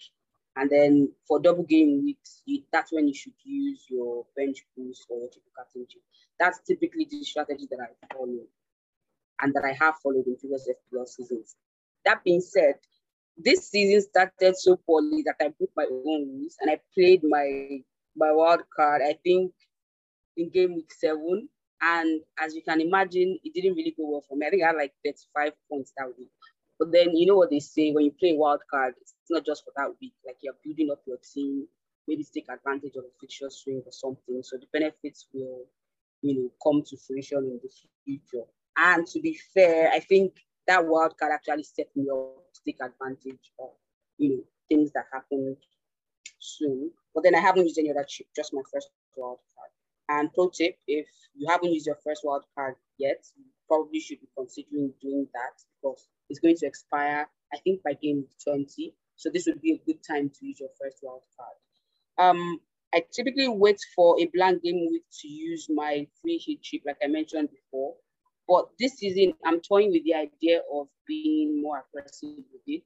And 0.56 0.70
then 0.70 1.12
for 1.28 1.40
double 1.40 1.64
game 1.64 2.04
weeks, 2.04 2.42
you, 2.46 2.64
that's 2.72 2.92
when 2.92 3.08
you 3.08 3.14
should 3.14 3.34
use 3.44 3.86
your 3.90 4.26
bench 4.36 4.66
boost 4.76 5.06
or 5.10 5.20
your 5.20 5.30
triple 5.30 5.52
captain 5.58 5.86
chip. 5.90 6.02
That's 6.40 6.60
typically 6.68 7.08
the 7.10 7.24
strategy 7.24 7.68
that 7.70 7.80
I 7.80 8.14
follow 8.14 8.44
and 9.42 9.54
that 9.54 9.64
I 9.64 9.74
have 9.74 9.96
followed 10.04 10.28
in 10.28 10.36
previous 10.38 10.70
FPL 10.70 11.08
seasons. 11.08 11.56
That 12.06 12.24
being 12.24 12.42
said, 12.42 12.76
this 13.38 13.70
season 13.70 14.02
started 14.02 14.56
so 14.58 14.76
poorly 14.76 15.24
that 15.26 15.36
I 15.40 15.50
broke 15.50 15.72
my 15.76 15.86
own 15.90 16.28
rules 16.28 16.58
and 16.62 16.70
I 16.72 16.80
played 16.94 17.22
my 17.24 17.80
my 18.16 18.32
wild 18.32 18.62
card, 18.76 19.02
I 19.06 19.18
think 19.24 19.54
in 20.38 20.50
game 20.50 20.76
week 20.76 20.92
seven. 20.94 21.50
And 21.82 22.22
as 22.40 22.54
you 22.54 22.62
can 22.62 22.80
imagine, 22.80 23.40
it 23.44 23.54
didn't 23.54 23.76
really 23.76 23.96
go 23.98 24.10
well 24.10 24.24
for 24.28 24.38
me. 24.38 24.46
I 24.46 24.50
think 24.52 24.64
I 24.64 24.68
had 24.68 24.76
like 24.76 24.94
35 25.04 25.54
points 25.70 25.94
that 25.98 26.12
week. 26.18 26.30
But 26.78 26.92
then 26.92 27.16
you 27.16 27.26
know 27.26 27.36
what 27.36 27.50
they 27.50 27.60
say 27.60 27.92
when 27.92 28.06
you 28.06 28.12
play 28.20 28.36
wild 28.36 28.62
card, 28.70 28.94
it's 29.02 29.14
not 29.30 29.46
just 29.46 29.64
for 29.64 29.74
that 29.78 29.90
week. 30.00 30.14
Like 30.26 30.38
you're 30.42 30.56
building 30.64 30.90
up 30.92 31.02
your 31.08 31.18
team, 31.34 31.68
maybe 32.08 32.24
take 32.24 32.48
advantage 32.50 32.96
of 32.96 33.04
a 33.04 33.20
fixture 33.20 33.50
swing 33.50 33.82
or 33.86 33.92
something. 33.92 34.42
So 34.44 34.58
the 34.58 34.68
benefits 34.74 35.28
will, 35.34 35.66
you 36.22 36.36
know, 36.36 36.52
come 36.64 36.84
to 36.88 36.98
fruition 36.98 37.38
in 37.40 37.60
the 37.64 37.70
future. 38.06 38.46
And 38.78 39.08
to 39.08 39.20
be 39.20 39.40
fair, 39.54 39.92
I 39.92 40.00
think 40.00 40.34
that 40.72 40.88
wild 40.88 41.18
card 41.18 41.34
actually 41.34 41.64
set 41.64 41.88
me 41.96 42.08
up 42.10 42.54
to 42.54 42.62
take 42.66 42.80
advantage 42.82 43.52
of, 43.60 43.72
you 44.18 44.30
know, 44.30 44.44
things 44.70 44.92
that 44.94 45.06
happened 45.12 45.58
soon. 46.40 46.92
But 47.14 47.24
then 47.24 47.36
I 47.36 47.40
haven't 47.40 47.64
used 47.64 47.78
any 47.78 47.92
other 47.92 48.06
chip, 48.08 48.28
just 48.34 48.54
my 48.54 48.62
first 48.74 48.90
wild 49.18 49.40
card. 49.56 49.72
And 50.10 50.34
pro 50.34 50.50
tip, 50.50 50.78
if 50.88 51.08
you 51.36 51.48
haven't 51.50 51.74
used 51.74 51.88
your 51.88 51.98
first 52.06 52.22
wild 52.24 52.46
card 52.56 52.76
yet, 52.98 53.26
you 53.36 53.44
probably 53.68 54.00
should 54.00 54.22
be 54.22 54.30
considering 54.38 54.94
doing 55.02 55.28
that 55.34 55.62
because 55.82 56.08
it's 56.30 56.40
going 56.40 56.56
to 56.58 56.66
expire, 56.66 57.28
I 57.54 57.58
think, 57.58 57.84
by 57.84 57.94
game 57.94 58.26
20. 58.44 58.94
So 59.18 59.30
this 59.30 59.46
would 59.48 59.62
be 59.62 59.74
a 59.74 59.86
good 59.86 60.00
time 60.08 60.30
to 60.30 60.46
use 60.46 60.60
your 60.62 60.70
first 60.82 60.98
wild 61.04 61.24
card. 61.38 62.30
Um, 62.30 62.60
I 62.94 63.04
typically 63.12 63.48
wait 63.50 63.80
for 63.96 64.20
a 64.20 64.26
blank 64.34 64.64
game 64.64 64.88
week 64.90 65.04
to 65.22 65.28
use 65.28 65.68
my 65.70 66.08
free 66.22 66.42
hit 66.46 66.62
chip, 66.62 66.82
like 66.86 66.98
I 67.04 67.08
mentioned 67.08 67.50
before. 67.52 67.96
But 68.52 68.68
this 68.78 68.96
season, 68.96 69.34
I'm 69.46 69.62
toying 69.62 69.92
with 69.92 70.04
the 70.04 70.14
idea 70.14 70.60
of 70.74 70.90
being 71.08 71.62
more 71.62 71.86
aggressive 71.88 72.36
with 72.52 72.62
it 72.68 72.84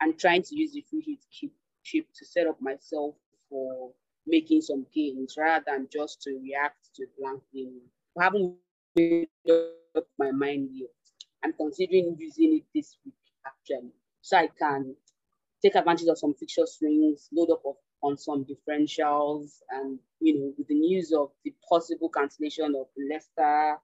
and 0.00 0.18
trying 0.18 0.42
to 0.42 0.56
use 0.56 0.72
the 0.72 0.84
free 0.90 1.20
hit 1.30 1.52
chip, 1.84 2.06
to 2.12 2.24
set 2.24 2.48
up 2.48 2.60
myself 2.60 3.14
for 3.48 3.92
making 4.26 4.62
some 4.62 4.84
gains 4.92 5.36
rather 5.38 5.64
than 5.64 5.86
just 5.92 6.22
to 6.22 6.36
react 6.42 6.92
to 6.96 7.06
blank 7.20 7.40
game. 7.54 7.82
I 8.18 8.24
haven't 8.24 8.56
made 8.96 9.28
up 9.46 10.08
my 10.18 10.32
mind 10.32 10.70
yet. 10.72 10.90
I'm 11.44 11.52
considering 11.52 12.16
using 12.18 12.56
it 12.56 12.64
this 12.74 12.96
week 13.04 13.14
actually, 13.46 13.92
so 14.22 14.38
I 14.38 14.48
can 14.58 14.96
take 15.62 15.76
advantage 15.76 16.08
of 16.08 16.18
some 16.18 16.34
fixture 16.34 16.66
swings, 16.66 17.28
load 17.32 17.50
up 17.52 17.62
of, 17.64 17.76
on 18.02 18.16
some 18.16 18.44
differentials, 18.44 19.60
and 19.70 20.00
you 20.18 20.40
know, 20.40 20.52
with 20.58 20.66
the 20.66 20.74
news 20.74 21.12
of 21.12 21.30
the 21.44 21.54
possible 21.68 22.08
cancellation 22.08 22.74
of 22.74 22.88
Leicester, 23.08 23.78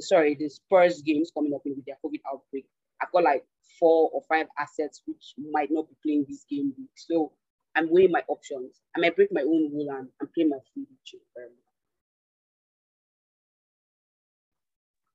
sorry, 0.00 0.34
the 0.34 0.48
Spurs 0.48 1.02
games 1.02 1.30
coming 1.34 1.54
up 1.54 1.62
with 1.64 1.84
their 1.86 1.96
COVID 2.04 2.20
outbreak, 2.32 2.66
I've 3.00 3.12
got 3.12 3.24
like 3.24 3.44
four 3.78 4.10
or 4.12 4.22
five 4.28 4.46
assets 4.58 5.02
which 5.06 5.34
might 5.52 5.70
not 5.70 5.88
be 5.88 5.96
playing 6.02 6.26
this 6.28 6.44
game 6.50 6.72
week. 6.76 6.90
So 6.96 7.32
I'm 7.76 7.90
weighing 7.90 8.12
my 8.12 8.22
options. 8.28 8.80
I 8.96 9.00
might 9.00 9.16
break 9.16 9.32
my 9.32 9.42
own 9.42 9.70
rule 9.72 9.88
and, 9.90 10.08
and 10.20 10.32
play 10.32 10.44
my 10.44 10.58
free 10.74 10.86
chip. 11.04 11.20
Um. 11.36 11.50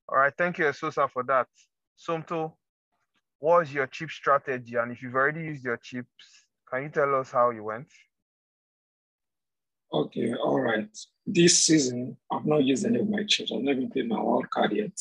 All 0.09 0.17
right, 0.17 0.33
thank 0.37 0.57
you, 0.59 0.71
Sosa, 0.73 1.07
for 1.07 1.23
that. 1.23 1.47
Somto, 1.97 2.53
what 3.39 3.59
was 3.59 3.73
your 3.73 3.87
chip 3.87 4.09
strategy? 4.11 4.75
And 4.75 4.91
if 4.91 5.01
you've 5.01 5.15
already 5.15 5.41
used 5.41 5.63
your 5.63 5.77
chips, 5.77 6.45
can 6.71 6.83
you 6.83 6.89
tell 6.89 7.15
us 7.15 7.31
how 7.31 7.49
you 7.49 7.63
went? 7.63 7.87
Okay, 9.93 10.33
all 10.33 10.59
right. 10.59 10.89
This 11.25 11.65
season, 11.65 12.17
I've 12.31 12.45
not 12.45 12.63
used 12.63 12.85
any 12.85 12.99
of 12.99 13.07
my 13.07 13.23
chips. 13.25 13.51
I've 13.51 13.61
never 13.61 13.85
played 13.87 14.09
my 14.09 14.19
wild 14.19 14.49
card 14.49 14.71
yet. 14.71 14.99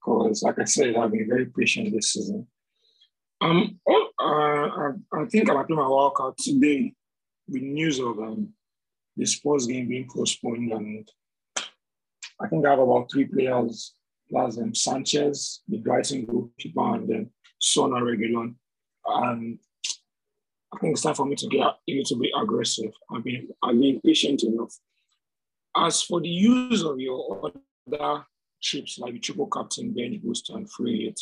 Because, 0.00 0.42
like 0.42 0.58
I 0.58 0.64
said, 0.64 0.96
I've 0.96 1.12
been 1.12 1.28
very 1.28 1.46
patient 1.46 1.92
this 1.92 2.14
season. 2.14 2.48
Um, 3.40 3.78
oh, 3.88 4.08
uh, 4.18 4.24
I, 4.26 5.22
I 5.22 5.26
think 5.26 5.48
I 5.48 5.62
play 5.62 5.76
my 5.76 5.86
wild 5.86 6.14
card 6.14 6.34
today 6.38 6.92
with 7.48 7.62
news 7.62 8.00
of 8.00 8.18
um, 8.18 8.48
the 9.16 9.26
Spurs 9.26 9.66
game 9.66 9.88
being 9.88 10.08
postponed. 10.12 10.72
And 10.72 11.08
I 12.40 12.48
think 12.48 12.66
I 12.66 12.70
have 12.70 12.80
about 12.80 13.10
three 13.12 13.26
players, 13.26 13.94
plus 14.28 14.58
um, 14.58 14.74
Sanchez, 14.74 15.62
the 15.68 15.78
Brighton 15.78 16.26
goalkeeper, 16.26 16.94
and 16.96 17.08
then 17.08 17.30
Son 17.60 17.92
and 17.94 18.02
Reguilon. 18.02 18.54
And 19.06 19.58
I 20.72 20.78
think 20.78 20.92
it's 20.92 21.02
time 21.02 21.14
for 21.14 21.26
me 21.26 21.36
to 21.36 21.48
get 21.48 21.66
a 21.66 21.76
little 21.88 22.18
bit 22.18 22.30
aggressive. 22.40 22.92
I've 23.10 23.24
been, 23.24 23.48
I've 23.62 23.78
been 23.80 24.00
patient 24.00 24.42
enough. 24.44 24.74
As 25.76 26.02
for 26.02 26.20
the 26.20 26.28
use 26.28 26.82
of 26.82 26.98
your 26.98 27.52
other 27.88 28.24
chips 28.60 28.98
like 28.98 29.14
the 29.14 29.18
triple 29.18 29.48
captain, 29.48 29.92
bench 29.92 30.22
booster, 30.22 30.56
and 30.56 30.70
free 30.70 31.06
hit, 31.06 31.20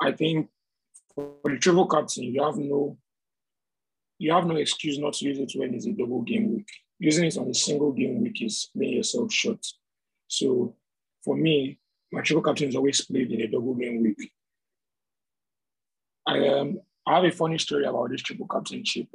I 0.00 0.12
think 0.12 0.48
for 1.14 1.34
the 1.44 1.58
triple 1.58 1.86
captain, 1.86 2.24
you 2.24 2.42
have 2.42 2.56
no 2.56 2.98
you 4.18 4.32
have 4.32 4.46
no 4.46 4.56
excuse 4.56 4.98
not 4.98 5.14
to 5.14 5.26
use 5.26 5.38
it 5.38 5.52
when 5.58 5.74
it's 5.74 5.86
a 5.86 5.92
double 5.92 6.22
game 6.22 6.52
week. 6.52 6.68
Using 6.98 7.26
it 7.26 7.38
on 7.38 7.48
a 7.48 7.54
single 7.54 7.92
game 7.92 8.20
week 8.20 8.42
is 8.42 8.68
playing 8.76 8.96
yourself 8.96 9.32
short. 9.32 9.64
So 10.26 10.74
for 11.24 11.36
me, 11.36 11.78
my 12.10 12.22
triple 12.22 12.42
captain 12.42 12.68
is 12.68 12.76
always 12.76 13.04
played 13.04 13.30
in 13.30 13.40
a 13.42 13.46
double 13.46 13.74
game 13.74 14.02
week. 14.02 14.32
I 16.26 16.48
um 16.48 16.80
I 17.08 17.14
have 17.14 17.24
a 17.24 17.30
funny 17.30 17.56
story 17.56 17.86
about 17.86 18.10
this 18.10 18.20
triple 18.20 18.46
captainship. 18.46 19.06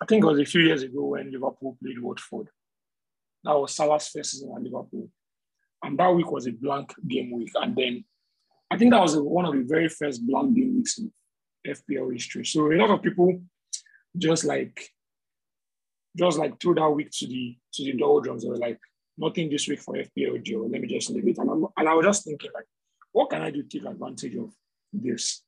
I 0.00 0.06
think 0.06 0.22
it 0.22 0.26
was 0.26 0.38
a 0.38 0.44
few 0.44 0.62
years 0.62 0.82
ago 0.82 1.04
when 1.04 1.32
Liverpool 1.32 1.76
played 1.82 2.00
Watford. 2.00 2.48
That 3.42 3.58
was 3.58 3.74
Salah's 3.74 4.08
first 4.08 4.30
season 4.30 4.52
at 4.54 4.62
Liverpool. 4.62 5.08
And 5.82 5.98
that 5.98 6.14
week 6.14 6.30
was 6.30 6.46
a 6.46 6.52
blank 6.52 6.94
game 7.08 7.32
week. 7.32 7.50
And 7.56 7.74
then 7.74 8.04
I 8.70 8.78
think 8.78 8.92
that 8.92 9.00
was 9.00 9.16
one 9.16 9.46
of 9.46 9.54
the 9.54 9.64
very 9.64 9.88
first 9.88 10.24
blank 10.24 10.54
game 10.54 10.76
weeks 10.76 10.98
in 10.98 11.12
FPL 11.66 12.12
history. 12.12 12.44
So 12.44 12.70
a 12.70 12.76
lot 12.76 12.90
of 12.90 13.02
people 13.02 13.42
just 14.16 14.44
like 14.44 14.88
just 16.16 16.38
like 16.38 16.60
threw 16.60 16.74
that 16.74 16.90
week 16.90 17.10
to 17.10 17.26
the 17.26 17.56
to 17.74 17.84
the 17.84 17.94
doldrums. 17.94 18.44
They 18.44 18.48
were 18.48 18.58
like, 18.58 18.78
nothing 19.18 19.50
this 19.50 19.66
week 19.66 19.80
for 19.80 19.94
FPL 19.94 20.42
Joe. 20.42 20.68
Let 20.70 20.80
me 20.80 20.88
just 20.88 21.10
leave 21.10 21.26
it. 21.26 21.38
And, 21.38 21.66
and 21.76 21.88
I 21.88 21.94
was 21.94 22.06
just 22.06 22.24
thinking 22.24 22.50
like, 22.54 22.66
what 23.12 23.30
can 23.30 23.42
I 23.42 23.50
do 23.50 23.62
to 23.62 23.68
take 23.68 23.88
advantage 23.88 24.36
of 24.36 24.52
this? 24.92 25.42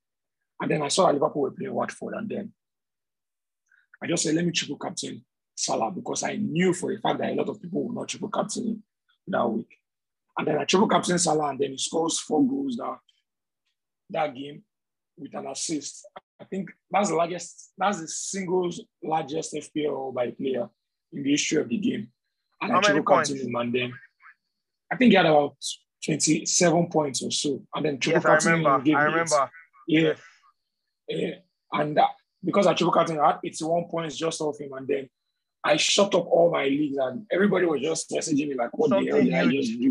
And 0.63 0.71
then 0.71 0.81
I 0.81 0.89
saw 0.89 1.11
Liverpool 1.11 1.43
were 1.43 1.51
playing 1.51 1.75
Watford, 1.75 2.15
and 2.15 2.29
then 2.29 2.53
I 4.01 4.07
just 4.07 4.23
said, 4.23 4.37
let 4.37 4.47
me 4.47 4.53
triple 4.53 4.79
captain 4.79 5.25
Salah 5.57 5.91
because 5.91 6.23
I 6.23 6.37
knew 6.37 6.73
for 6.73 6.93
a 6.93 6.99
fact 7.01 7.19
that 7.19 7.33
a 7.33 7.35
lot 7.35 7.49
of 7.49 7.61
people 7.61 7.83
would 7.83 7.97
not 7.97 8.09
triple 8.09 8.29
captain 8.29 8.67
him 8.67 8.83
that 9.27 9.51
week. 9.51 9.77
And 10.39 10.47
then 10.47 10.59
I 10.59 10.65
triple 10.65 10.89
captain 10.89 11.19
Salah, 11.19 11.49
and 11.49 11.59
then 11.59 11.73
he 11.73 11.79
scores 11.79 12.21
four 12.21 12.47
goals 12.47 12.77
that, 12.77 12.97
that 14.11 14.35
game 14.37 14.63
with 15.19 15.35
an 15.35 15.49
assist. 15.49 16.07
I 16.41 16.45
think 16.45 16.71
that's 16.93 17.09
the 17.09 17.17
largest, 17.17 17.73
that's 17.77 18.01
the 18.01 18.07
single 18.07 18.71
largest 19.03 19.55
FPL 19.55 20.15
by 20.15 20.31
player 20.31 20.69
in 21.13 21.25
the 21.25 21.31
history 21.33 21.61
of 21.61 21.69
the 21.69 21.77
game. 21.77 22.07
And 22.61 22.71
How 22.71 22.79
I 22.79 22.83
triple 22.83 23.03
captain 23.03 23.37
him, 23.37 23.55
and 23.57 23.75
then 23.75 23.93
I 24.93 24.97
think 24.97 25.11
he 25.11 25.17
had 25.17 25.27
about 25.27 25.57
27 26.05 26.87
points 26.87 27.21
or 27.21 27.33
so. 27.33 27.65
And 27.75 27.85
then 27.85 27.99
triple 27.99 28.21
Yes, 28.21 28.25
I 28.25 28.29
captain 28.29 28.53
him 28.53 28.65
remember. 28.65 28.97
I 28.97 29.03
eight. 29.03 29.05
remember. 29.07 29.51
Yeah. 29.89 30.01
Yeah. 30.01 30.13
And 31.73 31.99
uh, 31.99 32.07
because 32.45 32.67
I 32.67 32.75
triple 32.75 32.93
captain, 32.93 33.19
I 33.19 33.27
had 33.29 33.41
81 33.45 33.85
points 33.91 34.17
just 34.17 34.41
off 34.41 34.61
him. 34.61 34.73
And 34.73 34.87
then 34.87 35.09
I 35.65 35.77
shut 35.77 36.15
up 36.15 36.27
all 36.27 36.51
my 36.51 36.65
leagues 36.65 36.97
and 36.99 37.25
everybody 37.33 37.67
was 37.67 37.81
just 37.81 38.11
messaging 38.11 38.49
me 38.49 38.55
like, 38.55 38.77
what 38.77 38.91
the 38.91 38.97
hell 38.97 39.19
Something 39.19 39.27
did 39.27 39.35
I 39.35 39.47
just 39.51 39.81
do? 39.81 39.91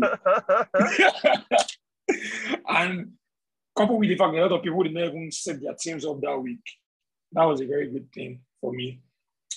and 2.68 3.12
coupled 3.76 4.00
with 4.00 4.08
the 4.10 4.16
fact 4.16 4.32
that 4.32 4.40
a 4.40 4.42
lot 4.42 4.52
of 4.52 4.62
people 4.62 4.82
did 4.82 4.94
not 4.94 5.04
even 5.04 5.32
set 5.32 5.60
their 5.60 5.74
teams 5.74 6.04
up 6.04 6.20
that 6.20 6.38
week. 6.38 6.62
That 7.32 7.44
was 7.44 7.60
a 7.60 7.66
very 7.66 7.90
good 7.90 8.12
thing 8.12 8.40
for 8.60 8.72
me. 8.72 9.00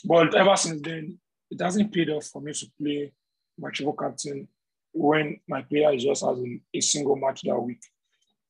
But 0.06 0.34
ever 0.36 0.56
since 0.56 0.82
then, 0.82 1.20
it 1.52 1.62
hasn't 1.62 1.94
paid 1.94 2.10
off 2.10 2.26
for 2.26 2.42
me 2.42 2.54
to 2.54 2.68
play 2.80 3.12
my 3.58 3.70
triple 3.72 3.94
captain 3.94 4.48
when 4.94 5.40
my 5.48 5.62
player 5.62 5.94
is 5.94 6.04
just 6.04 6.24
a, 6.24 6.60
a 6.74 6.80
single 6.80 7.18
match 7.18 7.42
that 7.44 7.60
week. 7.60 7.82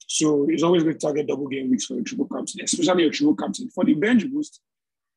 So 0.08 0.48
it's 0.50 0.64
always 0.64 0.84
good 0.84 1.00
to 1.00 1.08
target 1.08 1.28
double 1.28 1.48
game 1.48 1.70
weeks 1.70 1.86
for 1.86 1.96
your 1.96 2.04
triple 2.04 2.28
captain, 2.28 2.62
especially 2.64 3.04
your 3.04 3.12
triple 3.12 3.36
captain. 3.36 3.70
For 3.70 3.84
the 3.84 3.96
bench 3.96 4.30
boost, 4.32 4.62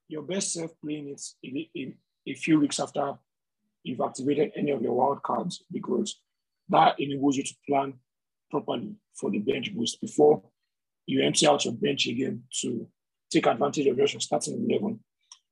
your 0.09 0.23
best 0.23 0.53
self 0.53 0.73
playing 0.83 1.09
it 1.11 1.23
in, 1.43 1.67
in 1.75 1.95
a 2.27 2.35
few 2.35 2.59
weeks 2.59 2.81
after 2.81 3.15
you've 3.83 4.01
activated 4.01 4.53
any 4.57 4.71
of 4.71 4.83
your 4.83 4.95
wild 4.95 5.23
cards 5.23 5.63
because 5.71 6.21
that 6.69 6.99
enables 6.99 7.37
you 7.37 7.43
to 7.43 7.55
plan 7.69 7.95
properly 8.51 8.95
for 9.15 9.31
the 9.31 9.39
bench 9.39 9.75
boost 9.75 10.01
before 10.01 10.43
you 11.07 11.23
empty 11.23 11.47
out 11.47 11.65
your 11.65 11.75
bench 11.75 12.07
again 12.07 12.43
to 12.61 12.87
take 13.31 13.47
advantage 13.47 13.87
of 13.87 13.97
your 13.97 14.07
starting 14.07 14.67
11. 14.69 14.99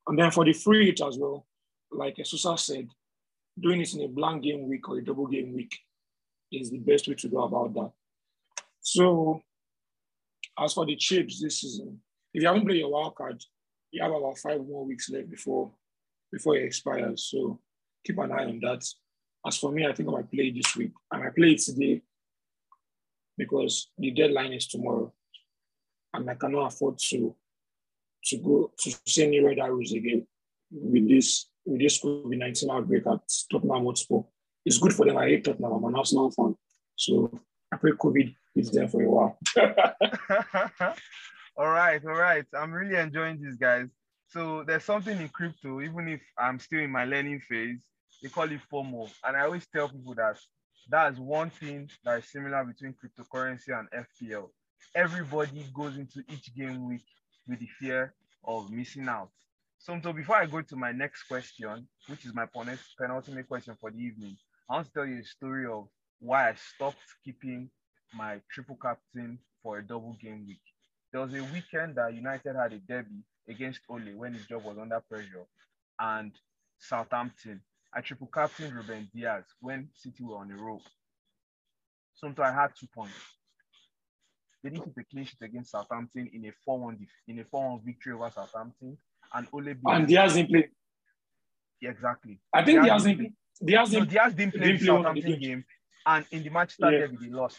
And 0.07 0.19
then 0.19 0.31
for 0.31 0.45
the 0.45 0.53
free 0.53 0.87
hit 0.87 1.01
as 1.01 1.19
well, 1.19 1.47
like 1.91 2.17
Esosa 2.17 2.59
said, 2.59 2.89
doing 3.59 3.81
it 3.81 3.95
in 3.95 4.03
a 4.03 4.09
blank 4.09 4.43
game 4.43 4.69
week 4.69 4.89
or 4.89 4.99
a 4.99 5.05
double 5.05 5.27
game 5.27 5.55
week 5.55 5.77
is 6.53 6.71
the 6.71 6.79
best 6.79 7.09
way 7.09 7.15
to 7.15 7.29
go 7.29 7.45
about 7.45 7.75
that. 7.75 7.91
So 8.87 9.43
as 10.57 10.75
for 10.75 10.87
the 10.87 10.95
chips 10.95 11.43
this 11.43 11.61
season, 11.61 12.01
if 12.33 12.41
you 12.41 12.47
haven't 12.47 12.67
played 12.67 12.79
your 12.79 12.93
wild 12.93 13.17
card, 13.17 13.43
you 13.91 14.01
have 14.01 14.13
about 14.13 14.39
five 14.39 14.61
more 14.65 14.85
weeks 14.85 15.11
left 15.11 15.29
before 15.29 15.73
before 16.31 16.57
it 16.57 16.67
expires. 16.67 17.29
So 17.29 17.59
keep 18.05 18.17
an 18.19 18.31
eye 18.31 18.45
on 18.45 18.61
that. 18.61 18.85
As 19.45 19.59
for 19.59 19.73
me, 19.73 19.85
I 19.85 19.93
think 19.93 20.09
I 20.09 20.13
might 20.13 20.31
play 20.31 20.53
this 20.53 20.77
week. 20.77 20.93
I 21.11 21.19
might 21.19 21.35
play 21.35 21.53
it 21.53 21.63
today 21.63 22.01
because 23.37 23.91
the 23.99 24.13
deadline 24.13 24.53
is 24.53 24.69
tomorrow. 24.69 25.13
And 26.15 26.31
I 26.31 26.37
cannot 26.37 26.73
afford 26.73 26.99
to 27.11 27.35
to 28.27 28.37
go 28.37 28.71
to 28.79 28.95
see 29.05 29.25
any 29.25 29.41
red 29.41 29.59
arrows 29.59 29.93
again 29.93 30.29
with 30.71 31.09
this 31.09 31.49
with 31.65 31.81
this 31.81 32.01
COVID-19 32.01 32.71
outbreak 32.71 33.05
at 33.09 33.21
Tottenham 33.51 33.85
Hotspur. 33.85 34.21
It's 34.65 34.79
good 34.79 34.93
for 34.93 35.07
them. 35.07 35.17
I 35.17 35.27
hate 35.27 35.45
Tottenham. 35.45 35.73
I'm 35.73 35.85
an 35.85 35.97
Arsenal 35.97 36.31
fan. 36.31 36.55
So 36.95 37.33
I 37.73 37.77
COVID 37.77 38.33
is 38.57 38.71
there 38.71 38.89
for 38.89 39.03
a 39.03 39.11
while. 39.11 39.39
all 41.57 41.69
right, 41.69 42.05
all 42.05 42.15
right. 42.15 42.45
I'm 42.55 42.73
really 42.73 42.97
enjoying 42.97 43.41
this, 43.41 43.57
guys. 43.57 43.89
So 44.29 44.65
there's 44.67 44.85
something 44.85 45.21
in 45.21 45.29
crypto, 45.29 45.81
even 45.81 46.09
if 46.09 46.21
I'm 46.39 46.59
still 46.59 46.81
in 46.81 46.91
my 46.91 47.05
learning 47.05 47.41
phase, 47.49 47.79
they 48.23 48.29
call 48.29 48.51
it 48.51 48.61
FOMO. 48.73 49.11
And 49.25 49.37
I 49.37 49.43
always 49.43 49.67
tell 49.67 49.89
people 49.89 50.15
that 50.15 50.39
that's 50.89 51.19
one 51.19 51.51
thing 51.51 51.89
that 52.05 52.19
is 52.19 52.31
similar 52.31 52.65
between 52.65 52.95
cryptocurrency 52.95 53.79
and 53.79 53.89
FPL. 53.91 54.49
Everybody 54.95 55.65
goes 55.75 55.97
into 55.97 56.23
each 56.33 56.55
game 56.55 56.89
week 56.89 57.05
with 57.47 57.61
the 57.61 57.69
fear 57.79 58.15
of 58.45 58.71
missing 58.71 59.09
out. 59.09 59.31
So, 59.79 59.99
so 60.03 60.13
before 60.13 60.37
I 60.37 60.47
go 60.47 60.63
to 60.63 60.77
my 60.77 60.93
next 60.93 61.25
question, 61.25 61.87
which 62.09 62.25
is 62.25 62.35
my 62.35 62.47
penultimate 62.99 63.49
question 63.49 63.77
for 63.81 63.91
the 63.91 63.99
evening, 63.99 64.37
I 64.69 64.75
want 64.75 64.87
to 64.87 64.93
tell 64.93 65.07
you 65.07 65.21
a 65.21 65.25
story 65.25 65.67
of 65.67 65.87
why 66.19 66.51
I 66.51 66.55
stopped 66.55 66.99
keeping 67.25 67.71
my 68.15 68.41
triple 68.51 68.79
captain 68.81 69.39
for 69.63 69.79
a 69.79 69.83
double 69.83 70.17
game 70.21 70.45
week. 70.47 70.61
There 71.13 71.21
was 71.21 71.35
a 71.35 71.43
weekend 71.53 71.97
that 71.97 72.15
United 72.15 72.57
had 72.57 72.73
a 72.73 72.79
derby 72.79 73.23
against 73.49 73.81
Ole 73.89 74.01
when 74.17 74.35
his 74.35 74.47
job 74.47 74.65
was 74.65 74.77
under 74.79 75.01
pressure, 75.01 75.47
and 75.99 76.33
Southampton. 76.79 77.61
I 77.95 78.01
triple 78.01 78.27
captain 78.33 78.75
Ruben 78.75 79.09
Dias 79.15 79.45
when 79.61 79.89
City 79.95 80.23
were 80.25 80.37
on 80.37 80.51
a 80.51 80.57
roll. 80.57 80.83
So 82.15 82.33
I 82.43 82.53
had 82.53 82.69
two 82.79 82.87
points. 82.95 83.15
They 84.63 84.71
didn't 84.71 84.85
keep 84.85 84.99
a 84.99 85.05
clean 85.05 85.25
sheet 85.25 85.41
against 85.43 85.71
Southampton 85.71 86.29
in 86.33 86.45
a 86.47 86.53
4-1 86.69 87.07
in 87.29 87.39
a 87.39 87.45
4-1 87.45 87.85
victory 87.85 88.13
over 88.15 88.31
Southampton, 88.35 88.99
and 89.33 89.47
Ole. 89.53 89.75
And 89.87 90.09
Dias 90.09 90.35
didn't 90.35 90.51
play. 90.51 90.69
Yeah, 91.81 91.91
exactly. 91.91 92.41
I 92.53 92.65
think 92.65 92.83
Dias, 92.83 93.03
Dias 93.03 93.05
didn't 93.05 93.19
play. 93.19 93.33
Dias 93.65 93.91
didn't, 93.91 94.11
Dias 94.11 94.35
didn't 94.35 94.55
play 94.55 94.67
didn't 94.67 94.79
play 94.79 94.79
the 94.79 94.87
Southampton 94.87 95.39
game, 95.41 95.65
and 96.07 96.25
in 96.31 96.43
the 96.43 96.51
Manchester 96.51 96.91
Yeah. 96.91 96.99
derby 96.99 97.17
they 97.21 97.31
lost. 97.31 97.59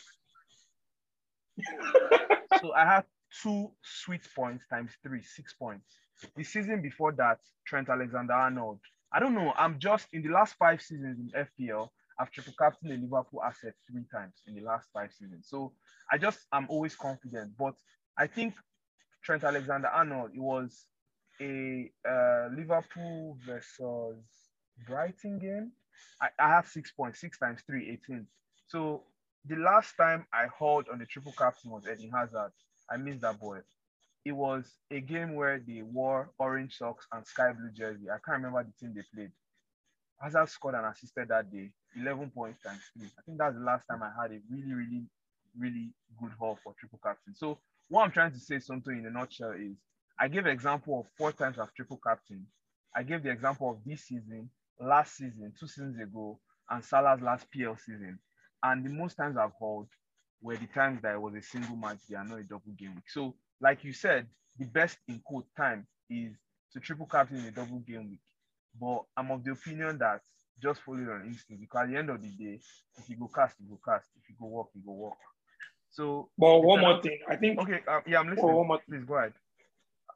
So 2.62 2.74
I 2.74 2.86
had 2.86 3.04
two 3.42 3.72
sweet 3.82 4.28
points 4.36 4.66
times 4.70 4.92
three, 5.04 5.24
six 5.24 5.54
points. 5.54 5.86
The 6.36 6.44
season 6.44 6.82
before 6.82 7.12
that, 7.14 7.40
Trent 7.66 7.90
Alexander 7.90 8.34
Arnold. 8.34 8.80
I 9.14 9.20
don't 9.20 9.36
know. 9.36 9.54
I'm 9.58 9.80
just 9.80 10.08
in 10.14 10.22
the 10.24 10.30
last 10.30 10.56
five 10.58 10.82
seasons 10.82 11.20
in 11.20 11.46
FPL, 11.46 11.90
I've 12.20 12.32
triple 12.32 12.54
captained 12.58 12.92
a 12.92 12.96
Liverpool 12.96 13.44
asset 13.44 13.74
three 13.90 14.06
times 14.12 14.34
in 14.48 14.56
the 14.56 14.62
last 14.62 14.90
five 14.94 15.12
seasons. 15.14 15.48
So 15.50 15.74
I 16.12 16.18
just 16.18 16.40
I'm 16.52 16.66
always 16.70 16.96
confident. 16.96 17.52
But 17.58 17.76
I 18.18 18.28
think 18.28 18.56
Trent 19.24 19.44
Alexander 19.44 19.88
Arnold, 19.88 20.32
it 20.34 20.40
was 20.40 20.86
a 21.40 21.92
uh, 22.08 22.50
Liverpool 22.56 23.38
versus 23.46 24.18
Brighton 24.88 25.40
game. 25.40 25.72
I, 26.22 26.30
I 26.40 26.50
have 26.50 26.68
six 26.68 26.92
points, 26.92 27.22
six 27.22 27.38
times 27.38 27.62
three, 27.66 27.92
18. 27.92 28.26
So 28.68 29.04
the 29.46 29.56
last 29.56 29.96
time 29.98 30.26
I 30.34 30.48
hauled 30.48 30.90
on 30.90 31.00
the 31.00 31.06
triple 31.06 31.34
captain 31.38 31.72
was 31.72 31.88
Eddie 31.88 32.10
Hazard. 32.14 32.52
I 32.90 32.98
missed 32.98 33.22
that 33.22 33.40
boy. 33.40 33.60
it 34.26 34.34
was 34.34 34.66
a 34.92 35.00
game 35.00 35.36
where 35.36 35.60
they 35.60 35.82
wore 35.82 36.32
orange 36.38 36.78
socks 36.78 37.08
and 37.14 37.26
sky 37.26 37.54
blue 37.54 37.72
jersey. 37.72 38.10
I 38.10 38.18
can't 38.26 38.38
remember 38.44 38.64
the 38.64 38.74
team 38.80 38.94
they 38.94 39.04
played. 39.16 39.32
Hazard 40.22 40.50
scored 40.50 40.76
and 40.76 40.86
assisted 40.86 41.30
that 41.30 41.52
day, 41.52 41.72
11 41.96 42.32
points 42.32 42.62
times 42.64 42.82
three. 42.98 43.08
I 43.18 43.22
think 43.24 43.38
that's 43.38 43.56
the 43.56 43.62
last 43.64 43.86
time 43.90 44.04
I 44.04 44.12
had 44.22 44.32
a 44.32 44.40
really, 44.52 44.74
really, 44.74 45.06
really 45.58 45.94
good 46.20 46.32
haul 46.40 46.58
for 46.64 46.74
triple 46.80 47.00
captain. 47.04 47.36
So 47.36 47.60
what 47.90 48.04
I'm 48.04 48.12
trying 48.12 48.32
to 48.34 48.40
say, 48.40 48.60
something 48.60 48.98
in 48.98 49.06
a 49.06 49.12
nutshell, 49.12 49.52
is 49.52 49.78
I 50.20 50.28
gave 50.28 50.46
example 50.48 51.02
of 51.02 51.08
four 51.18 51.32
times 51.32 51.60
I've 51.60 51.74
triple 51.74 52.00
captain. 52.06 52.46
I 52.96 53.04
gave 53.04 53.24
the 53.24 53.30
example 53.32 53.70
of 53.72 53.78
this 53.86 54.04
season, 54.06 54.50
last 54.80 55.16
season, 55.18 55.54
two 55.60 55.68
seasons 55.68 56.00
ago, 56.02 56.40
and 56.70 56.84
Salah's 56.84 57.22
last 57.22 57.48
PL 57.52 57.78
season. 57.78 58.20
And 58.64 58.86
the 58.86 58.90
most 58.90 59.16
times 59.16 59.38
I've 59.38 59.52
hauled 59.52 59.88
were 60.42 60.58
the 60.58 60.68
times 60.68 61.02
that 61.02 61.14
it 61.14 61.22
was 61.22 61.36
a 61.36 61.42
single 61.42 61.76
match, 61.76 61.98
they 62.10 62.16
are 62.16 62.26
not 62.26 62.40
a 62.40 62.44
double 62.44 62.72
game 62.78 62.96
week. 62.96 63.10
So 63.10 63.36
like 63.62 63.84
you 63.84 63.94
said, 63.94 64.28
the 64.58 64.66
best 64.66 64.98
in 65.08 65.20
quote 65.20 65.46
time 65.56 65.86
is 66.10 66.34
to 66.74 66.80
triple 66.80 67.06
captain 67.06 67.38
in 67.38 67.46
a 67.46 67.52
double 67.52 67.80
game 67.80 68.10
week. 68.10 68.20
But 68.80 69.04
I'm 69.16 69.32
of 69.32 69.44
the 69.44 69.52
opinion 69.52 69.98
that 70.00 70.22
just 70.62 70.82
follow 70.82 71.00
your 71.00 71.22
instinct 71.24 71.62
because 71.62 71.84
at 71.84 71.90
the 71.90 71.98
end 71.98 72.10
of 72.10 72.22
the 72.22 72.30
day, 72.30 72.60
if 72.98 73.10
you 73.10 73.16
go 73.16 73.30
cast, 73.34 73.56
you 73.60 73.68
go 73.70 73.80
cast. 73.84 74.08
If 74.22 74.30
you 74.30 74.36
go 74.40 74.48
walk, 74.48 74.70
you 74.74 74.82
go 74.86 74.94
walk. 74.94 75.18
So, 75.92 76.30
but 76.38 76.60
one 76.62 76.82
more 76.82 77.02
thing, 77.02 77.20
I 77.28 77.36
think. 77.36 77.60
Okay, 77.60 77.80
uh, 77.88 78.02
yeah, 78.06 78.20
I'm 78.20 78.30
listening. 78.30 78.54
one 78.54 78.68
more, 78.68 78.80
Please 78.88 79.04
go 79.06 79.16
ahead. 79.16 79.34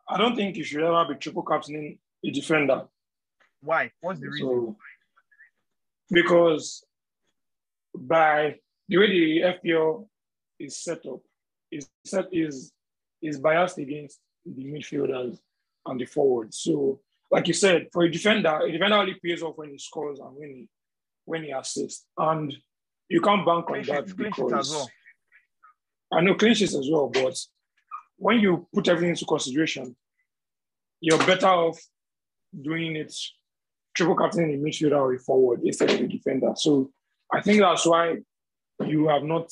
I 0.07 0.17
don't 0.17 0.35
think 0.35 0.57
you 0.57 0.63
should 0.63 0.83
ever 0.83 1.05
be 1.13 1.15
triple 1.15 1.43
captaining 1.43 1.97
a 2.23 2.31
defender. 2.31 2.85
Why? 3.61 3.91
What's 4.01 4.19
the 4.19 4.27
reason? 4.27 4.47
So, 4.47 4.75
because 6.09 6.83
by 7.95 8.55
the 8.87 8.97
way 8.97 9.07
the 9.07 9.41
FPL 9.41 10.07
is 10.59 10.83
set 10.83 11.05
up, 11.05 11.21
is 11.71 11.89
set 12.05 12.27
is 12.31 12.71
is 13.21 13.39
biased 13.39 13.77
against 13.77 14.19
the 14.45 14.65
midfielders 14.65 15.37
and 15.85 15.99
the 15.99 16.05
forwards. 16.05 16.57
So, 16.59 16.99
like 17.29 17.47
you 17.47 17.53
said, 17.53 17.87
for 17.93 18.03
a 18.03 18.11
defender, 18.11 18.59
a 18.65 18.71
defender 18.71 18.95
only 18.95 19.15
pays 19.23 19.43
off 19.43 19.57
when 19.57 19.69
he 19.69 19.77
scores 19.77 20.19
and 20.19 20.35
when 20.35 20.49
he 20.49 20.69
when 21.25 21.43
he 21.43 21.51
assists. 21.51 22.05
And 22.17 22.53
you 23.09 23.21
can't 23.21 23.45
bank 23.45 23.69
on 23.69 23.83
that 23.83 24.15
because 24.15 24.71
well. 24.71 24.89
I 26.13 26.21
know 26.21 26.35
clinches 26.35 26.75
as 26.75 26.89
well, 26.91 27.09
but 27.09 27.37
when 28.17 28.39
you 28.39 28.67
put 28.73 28.87
everything 28.87 29.11
into 29.11 29.25
consideration, 29.25 29.95
you're 30.99 31.25
better 31.25 31.47
off 31.47 31.79
doing 32.59 32.95
it 32.95 33.13
triple 33.93 34.15
captain 34.15 34.49
in 34.49 34.63
midfielder 34.63 34.97
or 34.97 35.13
a 35.13 35.19
forward 35.19 35.61
instead 35.63 35.89
of 35.91 35.99
a 35.99 36.07
defender. 36.07 36.53
So 36.55 36.91
I 37.33 37.41
think 37.41 37.61
that's 37.61 37.85
why 37.85 38.17
you 38.85 39.07
have 39.07 39.23
not 39.23 39.51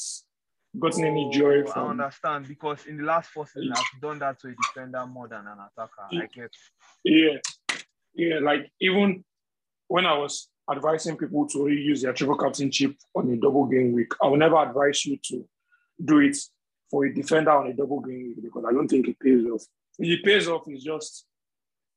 gotten 0.78 1.06
any 1.06 1.26
oh, 1.28 1.32
joy 1.32 1.66
from. 1.66 1.88
I 1.88 1.90
understand 1.92 2.48
because 2.48 2.86
in 2.86 2.98
the 2.98 3.04
last 3.04 3.30
four 3.30 3.48
seasons, 3.48 3.78
I've 3.78 4.02
done 4.02 4.20
that 4.20 4.40
to 4.42 4.50
a 4.50 4.52
defender 4.52 5.06
more 5.08 5.28
than 5.28 5.46
an 5.48 5.58
attacker. 5.58 6.08
I 6.12 6.28
get. 6.34 6.52
Yeah, 7.04 7.38
yeah. 8.14 8.40
Like 8.40 8.72
even 8.82 9.24
when 9.88 10.06
I 10.06 10.18
was 10.18 10.50
advising 10.72 11.18
people 11.18 11.48
to 11.48 11.68
use 11.70 12.02
their 12.02 12.14
triple 12.14 12.38
captain 12.38 12.70
chip 12.70 12.96
on 13.16 13.32
a 13.32 13.38
double 13.38 13.66
game 13.66 13.94
week, 13.94 14.12
I 14.22 14.28
will 14.28 14.38
never 14.38 14.58
advise 14.58 15.06
you 15.06 15.18
to 15.26 15.48
do 16.04 16.20
it 16.20 16.38
for 16.92 17.06
a 17.06 17.14
defender 17.14 17.52
on 17.52 17.68
a 17.68 17.74
double 17.74 18.02
game 18.02 18.34
week 18.36 18.44
because 18.44 18.66
I 18.68 18.72
don't 18.72 18.88
think 18.88 19.08
it 19.08 19.20
pays 19.20 19.46
off. 19.46 19.64
If 19.98 20.20
it 20.20 20.24
pays 20.24 20.48
off, 20.48 20.64
it's 20.68 20.84
just 20.84 21.26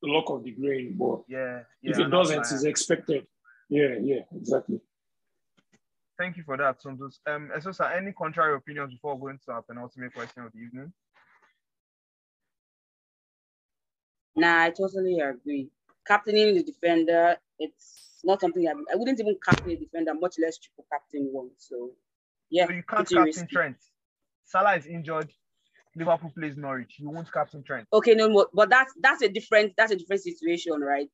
the 0.01 0.09
luck 0.09 0.25
of 0.29 0.43
the 0.43 0.51
grain. 0.51 0.95
But 0.97 1.23
yeah, 1.27 1.61
yeah 1.81 1.91
if 1.91 1.99
it 1.99 2.09
doesn't, 2.09 2.39
it's 2.39 2.63
expected. 2.63 3.25
Yeah, 3.69 3.95
yeah, 4.01 4.21
exactly. 4.35 4.81
Thank 6.17 6.37
you 6.37 6.43
for 6.43 6.57
that, 6.57 6.81
Sundus. 6.81 7.19
Um, 7.25 7.49
Esosa, 7.55 7.95
any 7.95 8.11
contrary 8.11 8.55
opinions 8.55 8.93
before 8.93 9.19
going 9.19 9.39
to 9.45 9.51
our 9.53 9.61
penultimate 9.63 10.13
question 10.13 10.43
of 10.43 10.51
the 10.53 10.59
evening? 10.59 10.93
Nah, 14.35 14.63
I 14.63 14.69
totally 14.69 15.19
agree. 15.19 15.69
Captaining 16.05 16.55
the 16.55 16.63
defender, 16.63 17.37
it's 17.59 18.19
not 18.23 18.41
something 18.41 18.67
I, 18.67 18.71
I 18.91 18.95
wouldn't 18.95 19.19
even 19.19 19.37
captain 19.43 19.71
a 19.71 19.75
defender, 19.75 20.13
much 20.13 20.35
less 20.39 20.57
triple 20.57 20.85
captain 20.91 21.29
one. 21.31 21.49
So, 21.57 21.91
yeah. 22.49 22.67
So 22.67 22.73
you 22.73 22.83
can't 22.83 23.07
captain 23.07 23.23
risky. 23.23 23.47
Trent. 23.47 23.77
Salah 24.45 24.75
is 24.75 24.85
injured. 24.85 25.31
Liverpool 25.95 26.31
plays 26.35 26.57
Norwich. 26.57 26.95
You 26.99 27.09
won't 27.09 27.31
captain 27.31 27.63
Trent. 27.63 27.87
Okay, 27.93 28.15
no, 28.15 28.29
more. 28.29 28.47
but 28.53 28.69
that's 28.69 28.93
that's 28.99 29.21
a 29.21 29.29
different 29.29 29.73
that's 29.77 29.91
a 29.91 29.95
different 29.95 30.23
situation, 30.23 30.79
right? 30.79 31.09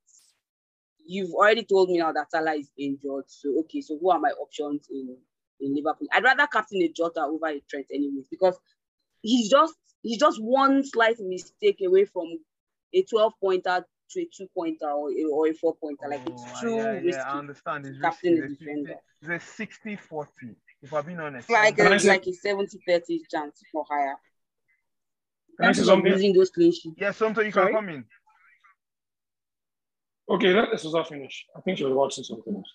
You've 1.09 1.33
already 1.33 1.63
told 1.63 1.89
me 1.89 1.97
now 1.97 2.11
that 2.11 2.29
Salah 2.29 2.53
is 2.53 2.69
injured. 2.77 3.25
So 3.27 3.59
okay, 3.61 3.81
so 3.81 3.97
who 3.97 4.11
are 4.11 4.19
my 4.19 4.29
options 4.29 4.87
in 4.91 5.17
in 5.59 5.75
Liverpool? 5.75 6.07
I'd 6.13 6.23
rather 6.23 6.47
captain 6.47 6.81
a 6.83 6.89
Jota 6.89 7.21
over 7.21 7.47
a 7.47 7.59
Trent 7.67 7.87
anyways 7.91 8.27
because 8.29 8.57
he's 9.21 9.49
just 9.49 9.73
he's 10.03 10.19
just 10.19 10.41
one 10.41 10.85
slight 10.85 11.19
mistake 11.19 11.79
away 11.85 12.05
from 12.05 12.27
a 12.93 13.03
12 13.03 13.33
pointer 13.41 13.85
to 14.11 14.21
a 14.21 14.27
two 14.35 14.47
pointer 14.55 14.89
or 14.89 15.09
a, 15.11 15.23
or 15.31 15.47
a 15.47 15.53
four 15.53 15.75
pointer. 15.75 16.07
Like 16.09 16.21
it's 16.27 16.43
oh, 16.45 16.61
too 16.61 16.75
yeah, 16.75 16.89
risky. 16.89 17.09
Yeah, 17.09 17.33
I 17.33 17.39
understand. 17.39 17.85
It's 17.87 17.99
captain 17.99 18.35
risky. 18.35 18.53
a 18.53 18.57
defender. 18.57 18.95
It's 19.21 19.43
a 19.43 19.53
60 19.55 19.95
40, 19.95 20.31
if 20.83 20.93
I've 20.93 21.05
been 21.05 21.19
honest. 21.19 21.49
Like 21.49 21.79
a, 21.79 21.89
like 21.89 22.27
a 22.27 22.33
70 22.33 22.79
30 22.87 23.21
chance 23.29 23.61
for 23.71 23.83
higher. 23.89 24.15
Can 25.59 25.69
I 25.69 25.71
say 25.73 25.83
something? 25.83 26.11
Using 26.11 26.33
those 26.33 26.49
clean 26.51 26.71
sheets. 26.71 26.95
Yeah, 26.97 27.11
something 27.11 27.45
you 27.45 27.51
Sorry? 27.51 27.73
can 27.73 27.75
come 27.75 27.89
in. 27.89 28.05
Okay, 30.29 30.53
let 30.53 30.79
Susan 30.79 31.03
finish. 31.03 31.45
I 31.55 31.61
think 31.61 31.77
she 31.77 31.85
was 31.85 31.93
watching 31.93 32.23
something 32.23 32.55
else. 32.55 32.71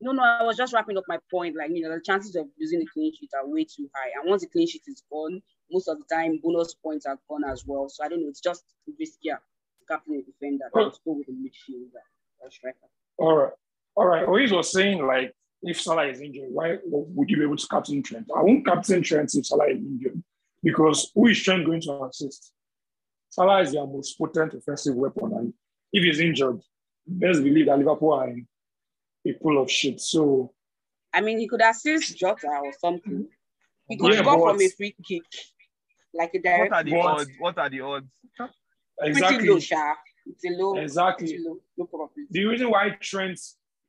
No, 0.00 0.12
no, 0.12 0.22
I 0.22 0.42
was 0.42 0.56
just 0.56 0.74
wrapping 0.74 0.98
up 0.98 1.04
my 1.08 1.18
point. 1.30 1.56
Like, 1.56 1.70
you 1.72 1.82
know, 1.82 1.94
the 1.94 2.00
chances 2.04 2.36
of 2.36 2.46
using 2.58 2.80
the 2.80 2.86
clean 2.92 3.12
sheet 3.14 3.30
are 3.34 3.48
way 3.48 3.64
too 3.64 3.88
high. 3.94 4.10
And 4.20 4.28
once 4.28 4.42
the 4.42 4.48
clean 4.48 4.66
sheet 4.66 4.82
is 4.86 5.02
gone, 5.10 5.40
most 5.70 5.88
of 5.88 5.96
the 5.98 6.04
time 6.14 6.40
bonus 6.42 6.74
points 6.74 7.06
are 7.06 7.18
gone 7.28 7.44
as 7.44 7.64
well. 7.66 7.88
So 7.88 8.04
I 8.04 8.08
don't 8.08 8.20
know, 8.20 8.28
it's 8.28 8.40
just 8.40 8.64
riskier 9.00 9.38
to 9.38 9.84
captain 9.88 10.16
a 10.16 10.22
defender 10.22 10.66
than 10.74 10.90
to 10.90 10.98
go 11.06 11.12
with 11.12 11.28
a 11.28 11.32
midfielder 11.32 11.96
uh, 11.96 12.44
or 12.44 12.50
striker. 12.50 12.76
All 13.16 13.36
right. 13.36 13.52
All 13.96 14.06
right. 14.06 14.26
Ois 14.26 14.52
was 14.52 14.72
saying, 14.72 15.06
like, 15.06 15.32
if 15.62 15.80
Salah 15.80 16.08
is 16.08 16.20
injured, 16.20 16.48
why 16.50 16.76
would 16.84 17.30
you 17.30 17.38
be 17.38 17.44
able 17.44 17.56
to 17.56 17.66
captain 17.66 18.02
Trent? 18.02 18.26
I 18.36 18.42
won't 18.42 18.66
captain 18.66 19.02
Trent 19.02 19.34
if 19.34 19.46
Salah 19.46 19.68
is 19.68 19.78
injured 19.78 20.22
because 20.62 21.10
who 21.14 21.28
is 21.28 21.42
Trent 21.42 21.64
going 21.64 21.80
to 21.82 22.04
assist? 22.04 22.52
Salah 23.30 23.62
is 23.62 23.72
their 23.72 23.86
most 23.86 24.18
potent 24.18 24.52
offensive 24.52 24.94
weapon, 24.94 25.32
and 25.32 25.54
if 25.94 26.02
he's 26.02 26.20
injured, 26.20 26.60
best 27.06 27.42
believe 27.42 27.66
that 27.66 27.78
Liverpool 27.78 28.12
are 28.12 28.28
in 28.28 28.46
a 29.26 29.32
pool 29.34 29.62
of 29.62 29.70
shit. 29.70 30.00
So, 30.00 30.52
I 31.12 31.20
mean, 31.20 31.38
he 31.38 31.46
could 31.46 31.62
assist 31.62 32.18
Jota 32.18 32.48
or 32.48 32.72
something. 32.78 33.28
He 33.88 33.96
could 33.96 34.12
yeah, 34.12 34.22
go 34.22 34.44
from 34.44 34.60
a 34.60 34.68
free 34.70 34.94
kick, 35.06 35.22
like 36.12 36.34
a 36.34 36.42
direct. 36.42 36.70
What 36.70 36.78
are 36.78 36.84
the 36.84 36.90
but, 36.90 37.00
odds? 37.00 37.30
What 37.38 37.58
are 37.58 37.70
the 37.70 37.80
odds? 37.80 38.06
Exactly. 39.00 39.36
Pretty 39.38 39.52
low, 39.52 39.58
Sha. 39.60 39.94
It's 40.26 40.44
a 40.44 40.50
low. 40.50 40.76
Exactly. 40.76 41.38
Low, 41.38 41.60
low 41.78 42.10
the 42.30 42.44
reason 42.44 42.70
why 42.70 42.90
Trent 43.00 43.38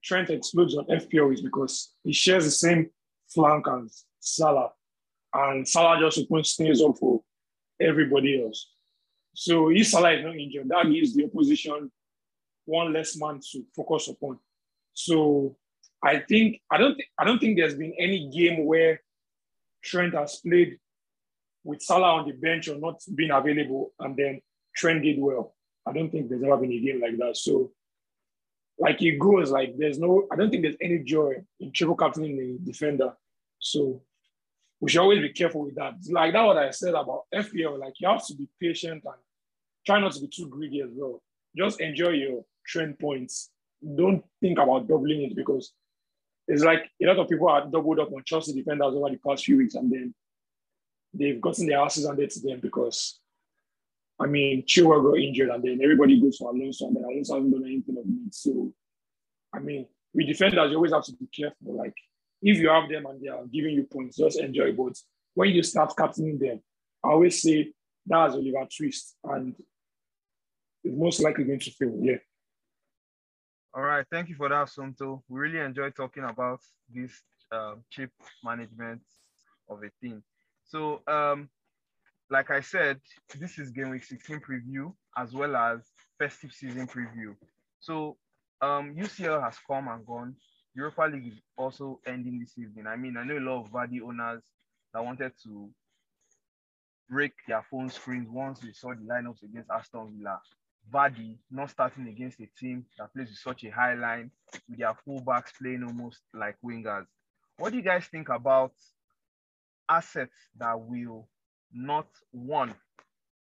Trent 0.04 0.30
explodes 0.30 0.78
on 0.78 0.86
FPL 0.86 1.34
is 1.34 1.42
because 1.42 1.94
he 2.04 2.14
shares 2.14 2.46
the 2.46 2.52
same 2.52 2.92
flank 3.34 3.66
as 3.68 4.04
Salah, 4.20 4.72
and 5.34 5.68
Salah 5.68 6.00
just 6.00 6.20
opens 6.20 6.54
things 6.54 6.82
up 6.84 6.98
for 7.00 7.24
everybody 7.82 8.44
else. 8.44 8.70
So 9.34 9.70
if 9.70 9.88
Salah 9.88 10.14
is 10.14 10.24
not 10.24 10.36
injured, 10.36 10.70
that 10.70 10.92
gives 10.92 11.16
the 11.16 11.26
opposition 11.26 11.92
one 12.66 12.94
less 12.94 13.18
man 13.18 13.40
to 13.52 13.64
focus 13.76 14.08
upon. 14.08 14.40
So 14.94 15.56
I 16.04 16.20
think 16.20 16.62
I 16.70 16.78
don't 16.78 16.96
th- 16.96 17.10
I 17.18 17.24
don't 17.24 17.40
think 17.40 17.58
there's 17.58 17.76
been 17.76 17.94
any 17.98 18.30
game 18.30 18.66
where 18.66 19.02
Trent 19.84 20.14
has 20.14 20.38
played 20.38 20.78
with 21.64 21.82
Salah 21.82 22.20
on 22.20 22.28
the 22.28 22.34
bench 22.34 22.68
or 22.68 22.78
not 22.78 23.02
being 23.14 23.32
available, 23.32 23.94
and 24.00 24.16
then 24.16 24.42
Trent 24.76 25.04
did 25.04 25.20
well. 25.20 25.56
I 25.86 25.94
don't 25.94 26.12
think 26.12 26.30
there's 26.30 26.44
ever 26.44 26.58
been 26.58 26.72
a 26.72 26.80
game 26.80 27.02
like 27.02 27.18
that. 27.18 27.38
So, 27.38 27.72
like 28.78 29.02
it 29.02 29.20
goes, 29.20 29.52
like 29.52 29.76
there's 29.78 30.00
no, 30.00 30.28
I 30.32 30.36
don't 30.36 30.50
think 30.50 30.64
there's 30.64 30.78
any 30.82 31.00
joy 31.00 31.34
in 31.60 31.72
triple 31.72 31.96
captaining 31.96 32.38
the 32.38 32.72
defender. 32.72 33.14
So 33.60 34.02
we 34.80 34.90
should 34.90 35.02
always 35.02 35.22
be 35.22 35.30
careful 35.30 35.64
with 35.66 35.76
that. 35.76 35.96
Like 36.10 36.34
that, 36.34 36.44
what 36.44 36.58
I 36.58 36.72
said 36.72 36.94
about 36.94 37.24
FPL, 37.34 37.80
like 37.80 37.94
you 38.00 38.08
have 38.08 38.26
to 38.28 38.36
be 38.36 38.48
patient 38.60 39.04
and 39.06 39.16
try 39.86 40.00
not 40.00 40.12
to 40.14 40.22
be 40.22 40.28
too 40.28 40.48
greedy 40.48 40.82
as 40.82 40.90
well. 40.94 41.22
Just 41.58 41.80
enjoy 41.80 42.10
your 42.10 42.46
Trent 42.66 43.00
points. 43.00 43.52
Don't 43.96 44.24
think 44.42 44.60
about 44.60 44.88
doubling 44.88 45.24
it 45.24 45.36
because 45.36 45.74
it's 46.48 46.64
like 46.64 46.90
a 47.02 47.06
lot 47.06 47.20
of 47.20 47.30
people 47.30 47.50
are 47.50 47.68
doubled 47.68 48.00
up 48.00 48.12
on 48.14 48.24
Chelsea 48.24 48.54
defenders 48.54 48.94
over 48.94 49.10
the 49.10 49.18
past 49.18 49.46
few 49.46 49.58
weeks 49.58 49.76
and 49.76 49.92
then 49.92 50.14
they've 51.14 51.42
gotten 51.42 51.68
their 51.68 51.80
asses 51.80 52.06
handed 52.06 52.30
to 52.30 52.40
them 52.42 52.60
because 52.60 53.20
I 54.20 54.28
mean 54.28 54.64
Chilwell 54.64 55.04
got 55.04 55.20
injured 55.20 55.50
and 55.50 55.64
then 55.64 55.80
everybody 55.84 56.20
goes 56.22 56.38
for 56.38 56.52
Alonso 56.52 56.88
and 56.88 56.96
then 56.96 57.04
Alonso 57.04 57.36
hasn't 57.36 57.52
done 57.52 57.66
anything 57.66 57.98
of 57.98 58.06
me. 58.06 58.28
So 58.32 58.74
I 59.54 59.60
mean 59.60 59.88
we 60.14 60.26
defenders 60.26 60.70
you 60.70 60.78
always 60.78 60.94
have 60.94 61.04
to 61.06 61.14
be 61.14 61.28
careful. 61.28 61.76
Like 61.76 61.96
if 62.42 62.58
you 62.58 62.70
have 62.70 62.90
them 62.90 63.06
and 63.08 63.22
they 63.22 63.28
are 63.28 63.46
giving 63.52 63.74
you 63.74 63.84
points, 63.84 64.18
just 64.18 64.40
enjoy. 64.40 64.72
But 64.74 64.98
when 65.34 65.50
you 65.50 65.64
start 65.64 65.94
captaining 65.98 66.38
them, 66.38 66.62
I 67.04 67.10
always 67.10 67.42
say 67.42 67.74
that's 68.06 68.36
Oliver 68.36 68.68
Twist 68.76 69.16
and 69.24 69.56
it's 70.84 70.96
most 70.96 71.22
likely 71.22 71.44
going 71.44 71.60
to 71.60 71.72
fail. 71.72 71.98
Yeah. 72.02 72.18
All 73.76 73.82
right. 73.82 74.06
Thank 74.10 74.30
you 74.30 74.36
for 74.36 74.48
that, 74.48 74.68
Somto. 74.70 75.22
We 75.28 75.38
really 75.42 75.60
enjoyed 75.60 75.96
talking 75.98 76.24
about 76.24 76.62
this 76.90 77.12
um, 77.52 77.84
chip 77.90 78.10
management 78.42 79.02
of 79.70 79.84
a 79.84 79.90
team. 80.02 80.24
So 80.64 81.02
um, 81.08 81.50
like 82.30 82.52
I 82.52 82.62
said, 82.62 83.02
this 83.38 83.60
is 83.60 83.72
game 83.72 83.90
week 83.90 84.06
16 84.06 84.40
preview 84.40 84.94
as 85.18 85.34
well 85.34 85.58
as 85.58 85.82
festive 86.18 86.54
season 86.54 86.88
preview. 86.88 87.36
So 87.82 88.16
um, 88.62 88.96
UCL 88.96 89.44
has 89.44 89.58
come 89.70 89.90
and 89.90 90.06
gone. 90.06 90.36
Europa 90.74 91.10
League 91.12 91.34
is 91.34 91.42
also 91.58 92.00
ending 92.08 92.40
this 92.40 92.58
evening. 92.58 92.88
I 92.88 92.96
mean, 92.96 93.18
I 93.18 93.26
know 93.26 93.38
a 93.38 93.40
lot 93.40 93.66
of 93.66 93.72
Vardy 93.72 94.02
owners 94.02 94.44
that 94.94 95.04
wanted 95.04 95.34
to 95.44 95.70
break 97.10 97.34
their 97.48 97.64
phone 97.70 97.90
screens 97.90 98.30
once 98.30 98.60
they 98.60 98.72
saw 98.72 98.90
the 98.90 99.04
lineups 99.04 99.44
against 99.44 99.70
Aston 99.70 100.14
Villa. 100.18 100.40
Vardy 100.92 101.38
not 101.52 101.70
starting 101.70 102.08
against 102.08 102.40
a 102.40 102.48
team 102.60 102.86
that 102.98 103.14
plays 103.14 103.30
with 103.30 103.38
such 103.38 103.64
a 103.64 103.70
high 103.70 103.96
line, 103.96 104.32
with 104.70 104.80
their 104.80 104.94
fullbacks 105.08 105.54
playing 105.60 105.84
almost 105.84 106.22
like 106.34 106.56
wingers. 106.64 107.06
What 107.58 107.72
do 107.72 107.78
you 107.78 107.84
guys 107.84 108.06
think 108.08 108.30
about 108.30 108.74
assets 109.90 110.36
that 110.58 110.80
will 110.80 111.28
not 111.74 112.08
one 112.32 112.74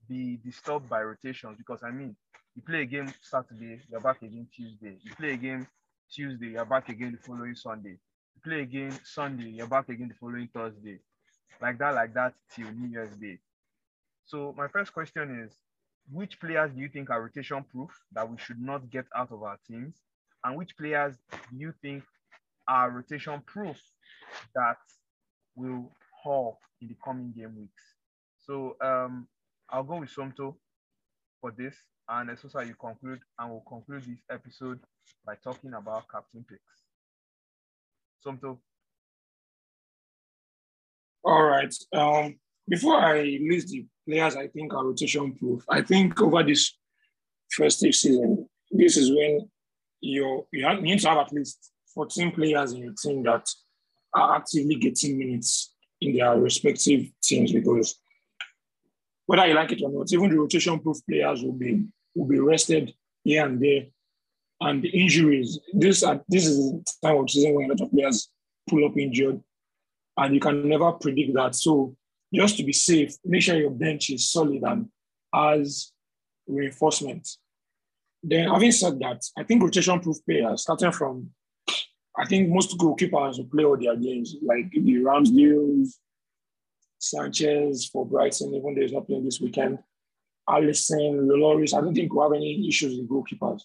be 0.09 0.39
disturbed 0.45 0.89
by 0.89 1.03
rotations? 1.03 1.57
Because 1.59 1.83
I 1.83 1.91
mean, 1.91 2.17
you 2.55 2.63
play 2.63 2.83
a 2.83 2.87
game 2.87 3.13
Saturday, 3.21 3.81
you're 3.91 4.01
back 4.01 4.23
again 4.23 4.47
Tuesday. 4.55 4.99
You 5.03 5.15
play 5.15 5.33
a 5.33 5.37
game 5.37 5.67
Tuesday, 6.11 6.53
you're 6.53 6.65
back 6.65 6.89
again 6.89 7.13
the 7.13 7.19
following 7.27 7.55
Sunday. 7.55 7.99
You 8.35 8.41
play 8.43 8.61
again 8.63 8.93
Sunday, 9.05 9.51
you're 9.51 9.67
back 9.67 9.89
again 9.89 10.09
the 10.09 10.15
following 10.15 10.49
Thursday. 10.55 11.01
Like 11.61 11.79
that, 11.79 11.95
like 11.95 12.15
that 12.15 12.35
till 12.55 12.71
New 12.73 12.89
Year's 12.89 13.17
Day. 13.17 13.39
So 14.27 14.55
my 14.57 14.69
first 14.69 14.93
question 14.93 15.45
is, 15.45 15.53
which 16.11 16.39
players 16.41 16.73
do 16.73 16.81
you 16.81 16.89
think 16.89 17.11
are 17.11 17.23
rotation 17.23 17.65
proof 17.71 17.91
that 18.13 18.29
we 18.29 18.37
should 18.39 18.61
not 18.61 18.91
get 18.91 19.07
out 19.17 19.33
of 19.33 19.43
our 19.43 19.59
teams? 19.67 19.97
And 20.45 20.57
which 20.57 20.77
players 20.77 21.17
do 21.51 21.57
you 21.57 21.73
think 21.81 22.05
are 22.69 22.91
rotation 22.91 23.41
proof 23.47 23.81
that 24.55 24.77
will 25.57 25.93
haul 26.23 26.59
in 26.81 26.89
the 26.89 26.97
coming 27.05 27.33
game 27.37 27.57
weeks? 27.57 27.83
So 28.47 28.77
um, 28.83 29.27
I'll 29.71 29.85
go 29.85 30.01
with 30.01 30.15
Somto 30.15 30.57
for 31.41 31.51
this. 31.51 31.77
And 32.07 32.29
Esosa, 32.29 32.67
you 32.67 32.75
conclude, 32.75 33.21
and 33.39 33.51
we'll 33.51 33.65
conclude 33.67 34.05
this 34.05 34.21
episode 34.31 34.81
by 35.25 35.37
talking 35.43 35.73
about 35.73 36.05
captain 36.11 36.45
picks. 36.47 36.61
Somto. 38.25 38.59
All 41.25 41.43
right. 41.43 41.75
Um, 41.95 42.37
before 42.69 42.97
I 42.97 43.39
list 43.43 43.69
the 43.69 43.87
players 44.09 44.37
I 44.37 44.49
think 44.49 44.73
are 44.75 44.85
rotation 44.85 45.35
proof, 45.35 45.65
I 45.69 45.83
think 45.83 46.21
over 46.21 46.43
this 46.43 46.77
festive 47.51 47.95
season, 47.95 48.49
this 48.71 48.97
is 48.97 49.11
when 49.11 49.49
you 50.01 50.47
you 50.53 50.81
need 50.81 51.01
to 51.01 51.09
have 51.09 51.19
at 51.19 51.33
least 51.33 51.73
14 51.95 52.33
players 52.33 52.73
in 52.73 52.83
your 52.83 52.95
team 53.01 53.23
that 53.25 53.49
are 54.15 54.37
actively 54.37 54.77
getting 54.77 55.19
minutes 55.19 55.75
in 56.01 56.17
their 56.17 56.39
respective 56.39 57.07
teams 57.23 57.53
because 57.53 57.99
whether 59.27 59.47
you 59.47 59.55
like 59.55 59.73
it 59.73 59.83
or 59.83 59.91
not, 59.91 60.13
even 60.13 60.31
the 60.31 60.39
rotation 60.39 60.79
proof 60.79 60.99
players 61.09 61.43
will 61.43 61.53
be 61.53 61.87
will 62.15 62.27
be 62.27 62.39
rested 62.39 62.93
here 63.23 63.45
and 63.45 63.61
there. 63.61 63.87
And 64.61 64.83
the 64.83 64.89
injuries, 64.89 65.59
this 65.73 66.03
uh, 66.03 66.19
this 66.29 66.47
is 66.47 66.59
the 66.59 66.85
time 67.03 67.17
of 67.17 67.31
season 67.31 67.55
when 67.55 67.67
a 67.67 67.69
lot 67.69 67.81
of 67.81 67.91
players 67.91 68.29
pull 68.69 68.85
up 68.85 68.97
injured, 68.97 69.41
and 70.17 70.35
you 70.35 70.41
can 70.41 70.69
never 70.69 70.93
predict 70.93 71.35
that. 71.35 71.55
So 71.55 71.97
just 72.35 72.57
to 72.57 72.65
be 72.65 72.73
safe, 72.73 73.15
make 73.25 73.43
sure 73.43 73.57
your 73.57 73.71
bench 73.71 74.11
is 74.11 74.31
solid 74.31 74.63
and 74.63 74.89
as 75.35 75.93
reinforcement. 76.47 77.29
Then, 78.23 78.49
having 78.49 78.73
said 78.73 78.99
that, 79.01 79.23
I 79.37 79.45
think 79.45 79.63
rotation 79.63 80.01
proof 80.01 80.17
players, 80.25 80.63
starting 80.63 80.93
from, 80.93 81.31
I 82.17 82.27
think 82.27 82.49
most 82.49 82.77
goalkeepers 82.79 83.39
will 83.39 83.49
play 83.53 83.65
all 83.65 83.77
their 83.77 83.97
games, 83.97 84.37
like 84.43 84.71
the 84.71 84.95
Ramsdale, 84.97 85.87
Sanchez 86.99 87.87
for 87.93 88.07
Brighton, 88.07 88.55
even 88.55 88.75
though 88.75 88.81
he's 88.81 88.93
not 88.93 89.07
playing 89.07 89.25
this 89.25 89.41
weekend. 89.41 89.79
Alisson, 90.49 91.27
Lloris, 91.27 91.77
I 91.77 91.81
don't 91.81 91.95
think 91.95 92.15
we 92.15 92.23
have 92.23 92.33
any 92.33 92.67
issues 92.67 92.97
with 92.97 93.09
goalkeepers. 93.09 93.63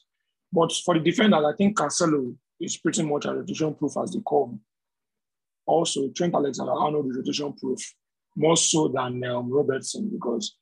But 0.51 0.73
for 0.83 0.95
the 0.95 0.99
defenders, 0.99 1.43
I 1.45 1.55
think 1.55 1.77
Cancelo 1.77 2.35
is 2.59 2.77
pretty 2.77 3.03
much 3.03 3.25
a 3.25 3.33
rotation 3.33 3.73
proof 3.75 3.93
as 4.01 4.11
they 4.11 4.19
come. 4.27 4.59
Also, 5.65 6.09
Trent 6.09 6.33
Alexander-Arnold 6.33 7.11
is 7.11 7.17
rotation 7.17 7.53
proof 7.53 7.79
more 8.35 8.57
so 8.57 8.87
than 8.87 9.23
um, 9.23 9.51
Robertson 9.51 10.09
because 10.09 10.55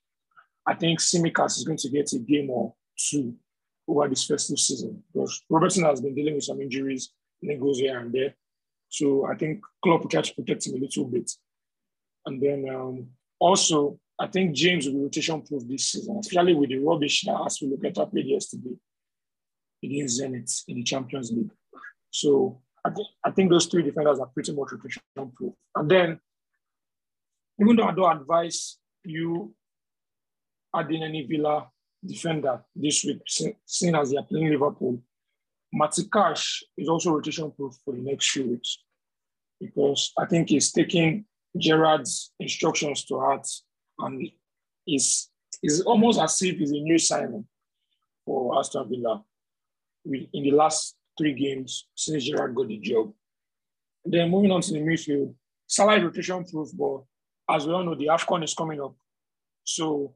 I 0.65 0.73
think 0.73 0.99
Tsimikas 0.99 1.57
is 1.57 1.63
going 1.63 1.77
to 1.77 1.89
get 1.89 2.11
a 2.13 2.19
game 2.19 2.49
or 2.49 2.73
two 2.97 3.35
over 3.87 4.07
this 4.07 4.25
festive 4.25 4.59
season 4.59 5.03
because 5.13 5.43
Robertson 5.49 5.85
has 5.85 6.01
been 6.01 6.15
dealing 6.15 6.35
with 6.35 6.43
some 6.43 6.61
injuries 6.61 7.13
and 7.41 7.51
he 7.51 7.57
goes 7.57 7.79
here 7.79 7.99
and 7.99 8.11
there. 8.11 8.35
So 8.89 9.25
I 9.25 9.35
think 9.35 9.61
Klopp 9.83 10.01
will 10.01 10.09
try 10.09 10.21
to 10.21 10.35
protect 10.35 10.67
him 10.67 10.75
a 10.75 10.79
little 10.79 11.05
bit. 11.05 11.31
And 12.25 12.41
then 12.41 12.65
um, 12.73 13.07
also, 13.39 13.99
I 14.19 14.27
think 14.27 14.55
James 14.55 14.85
will 14.85 14.93
be 14.93 15.03
rotation 15.03 15.41
proof 15.41 15.63
this 15.67 15.91
season, 15.91 16.17
especially 16.17 16.55
with 16.55 16.69
the 16.69 16.79
rubbish 16.79 17.23
that 17.25 17.39
as 17.45 17.59
we 17.61 17.69
look 17.69 17.85
at 17.85 18.11
played 18.11 18.25
yesterday 18.25 18.75
against 19.83 20.21
Zenit 20.21 20.63
in 20.67 20.75
the 20.77 20.83
Champions 20.83 21.31
League. 21.31 21.51
So 22.09 22.61
I 22.83 22.89
think 22.89 23.07
I 23.23 23.31
think 23.31 23.49
those 23.51 23.67
three 23.67 23.83
defenders 23.83 24.19
are 24.19 24.27
pretty 24.27 24.53
much 24.53 24.71
rotation 24.71 25.01
proof. 25.35 25.53
And 25.75 25.89
then 25.89 26.19
even 27.59 27.75
though 27.75 27.87
I 27.87 27.93
don't 27.93 28.21
advise 28.21 28.77
you 29.03 29.53
adding 30.75 31.03
any 31.03 31.25
Villa 31.25 31.67
defender 32.05 32.61
this 32.75 33.03
week, 33.03 33.19
seeing 33.65 33.95
as 33.95 34.11
they 34.11 34.17
are 34.17 34.23
playing 34.23 34.49
Liverpool, 34.49 35.01
Matty 35.73 36.03
Cash 36.11 36.63
is 36.77 36.87
also 36.87 37.11
rotation 37.11 37.51
proof 37.51 37.75
for 37.83 37.93
the 37.93 38.01
next 38.01 38.31
few 38.31 38.47
weeks 38.49 38.79
because 39.59 40.13
I 40.17 40.25
think 40.25 40.49
he's 40.49 40.71
taking 40.71 41.25
Gerrard's 41.57 42.31
instructions 42.39 43.03
to 43.05 43.19
heart 43.19 43.47
and 43.99 44.29
is 44.87 45.29
is 45.63 45.81
almost 45.81 46.19
as 46.19 46.41
if 46.41 46.57
he's 46.57 46.71
a 46.71 46.75
new 46.75 46.99
signing 46.99 47.45
for 48.25 48.57
Aston 48.59 48.87
Villa 48.89 49.23
in 50.05 50.43
the 50.43 50.51
last 50.51 50.95
three 51.17 51.33
games 51.33 51.87
since 51.95 52.25
Gerard 52.25 52.55
got 52.55 52.67
the 52.67 52.77
job. 52.77 53.11
then 54.05 54.29
moving 54.29 54.51
on 54.51 54.61
to 54.61 54.71
the 54.71 54.79
midfield, 54.79 55.33
Salah 55.65 55.99
rotation 55.99 56.45
proof, 56.45 56.69
but 56.77 57.03
as 57.49 57.65
we 57.65 57.73
all 57.73 57.83
know, 57.83 57.95
the 57.95 58.07
AFCON 58.07 58.43
is 58.43 58.53
coming 58.53 58.81
up. 58.81 58.95
So 59.63 60.15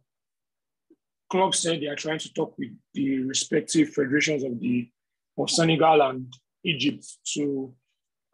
clubs 1.29 1.59
said 1.59 1.81
they 1.81 1.87
are 1.87 1.95
trying 1.95 2.19
to 2.19 2.33
talk 2.33 2.57
with 2.57 2.71
the 2.93 3.23
respective 3.23 3.89
federations 3.89 4.43
of 4.43 4.59
the 4.59 4.89
of 5.37 5.49
Senegal 5.49 6.01
and 6.01 6.33
Egypt 6.63 7.05
to 7.33 7.73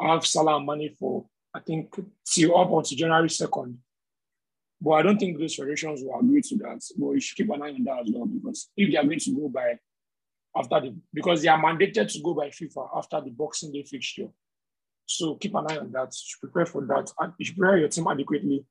have 0.01 0.25
Salah 0.25 0.59
money 0.59 0.95
for 0.99 1.25
I 1.53 1.59
think 1.59 1.95
till 2.25 2.57
up 2.57 2.71
until 2.71 2.97
January 2.97 3.29
2nd. 3.29 3.75
But 4.79 4.91
I 4.91 5.01
don't 5.01 5.17
think 5.17 5.39
those 5.39 5.55
federations 5.55 6.03
will 6.03 6.19
agree 6.19 6.41
to 6.41 6.55
that. 6.57 6.81
But 6.97 7.11
you 7.11 7.19
should 7.19 7.37
keep 7.37 7.49
an 7.49 7.63
eye 7.63 7.71
on 7.71 7.83
that 7.85 8.01
as 8.01 8.11
well 8.13 8.25
because 8.25 8.69
if 8.75 8.91
they 8.91 8.97
are 8.97 9.03
going 9.03 9.19
to 9.19 9.31
go 9.31 9.49
by 9.49 9.79
after 10.55 10.81
the 10.81 10.95
because 11.13 11.41
they 11.41 11.47
are 11.47 11.61
mandated 11.61 12.11
to 12.11 12.21
go 12.21 12.33
by 12.33 12.49
FIFA 12.49 12.89
after 12.95 13.21
the 13.21 13.31
Boxing 13.31 13.71
Day 13.71 13.83
fixture. 13.83 14.27
So 15.05 15.35
keep 15.35 15.55
an 15.55 15.65
eye 15.69 15.77
on 15.77 15.91
that. 15.93 16.07
You 16.07 16.25
should 16.25 16.41
prepare 16.41 16.65
for 16.65 16.85
that. 16.87 17.11
And 17.19 17.33
you 17.37 17.45
should 17.45 17.57
prepare 17.57 17.77
your 17.77 17.89
team 17.89 18.07
adequately 18.07 18.65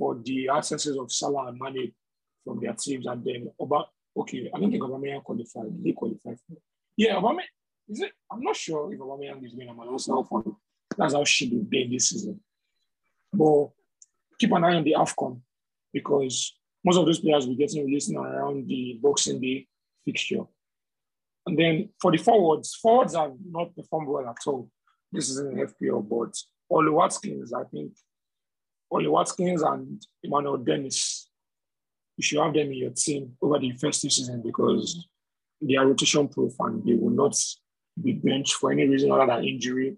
for 0.00 0.18
the 0.24 0.48
absences 0.48 0.96
of 0.96 1.12
Salah 1.12 1.48
and 1.48 1.58
Mane 1.60 1.92
from 2.42 2.58
their 2.58 2.72
teams. 2.72 3.06
And 3.06 3.22
then 3.22 3.50
Oba, 3.60 3.84
okay, 4.16 4.50
I 4.52 4.58
don't 4.58 4.70
think 4.70 4.82
Aubameyang 4.82 5.22
qualified. 5.22 5.72
He 5.84 5.92
qualify 5.92 6.30
for? 6.30 6.56
Yeah, 6.96 7.16
Aubameyang. 7.16 7.52
Is 7.90 8.00
it? 8.00 8.12
I'm 8.32 8.40
not 8.40 8.56
sure 8.56 8.92
if 8.94 8.98
Aubameyang 8.98 9.44
is 9.44 9.54
going 9.54 9.68
to 9.68 9.92
Arsenal 9.92 10.24
for. 10.24 10.42
That's 10.96 11.12
how 11.12 11.24
she 11.24 11.48
will 11.50 11.64
be 11.64 11.86
this 11.86 12.08
season. 12.08 12.40
But 13.30 13.68
keep 14.38 14.52
an 14.52 14.64
eye 14.64 14.74
on 14.74 14.84
the 14.84 14.96
AFCON 14.96 15.38
because 15.92 16.56
most 16.82 16.96
of 16.96 17.04
those 17.04 17.20
players 17.20 17.46
will 17.46 17.54
be 17.54 17.66
getting 17.66 17.84
released 17.84 18.10
around 18.14 18.66
the 18.66 18.98
Boxing 19.02 19.38
Day 19.38 19.68
fixture. 20.06 20.44
And 21.46 21.58
then 21.58 21.90
for 22.00 22.10
the 22.10 22.16
forwards, 22.16 22.74
forwards 22.74 23.14
have 23.14 23.34
not 23.50 23.76
performed 23.76 24.08
well 24.08 24.28
at 24.28 24.36
all. 24.46 24.70
This 25.12 25.28
is 25.28 25.38
an 25.38 25.56
FPL, 25.56 26.08
but 26.08 26.34
Ollie 26.74 26.90
Watkins, 26.90 27.52
I 27.52 27.64
think, 27.64 27.92
Ollie 28.90 29.08
Watkins 29.08 29.62
and 29.62 30.02
Emmanuel 30.22 30.58
Dennis, 30.58 31.30
you 32.16 32.22
should 32.22 32.40
have 32.40 32.52
them 32.52 32.66
in 32.66 32.74
your 32.74 32.90
team 32.90 33.36
over 33.40 33.58
the 33.58 33.72
first 33.72 34.02
two 34.02 34.10
seasons 34.10 34.42
because 34.44 35.06
they 35.60 35.76
are 35.76 35.86
rotation 35.86 36.28
proof 36.28 36.52
and 36.60 36.84
they 36.84 36.94
will 36.94 37.10
not 37.10 37.34
be 38.02 38.12
benched 38.12 38.54
for 38.54 38.72
any 38.72 38.86
reason 38.86 39.10
other 39.10 39.26
than 39.26 39.44
injury 39.44 39.96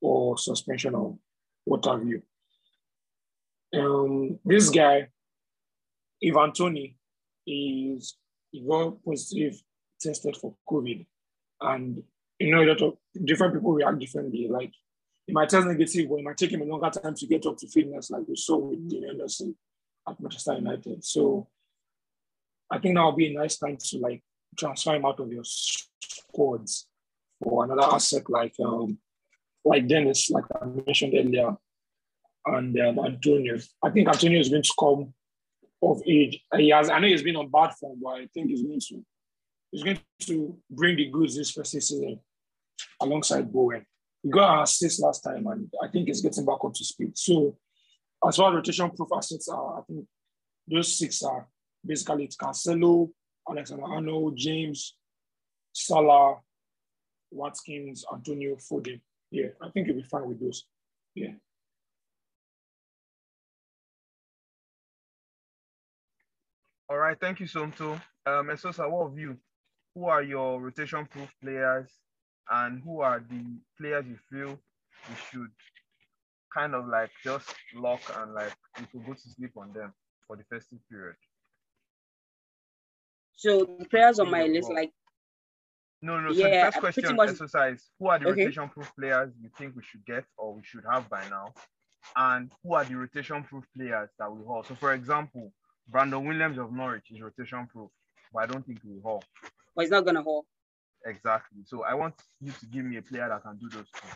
or 0.00 0.36
suspension 0.36 0.94
or 0.94 1.16
what 1.64 1.84
have 1.84 2.04
you. 2.04 2.22
Um, 3.72 4.38
this 4.44 4.68
guy, 4.70 5.08
Ivan 6.24 6.52
Toney, 6.52 6.96
is 7.46 8.16
he 8.50 8.66
got 8.66 9.02
positive 9.04 9.60
tested 10.00 10.36
for 10.36 10.54
COVID. 10.68 11.06
And 11.60 12.02
you 12.38 12.50
know, 12.54 12.62
a 12.62 12.66
lot 12.66 12.82
of 12.82 12.94
different 13.24 13.54
people 13.54 13.72
react 13.72 13.98
differently. 13.98 14.48
Like 14.48 14.72
it 15.30 15.34
might 15.34 15.48
test 15.48 15.66
negative, 15.66 16.08
but 16.08 16.16
it 16.16 16.24
might 16.24 16.36
take 16.36 16.50
him 16.50 16.62
a 16.62 16.64
longer 16.64 16.90
time 16.90 17.14
to 17.14 17.26
get 17.26 17.46
up 17.46 17.56
to 17.58 17.68
fitness, 17.68 18.10
like 18.10 18.26
we 18.26 18.34
saw 18.34 18.56
with 18.56 18.88
Dean 18.88 19.06
Henderson 19.06 19.54
at 20.08 20.20
Manchester 20.20 20.54
United. 20.54 21.04
So 21.04 21.46
I 22.68 22.78
think 22.78 22.96
that 22.96 23.02
will 23.02 23.12
be 23.12 23.32
a 23.32 23.38
nice 23.38 23.56
time 23.56 23.76
to 23.76 23.98
like 23.98 24.22
transfer 24.58 24.96
him 24.96 25.04
out 25.04 25.20
of 25.20 25.30
your 25.32 25.44
squads 25.44 26.88
for 27.40 27.64
another 27.64 27.94
asset 27.94 28.28
like 28.28 28.54
um, 28.64 28.98
like 29.64 29.86
Dennis, 29.86 30.30
like 30.30 30.44
I 30.60 30.66
mentioned 30.66 31.14
earlier, 31.14 31.56
and 32.46 32.80
um, 32.80 32.98
Antonio. 32.98 33.56
I 33.84 33.90
think 33.90 34.08
Antonio 34.08 34.40
is 34.40 34.48
going 34.48 34.62
to 34.64 34.74
come 34.80 35.14
of 35.80 36.02
age. 36.08 36.44
He 36.56 36.70
has, 36.70 36.90
I 36.90 36.98
know 36.98 37.06
he's 37.06 37.22
been 37.22 37.36
on 37.36 37.50
bad 37.50 37.72
form, 37.74 38.00
but 38.02 38.10
I 38.10 38.26
think 38.34 38.48
he's 38.48 38.62
going 38.62 38.80
to 38.80 39.04
he's 39.70 39.84
going 39.84 40.00
to 40.22 40.58
bring 40.68 40.96
the 40.96 41.08
goods 41.08 41.36
this 41.36 41.52
first 41.52 41.70
season 41.70 42.18
alongside 43.00 43.52
Bowen. 43.52 43.86
He 44.22 44.28
got 44.28 44.56
an 44.56 44.62
assist 44.62 45.00
last 45.02 45.22
time, 45.22 45.46
and 45.46 45.70
I 45.82 45.88
think 45.88 46.08
he's 46.08 46.20
getting 46.20 46.44
back 46.44 46.58
up 46.64 46.74
to 46.74 46.84
speed. 46.84 47.16
So, 47.16 47.56
as 48.26 48.36
far 48.36 48.50
as 48.50 48.56
rotation 48.56 48.90
proof 48.90 49.08
assets 49.16 49.48
are, 49.48 49.78
I 49.78 49.82
think 49.82 50.06
those 50.68 50.98
six 50.98 51.22
are 51.22 51.46
basically 51.84 52.24
it's 52.24 52.36
Cancelo, 52.36 53.10
Alexander 53.48 53.84
Arnold, 53.84 54.36
James, 54.36 54.96
Salah, 55.72 56.36
Watkins, 57.30 58.04
Antonio, 58.12 58.56
Foden. 58.56 59.00
Yeah, 59.30 59.48
I 59.62 59.70
think 59.70 59.86
you'll 59.86 59.96
be 59.96 60.02
fine 60.02 60.28
with 60.28 60.40
those. 60.40 60.64
Yeah. 61.14 61.32
All 66.88 66.98
right, 66.98 67.18
thank 67.18 67.38
you, 67.38 67.46
Somto. 67.46 67.94
Um, 68.26 68.48
Esosa, 68.48 68.90
what 68.90 69.06
of 69.06 69.18
you? 69.18 69.36
Who 69.94 70.06
are 70.06 70.22
your 70.22 70.60
rotation-proof 70.60 71.32
players, 71.40 71.88
and 72.50 72.82
who 72.82 73.00
are 73.00 73.22
the 73.30 73.44
players 73.78 74.04
you 74.06 74.18
feel 74.30 74.58
we 75.08 75.14
should 75.30 75.50
kind 76.54 76.74
of 76.74 76.86
like 76.88 77.10
just 77.22 77.54
lock 77.74 78.00
and 78.18 78.34
like 78.34 78.52
we 78.78 78.86
could 78.86 79.06
go 79.06 79.12
to 79.12 79.28
sleep 79.36 79.52
on 79.56 79.72
them 79.72 79.92
for 80.26 80.36
the 80.36 80.44
festive 80.44 80.78
period? 80.90 81.16
So 83.36 83.66
the 83.78 83.86
players 83.86 84.18
on 84.18 84.30
my 84.30 84.44
list, 84.44 84.70
like 84.70 84.92
no, 86.02 86.18
no. 86.20 86.32
So 86.32 86.46
yeah, 86.46 86.66
the 86.66 86.72
first 86.72 86.80
question 86.80 87.16
much... 87.16 87.30
exercise: 87.30 87.90
Who 87.98 88.08
are 88.08 88.18
the 88.18 88.26
okay. 88.28 88.42
rotation-proof 88.42 88.92
players 88.98 89.32
you 89.42 89.50
think 89.58 89.76
we 89.76 89.82
should 89.82 90.04
get 90.06 90.24
or 90.36 90.54
we 90.54 90.62
should 90.64 90.84
have 90.90 91.08
by 91.08 91.28
now, 91.28 91.52
and 92.16 92.50
who 92.62 92.74
are 92.74 92.84
the 92.84 92.94
rotation-proof 92.96 93.64
players 93.76 94.08
that 94.18 94.32
we 94.32 94.44
hold? 94.44 94.66
So, 94.66 94.74
for 94.74 94.94
example, 94.94 95.52
Brandon 95.88 96.24
Williams 96.24 96.58
of 96.58 96.72
Norwich 96.72 97.10
is 97.10 97.20
rotation-proof, 97.20 97.90
but 98.32 98.42
I 98.42 98.46
don't 98.46 98.66
think 98.66 98.80
we 98.84 99.00
haul. 99.02 99.22
But 99.74 99.82
he's 99.82 99.90
not 99.90 100.04
gonna 100.04 100.22
haul. 100.22 100.46
Exactly. 101.06 101.62
So 101.64 101.84
I 101.84 101.94
want 101.94 102.14
you 102.40 102.52
to 102.52 102.66
give 102.66 102.84
me 102.84 102.96
a 102.98 103.02
player 103.02 103.28
that 103.28 103.42
can 103.42 103.56
do 103.56 103.68
those 103.68 103.86
two. 103.90 104.08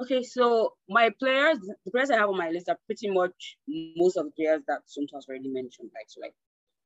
Okay, 0.00 0.22
so 0.22 0.74
my 0.88 1.10
players, 1.18 1.58
the 1.84 1.90
players 1.90 2.10
I 2.10 2.18
have 2.18 2.28
on 2.28 2.38
my 2.38 2.50
list 2.50 2.68
are 2.68 2.78
pretty 2.86 3.10
much 3.10 3.58
most 3.96 4.16
of 4.16 4.26
the 4.26 4.30
players 4.30 4.62
that 4.68 4.82
Somto 4.86 5.14
has 5.14 5.26
already 5.28 5.48
mentioned, 5.48 5.90
like 5.92 6.06
so 6.06 6.20
like 6.20 6.34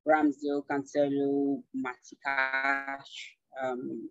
Ramsdale, 0.07 0.65
Cancelo, 0.65 1.61
Matty 1.75 2.17
Cash. 2.25 3.37
Um, 3.61 4.09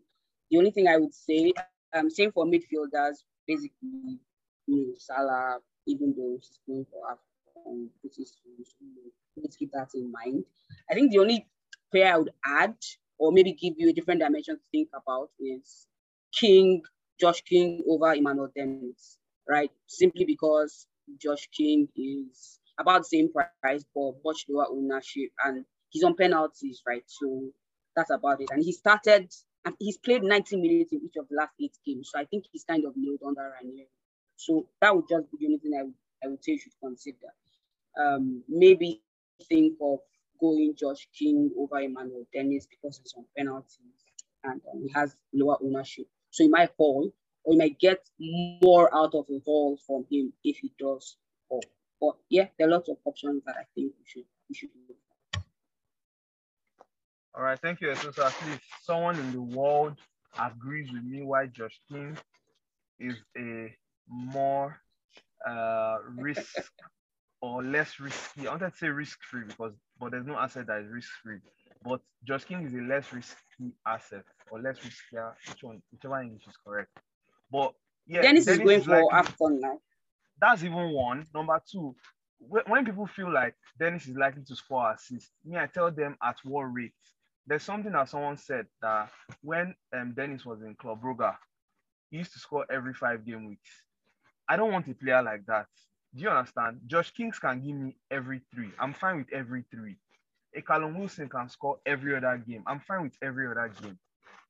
the 0.50 0.58
only 0.58 0.70
thing 0.70 0.86
I 0.86 0.98
would 0.98 1.12
say, 1.12 1.52
um, 1.92 2.10
same 2.10 2.30
for 2.30 2.44
midfielders, 2.44 3.24
basically, 3.46 4.20
you 4.68 4.86
know, 4.86 4.94
Salah, 4.96 5.58
even 5.86 6.14
though 6.16 6.38
she's 6.40 6.60
going 6.68 6.86
for 6.88 7.18
soon, 7.64 7.90
so 9.34 9.40
let's 9.42 9.56
keep 9.56 9.72
that 9.72 9.88
in 9.94 10.12
mind. 10.12 10.44
I 10.90 10.94
think 10.94 11.10
the 11.10 11.18
only 11.18 11.46
player 11.90 12.12
I 12.12 12.18
would 12.18 12.30
add, 12.44 12.76
or 13.22 13.30
maybe 13.30 13.52
give 13.52 13.74
you 13.76 13.88
a 13.88 13.92
different 13.92 14.20
dimension 14.20 14.56
to 14.56 14.62
think 14.72 14.88
about, 15.00 15.30
is 15.38 15.86
King, 16.34 16.82
Josh 17.20 17.40
King 17.42 17.84
over 17.88 18.12
Emmanuel 18.12 18.50
Dennis, 18.52 19.16
right? 19.48 19.70
Simply 19.86 20.24
because 20.24 20.88
Josh 21.22 21.48
King 21.56 21.86
is 21.94 22.58
about 22.80 23.02
the 23.02 23.04
same 23.04 23.30
price, 23.32 23.84
but 23.94 24.14
much 24.24 24.46
lower 24.48 24.66
ownership, 24.68 25.30
and 25.44 25.64
he's 25.90 26.02
on 26.02 26.16
penalties, 26.16 26.82
right? 26.84 27.04
So 27.06 27.50
that's 27.94 28.10
about 28.10 28.40
it. 28.40 28.48
And 28.50 28.64
he 28.64 28.72
started, 28.72 29.32
and 29.64 29.76
he's 29.78 29.98
played 29.98 30.24
90 30.24 30.56
minutes 30.56 30.92
in 30.92 31.02
each 31.04 31.14
of 31.16 31.28
the 31.30 31.36
last 31.36 31.52
eight 31.62 31.78
games. 31.86 32.10
So 32.12 32.18
I 32.18 32.24
think 32.24 32.46
he's 32.50 32.64
kind 32.64 32.84
of 32.84 32.94
nailed 32.96 33.20
on 33.22 33.36
under 33.38 33.52
Ranieri. 33.62 33.86
So 34.34 34.66
that 34.80 34.96
would 34.96 35.04
just 35.08 35.30
be 35.30 35.38
the 35.38 35.46
only 35.46 35.58
thing 35.58 35.74
I 35.78 35.84
would, 35.84 35.94
I 36.24 36.26
would 36.26 36.42
say 36.42 36.52
you 36.52 36.58
should 36.58 36.72
consider. 36.82 37.28
Um, 37.96 38.42
maybe 38.48 39.00
think 39.48 39.74
of 39.80 40.00
going 40.43 40.74
Josh 40.78 41.09
King 41.18 41.51
over 41.59 41.78
Emmanuel 41.78 42.26
Dennis 42.34 42.66
because 42.68 43.01
he's 43.03 43.14
on 43.16 43.24
penalties 43.38 44.05
and 44.45 44.61
um, 44.72 44.82
he 44.82 44.93
has 44.93 45.16
lower 45.32 45.57
ownership. 45.62 46.07
So 46.30 46.45
he 46.45 46.51
might 46.51 46.76
fall 46.76 47.12
or 47.45 47.55
he 47.55 47.59
might 47.59 47.78
get 47.78 48.01
more 48.62 48.95
out 48.95 49.14
of 49.14 49.26
a 49.30 49.40
haul 49.47 49.78
from 49.86 50.05
him 50.11 50.32
if 50.45 50.57
he 50.59 50.72
does 50.78 51.16
fall. 51.49 51.62
But 52.01 52.16
yeah, 52.28 52.49
there 52.59 52.68
are 52.68 52.72
lots 52.72 52.88
of 52.88 52.97
options 53.05 53.43
that 53.47 53.55
I 53.57 53.64
think 53.74 53.93
we 53.99 54.05
should 54.05 54.24
we 54.51 54.55
should 54.55 54.70
look 54.88 54.99
all 57.34 57.43
right, 57.43 57.59
thank 57.59 57.80
you, 57.80 57.95
So 57.95 58.11
At 58.22 58.34
least 58.47 58.61
someone 58.82 59.18
in 59.18 59.32
the 59.32 59.40
world 59.40 59.97
agrees 60.38 60.93
with 60.93 61.03
me 61.03 61.22
why 61.22 61.47
Josh 61.47 61.80
King 61.88 62.16
is 62.99 63.16
a 63.38 63.74
more 64.07 64.78
uh, 65.49 65.99
risk 66.14 66.70
or 67.40 67.62
less 67.62 67.99
risky. 67.99 68.47
I 68.47 68.51
wanted 68.51 68.72
to 68.72 68.76
say 68.76 68.88
risk-free 68.88 69.45
because 69.49 69.72
but 70.03 70.11
there's 70.11 70.26
no 70.26 70.36
asset 70.36 70.66
that 70.66 70.80
is 70.80 70.90
risk-free. 70.90 71.38
But 71.84 72.00
Josh 72.24 72.44
King 72.44 72.66
is 72.66 72.74
a 72.74 72.78
less 72.78 73.12
risky 73.12 73.72
asset 73.86 74.24
or 74.50 74.61
less 74.61 74.78
riskier, 74.80 75.32
which 75.48 75.62
one, 75.62 75.80
whichever 75.92 76.20
English 76.20 76.46
is 76.48 76.57
correct. 76.66 76.90
But 77.50 77.72
yeah, 78.07 78.22
Dennis, 78.22 78.46
Dennis 78.46 78.61
is 78.61 78.66
going 78.66 78.80
is 78.80 78.86
for 78.86 79.11
AFCON 79.12 79.61
now. 79.61 79.78
That's 80.40 80.64
even 80.64 80.90
one. 80.90 81.24
Number 81.32 81.62
two, 81.70 81.94
when 82.40 82.84
people 82.84 83.07
feel 83.07 83.32
like 83.32 83.55
Dennis 83.78 84.09
is 84.09 84.16
likely 84.16 84.42
to 84.42 84.57
score 84.57 84.90
assists, 84.92 85.30
me, 85.44 85.57
I 85.57 85.68
tell 85.68 85.92
them 85.92 86.16
at 86.20 86.36
what 86.42 86.62
rate 86.64 86.92
there's 87.46 87.62
something 87.62 87.92
that 87.92 88.09
someone 88.09 88.36
said 88.36 88.66
that 88.80 89.11
when 89.42 89.74
um, 89.92 90.14
Dennis 90.14 90.44
was 90.44 90.62
in 90.62 90.74
Club 90.76 91.00
Brugge, 91.03 91.34
he 92.11 92.18
used 92.18 92.32
to 92.32 92.38
score 92.40 92.66
every 92.70 92.94
five 92.94 93.24
game 93.24 93.46
weeks. 93.46 93.70
I 94.48 94.57
don't 94.57 94.72
want 94.72 94.88
a 94.88 94.94
player 94.94 95.22
like 95.22 95.46
that. 95.46 95.66
Do 96.14 96.22
you 96.22 96.28
understand? 96.28 96.80
Josh 96.86 97.10
Kings 97.12 97.38
can 97.38 97.60
give 97.60 97.74
me 97.74 97.96
every 98.10 98.42
three. 98.54 98.70
I'm 98.78 98.92
fine 98.92 99.18
with 99.18 99.32
every 99.32 99.64
three. 99.70 99.96
A 100.54 100.60
Callum 100.60 100.98
Wilson 100.98 101.28
can 101.28 101.48
score 101.48 101.78
every 101.86 102.14
other 102.14 102.36
game. 102.46 102.62
I'm 102.66 102.80
fine 102.80 103.02
with 103.02 103.16
every 103.22 103.46
other 103.46 103.72
game. 103.82 103.98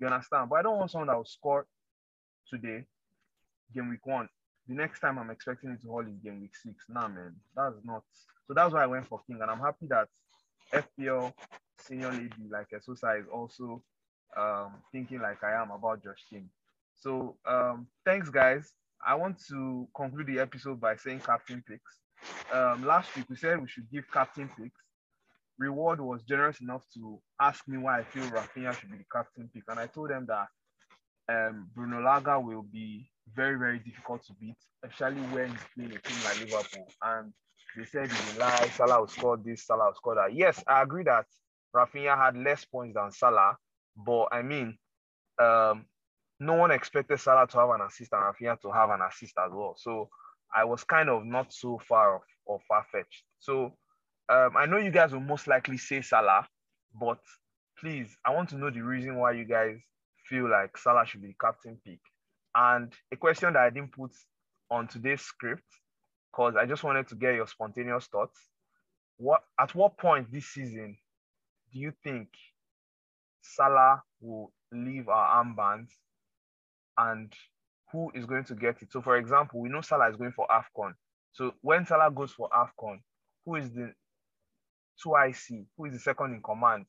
You 0.00 0.08
understand? 0.08 0.50
But 0.50 0.56
I 0.56 0.62
don't 0.62 0.78
want 0.78 0.90
someone 0.90 1.06
that 1.06 1.16
will 1.16 1.24
score 1.24 1.66
today, 2.50 2.84
game 3.72 3.88
week 3.90 4.04
one. 4.04 4.28
The 4.66 4.74
next 4.74 5.00
time 5.00 5.18
I'm 5.18 5.30
expecting 5.30 5.70
it 5.70 5.82
to 5.82 5.88
hold 5.88 6.08
is 6.08 6.18
game 6.18 6.40
week 6.40 6.56
six. 6.56 6.84
Nah, 6.88 7.06
man, 7.06 7.36
that's 7.54 7.76
not. 7.84 8.02
So 8.46 8.54
that's 8.54 8.74
why 8.74 8.82
I 8.82 8.86
went 8.86 9.06
for 9.06 9.20
King, 9.26 9.38
and 9.40 9.50
I'm 9.50 9.60
happy 9.60 9.86
that 9.86 10.08
FPL 10.72 11.32
senior 11.78 12.10
lady 12.10 12.48
like 12.50 12.70
Esosa 12.70 13.20
is 13.20 13.26
also 13.32 13.82
um, 14.36 14.72
thinking 14.90 15.20
like 15.20 15.42
I 15.44 15.52
am 15.60 15.70
about 15.70 16.02
Josh 16.02 16.24
King. 16.28 16.48
So 16.96 17.36
um, 17.46 17.86
thanks, 18.04 18.28
guys. 18.30 18.72
I 19.04 19.14
want 19.14 19.40
to 19.48 19.88
conclude 19.96 20.28
the 20.28 20.38
episode 20.40 20.80
by 20.80 20.96
saying 20.96 21.20
captain 21.20 21.62
picks. 21.66 22.00
Um, 22.52 22.84
last 22.84 23.14
week 23.16 23.26
we 23.28 23.36
said 23.36 23.60
we 23.60 23.68
should 23.68 23.90
give 23.90 24.04
captain 24.12 24.48
picks. 24.48 24.80
Reward 25.58 26.00
was 26.00 26.22
generous 26.22 26.60
enough 26.60 26.84
to 26.94 27.20
ask 27.40 27.66
me 27.68 27.78
why 27.78 28.00
I 28.00 28.04
feel 28.04 28.24
Raphinha 28.24 28.72
should 28.78 28.90
be 28.90 28.98
the 28.98 29.04
captain 29.12 29.50
pick, 29.52 29.64
and 29.68 29.78
I 29.78 29.86
told 29.86 30.10
them 30.10 30.26
that 30.28 30.46
um, 31.28 31.68
Bruno 31.74 32.00
Lage 32.00 32.42
will 32.44 32.62
be 32.62 33.10
very 33.34 33.58
very 33.58 33.78
difficult 33.78 34.24
to 34.26 34.32
beat, 34.40 34.56
especially 34.84 35.20
when 35.32 35.50
he's 35.50 35.60
playing 35.76 35.92
a 35.92 35.98
team 35.98 36.16
like 36.24 36.40
Liverpool. 36.40 36.88
And 37.02 37.32
they 37.76 37.84
said 37.84 38.10
he 38.10 38.38
lie, 38.38 38.68
Salah 38.74 39.00
will 39.00 39.08
score 39.08 39.36
this, 39.36 39.66
Salah 39.66 39.86
will 39.86 39.94
score 39.94 40.14
that. 40.16 40.34
Yes, 40.34 40.62
I 40.66 40.82
agree 40.82 41.04
that 41.04 41.26
Raphinha 41.74 42.16
had 42.16 42.36
less 42.36 42.64
points 42.64 42.94
than 42.94 43.10
Salah, 43.12 43.56
but 43.96 44.28
I 44.32 44.42
mean, 44.42 44.78
um, 45.40 45.86
no 46.42 46.54
one 46.54 46.70
expected 46.70 47.20
Salah 47.20 47.46
to 47.46 47.58
have 47.58 47.70
an 47.70 47.82
assist 47.82 48.12
and 48.12 48.22
Raphinha 48.22 48.60
to 48.60 48.70
have 48.72 48.90
an 48.90 49.00
assist 49.00 49.34
as 49.38 49.50
well. 49.52 49.76
So 49.78 50.08
I 50.54 50.64
was 50.64 50.84
kind 50.84 51.08
of 51.08 51.24
not 51.24 51.52
so 51.52 51.80
far 51.88 52.16
off 52.16 52.24
or 52.44 52.58
far 52.68 52.84
fetched. 52.90 53.24
So 53.38 53.76
um, 54.28 54.56
I 54.56 54.66
know 54.66 54.78
you 54.78 54.90
guys 54.90 55.12
will 55.12 55.20
most 55.20 55.46
likely 55.46 55.78
say 55.78 56.02
Salah, 56.02 56.46
but 57.00 57.18
please, 57.78 58.16
I 58.24 58.32
want 58.34 58.48
to 58.50 58.56
know 58.56 58.70
the 58.70 58.82
reason 58.82 59.16
why 59.16 59.32
you 59.32 59.44
guys 59.44 59.78
feel 60.28 60.50
like 60.50 60.76
Salah 60.76 61.06
should 61.06 61.22
be 61.22 61.28
the 61.28 61.34
captain 61.40 61.78
pick. 61.84 62.00
And 62.54 62.92
a 63.12 63.16
question 63.16 63.52
that 63.52 63.62
I 63.62 63.70
didn't 63.70 63.92
put 63.92 64.10
on 64.70 64.88
today's 64.88 65.22
script, 65.22 65.64
because 66.30 66.54
I 66.56 66.66
just 66.66 66.82
wanted 66.82 67.08
to 67.08 67.14
get 67.14 67.34
your 67.34 67.46
spontaneous 67.46 68.06
thoughts. 68.06 68.38
What 69.16 69.42
at 69.60 69.74
what 69.74 69.96
point 69.96 70.32
this 70.32 70.46
season 70.46 70.96
do 71.72 71.78
you 71.78 71.92
think 72.02 72.28
Salah 73.42 74.02
will 74.20 74.52
leave 74.72 75.08
our 75.08 75.44
armbands 75.44 75.90
and 76.98 77.32
who 77.90 78.10
is 78.14 78.26
going 78.26 78.44
to 78.44 78.54
get 78.54 78.82
it? 78.82 78.92
So, 78.92 79.02
for 79.02 79.16
example, 79.16 79.60
we 79.60 79.68
know 79.68 79.80
Salah 79.80 80.10
is 80.10 80.16
going 80.16 80.32
for 80.32 80.46
AFCON. 80.48 80.92
So, 81.32 81.54
when 81.60 81.86
Salah 81.86 82.10
goes 82.10 82.32
for 82.32 82.48
AFCON, 82.50 82.98
who 83.44 83.56
is 83.56 83.70
the 83.70 83.92
2IC? 85.04 85.66
Who 85.76 85.86
is 85.86 85.94
the 85.94 85.98
second 85.98 86.34
in 86.34 86.42
command? 86.42 86.86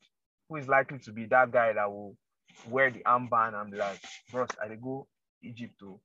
Who 0.48 0.56
is 0.56 0.68
likely 0.68 0.98
to 1.00 1.12
be 1.12 1.26
that 1.26 1.50
guy 1.50 1.72
that 1.72 1.90
will 1.90 2.16
wear 2.68 2.90
the 2.90 3.00
armband 3.00 3.60
and 3.60 3.70
be 3.70 3.78
like, 3.78 4.00
bros, 4.30 4.48
I 4.62 4.74
go 4.74 5.06
Egypt 5.42 5.74
to, 5.80 5.98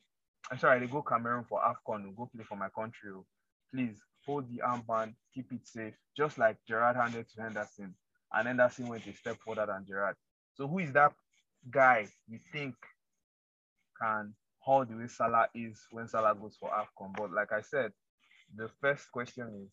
I'm 0.51 0.57
sorry, 0.57 0.81
I 0.81 0.85
go 0.85 1.01
Cameroon 1.01 1.45
for 1.47 1.61
AFCON, 1.61 2.15
go 2.15 2.29
play 2.33 2.43
for 2.43 2.57
my 2.57 2.69
country. 2.69 3.11
Oh. 3.13 3.25
Please 3.73 4.01
hold 4.25 4.49
the 4.49 4.61
armband, 4.65 5.13
keep 5.33 5.51
it 5.51 5.67
safe, 5.67 5.93
just 6.17 6.37
like 6.37 6.57
Gerrard 6.67 6.95
handed 6.95 7.27
to 7.29 7.41
Henderson 7.41 7.93
and 8.33 8.47
Henderson 8.47 8.87
went 8.87 9.07
a 9.07 9.13
step 9.15 9.37
further 9.45 9.65
than 9.65 9.85
Gerrard. 9.87 10.15
So 10.55 10.67
who 10.67 10.79
is 10.79 10.91
that 10.93 11.13
guy 11.69 12.07
you 12.27 12.39
think 12.51 12.75
can 14.01 14.33
hold 14.59 14.89
the 14.89 14.95
way 14.95 15.07
Salah 15.07 15.47
is 15.53 15.79
when 15.91 16.07
Salah 16.07 16.35
goes 16.35 16.55
for 16.59 16.69
AFCON? 16.69 17.13
But 17.15 17.31
like 17.31 17.51
I 17.51 17.61
said, 17.61 17.91
the 18.55 18.69
first 18.81 19.11
question 19.11 19.47
is, 19.65 19.71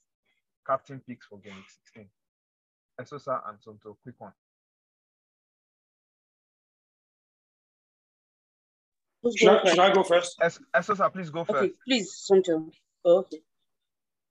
captain 0.67 1.01
picks 1.07 1.27
for 1.27 1.39
game 1.39 1.63
16. 1.95 2.09
Esosa 3.01 3.41
and 3.49 3.59
Somto, 3.59 3.97
quick 4.03 4.15
one. 4.19 4.33
Should 9.37 9.49
I, 9.49 9.65
should 9.71 9.79
I 9.81 9.93
go 9.93 10.03
first? 10.05 10.37
Es- 10.41 10.61
Esosa, 10.75 11.13
please 11.13 11.31
go 11.31 11.45
first. 11.45 11.59
Okay, 11.65 11.73
please, 11.87 12.27
Somto. 12.31 12.71
Okay. 13.05 13.41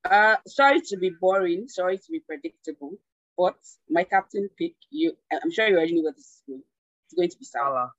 Uh, 0.05 0.35
sorry 0.47 0.81
to 0.81 0.97
be 0.97 1.09
boring, 1.19 1.67
sorry 1.67 1.97
to 1.97 2.11
be 2.11 2.19
predictable, 2.19 2.91
but 3.37 3.55
my 3.89 4.03
captain 4.03 4.49
pick, 4.57 4.73
you, 4.91 5.13
I'm 5.31 5.51
sure 5.51 5.67
you 5.67 5.75
already 5.75 5.95
know 5.95 6.03
what 6.03 6.15
this 6.15 6.25
is 6.25 6.41
going. 6.47 6.63
It's 7.07 7.13
going 7.15 7.29
to 7.29 7.37
be 7.37 7.45
Salah. 7.45 7.91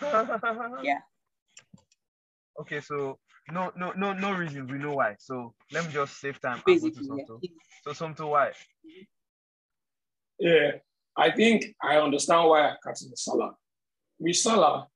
Salah. 0.00 0.80
Yeah. 0.82 0.98
Okay, 2.60 2.80
so 2.80 3.18
no, 3.50 3.72
no, 3.76 3.92
no, 3.96 4.12
no 4.12 4.32
reasons. 4.32 4.70
We 4.70 4.78
know 4.78 4.94
why. 4.94 5.16
So 5.18 5.54
let 5.72 5.86
me 5.86 5.92
just 5.92 6.20
save 6.20 6.40
time. 6.40 6.54
and 6.54 6.64
go 6.64 6.74
to 6.74 6.80
Basically, 6.80 7.24
yeah. 7.42 7.48
So 7.84 7.90
Somto, 7.90 8.30
why? 8.30 8.52
Yeah, 10.38 10.72
I 11.16 11.30
think 11.30 11.74
I 11.82 11.96
understand 11.96 12.48
why 12.48 12.70
I 12.70 12.74
captain 12.84 13.14
Salah. 13.16 13.54
With 14.18 14.36
Salah, 14.36 14.86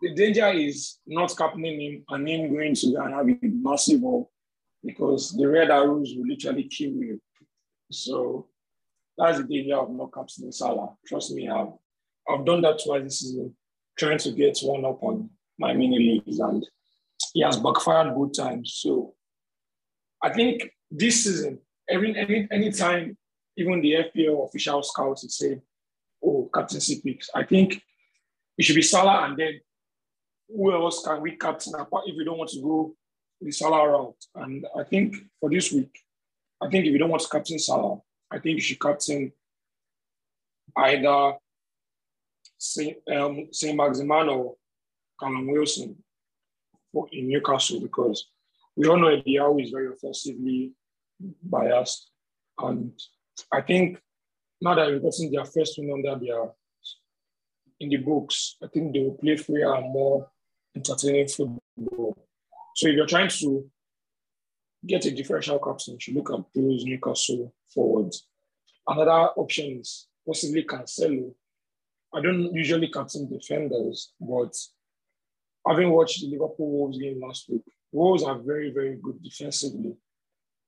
the 0.00 0.14
danger 0.14 0.48
is 0.48 0.98
not 1.06 1.36
captaining 1.36 1.80
him 1.80 2.04
and 2.08 2.28
him 2.28 2.52
going 2.52 2.74
to 2.74 2.92
go 2.92 3.02
and 3.02 3.14
have 3.14 3.28
a 3.28 3.38
massive 3.42 4.00
haul 4.00 4.30
because 4.84 5.32
the 5.32 5.46
red 5.46 5.70
arrows 5.70 6.14
will 6.16 6.26
literally 6.28 6.64
kill 6.64 6.90
you. 6.90 7.20
So 7.90 8.48
that's 9.16 9.38
the 9.38 9.44
danger 9.44 9.76
of 9.76 9.90
not 9.90 10.12
captaining 10.12 10.52
Salah. 10.52 10.94
Trust 11.06 11.32
me, 11.32 11.48
I've, 11.48 11.72
I've 12.28 12.44
done 12.44 12.62
that 12.62 12.80
twice 12.84 13.02
this 13.02 13.20
season, 13.20 13.54
trying 13.98 14.18
to 14.18 14.30
get 14.32 14.58
one 14.62 14.84
up 14.84 15.02
on 15.02 15.30
my 15.58 15.72
mini 15.72 15.98
leagues, 15.98 16.38
and 16.38 16.64
he 17.36 17.42
has 17.42 17.58
backfired 17.58 18.14
both 18.14 18.32
times. 18.32 18.72
So 18.76 19.12
I 20.22 20.32
think 20.32 20.70
this 20.90 21.24
season, 21.24 21.58
every 21.86 22.16
any 22.16 22.48
anytime 22.50 23.18
even 23.58 23.82
the 23.82 23.92
FPL 24.06 24.48
official 24.48 24.82
scouts 24.82 25.22
would 25.22 25.30
say, 25.30 25.60
"Oh, 26.24 26.48
captaincy 26.54 27.02
picks," 27.04 27.28
I 27.34 27.44
think 27.44 27.82
it 28.56 28.64
should 28.64 28.74
be 28.74 28.80
Salah, 28.80 29.26
and 29.26 29.36
then 29.36 29.60
who 30.48 30.72
else 30.72 31.04
can 31.04 31.20
we 31.20 31.36
captain 31.36 31.74
apart 31.74 32.04
if 32.06 32.16
we 32.16 32.24
don't 32.24 32.38
want 32.38 32.50
to 32.52 32.62
go 32.62 32.96
the 33.42 33.52
Salah 33.52 33.86
route? 33.86 34.24
And 34.34 34.66
I 34.74 34.84
think 34.84 35.16
for 35.38 35.50
this 35.50 35.70
week, 35.70 35.94
I 36.62 36.70
think 36.70 36.86
if 36.86 36.92
you 36.92 36.98
don't 36.98 37.10
want 37.10 37.22
to 37.22 37.28
captain 37.28 37.58
Salah, 37.58 37.98
I 38.30 38.38
think 38.38 38.54
you 38.56 38.62
should 38.62 38.80
captain 38.80 39.30
either 40.74 41.34
Saint, 42.56 42.96
um, 43.14 43.48
Saint 43.52 43.76
Maximin 43.76 44.30
or 44.30 44.56
Callum 45.20 45.48
Wilson 45.48 46.02
in 47.12 47.28
Newcastle 47.28 47.80
because 47.80 48.28
we 48.76 48.86
all 48.86 48.98
know 48.98 49.08
Eddie 49.08 49.38
Howe 49.38 49.58
is 49.58 49.70
very 49.70 49.88
offensively 49.88 50.72
biased. 51.42 52.10
And 52.58 52.92
I 53.52 53.60
think 53.62 54.00
now 54.60 54.74
that 54.74 54.88
we've 54.88 55.02
gotten 55.02 55.32
their 55.32 55.44
first 55.44 55.78
win 55.78 55.92
under 55.92 56.24
their 56.24 56.50
in 57.78 57.90
the 57.90 57.96
books, 57.98 58.56
I 58.62 58.68
think 58.68 58.92
they 58.92 59.00
will 59.00 59.18
play 59.18 59.36
freer 59.36 59.74
and 59.74 59.92
more 59.92 60.28
entertaining 60.74 61.28
football. 61.28 62.16
So 62.74 62.88
if 62.88 62.94
you're 62.94 63.06
trying 63.06 63.28
to 63.28 63.70
get 64.86 65.04
a 65.04 65.10
differential 65.10 65.58
captain, 65.58 65.98
you 66.06 66.14
look 66.14 66.30
at 66.30 66.44
those 66.54 66.84
Newcastle 66.84 67.54
forwards. 67.72 68.26
Another 68.86 69.10
option 69.36 69.80
is 69.80 70.06
possibly 70.26 70.64
Cancelo. 70.64 71.34
I 72.14 72.20
don't 72.20 72.54
usually 72.54 72.88
captain 72.88 73.28
defenders, 73.28 74.12
but 74.20 74.54
having 75.66 75.90
watched 75.90 76.20
the 76.20 76.28
Liverpool 76.28 76.70
Wolves 76.70 76.98
game 76.98 77.20
last 77.20 77.48
week, 77.48 77.62
Wolves 77.92 78.22
are 78.22 78.38
very, 78.38 78.70
very 78.70 78.98
good 79.02 79.22
defensively. 79.22 79.94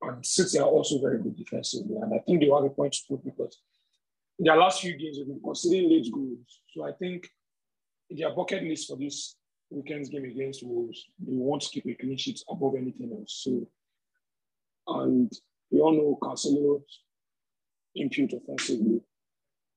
And 0.03 0.25
City 0.25 0.59
are 0.59 0.69
also 0.69 1.01
very 1.01 1.19
good 1.19 1.37
defensively. 1.37 1.97
And 1.97 2.15
I 2.15 2.19
think 2.19 2.41
they 2.41 2.49
have 2.49 2.65
a 2.65 2.71
point 2.71 2.93
to 2.95 3.01
prove 3.07 3.25
because 3.25 3.61
their 4.39 4.57
last 4.57 4.81
few 4.81 4.97
games, 4.97 5.19
they've 5.19 5.27
been 5.27 5.41
considering 5.45 5.91
late 5.91 6.09
goals. 6.13 6.61
So 6.75 6.85
I 6.85 6.93
think 6.93 7.29
their 8.11 8.35
bucket 8.35 8.63
list 8.63 8.89
for 8.89 8.97
this 8.97 9.37
weekend's 9.71 10.09
game 10.09 10.25
against 10.25 10.65
Wolves, 10.65 11.07
they 11.19 11.35
want 11.35 11.63
to 11.63 11.69
keep 11.69 11.87
a 11.87 11.95
clean 11.95 12.17
sheet 12.17 12.41
above 12.49 12.75
anything 12.77 13.13
else. 13.13 13.43
So, 13.45 13.67
and 14.87 15.31
we 15.71 15.81
all 15.81 15.93
know 15.93 16.19
Cancelo's 16.23 17.01
impute 17.95 18.33
offensively. 18.33 19.01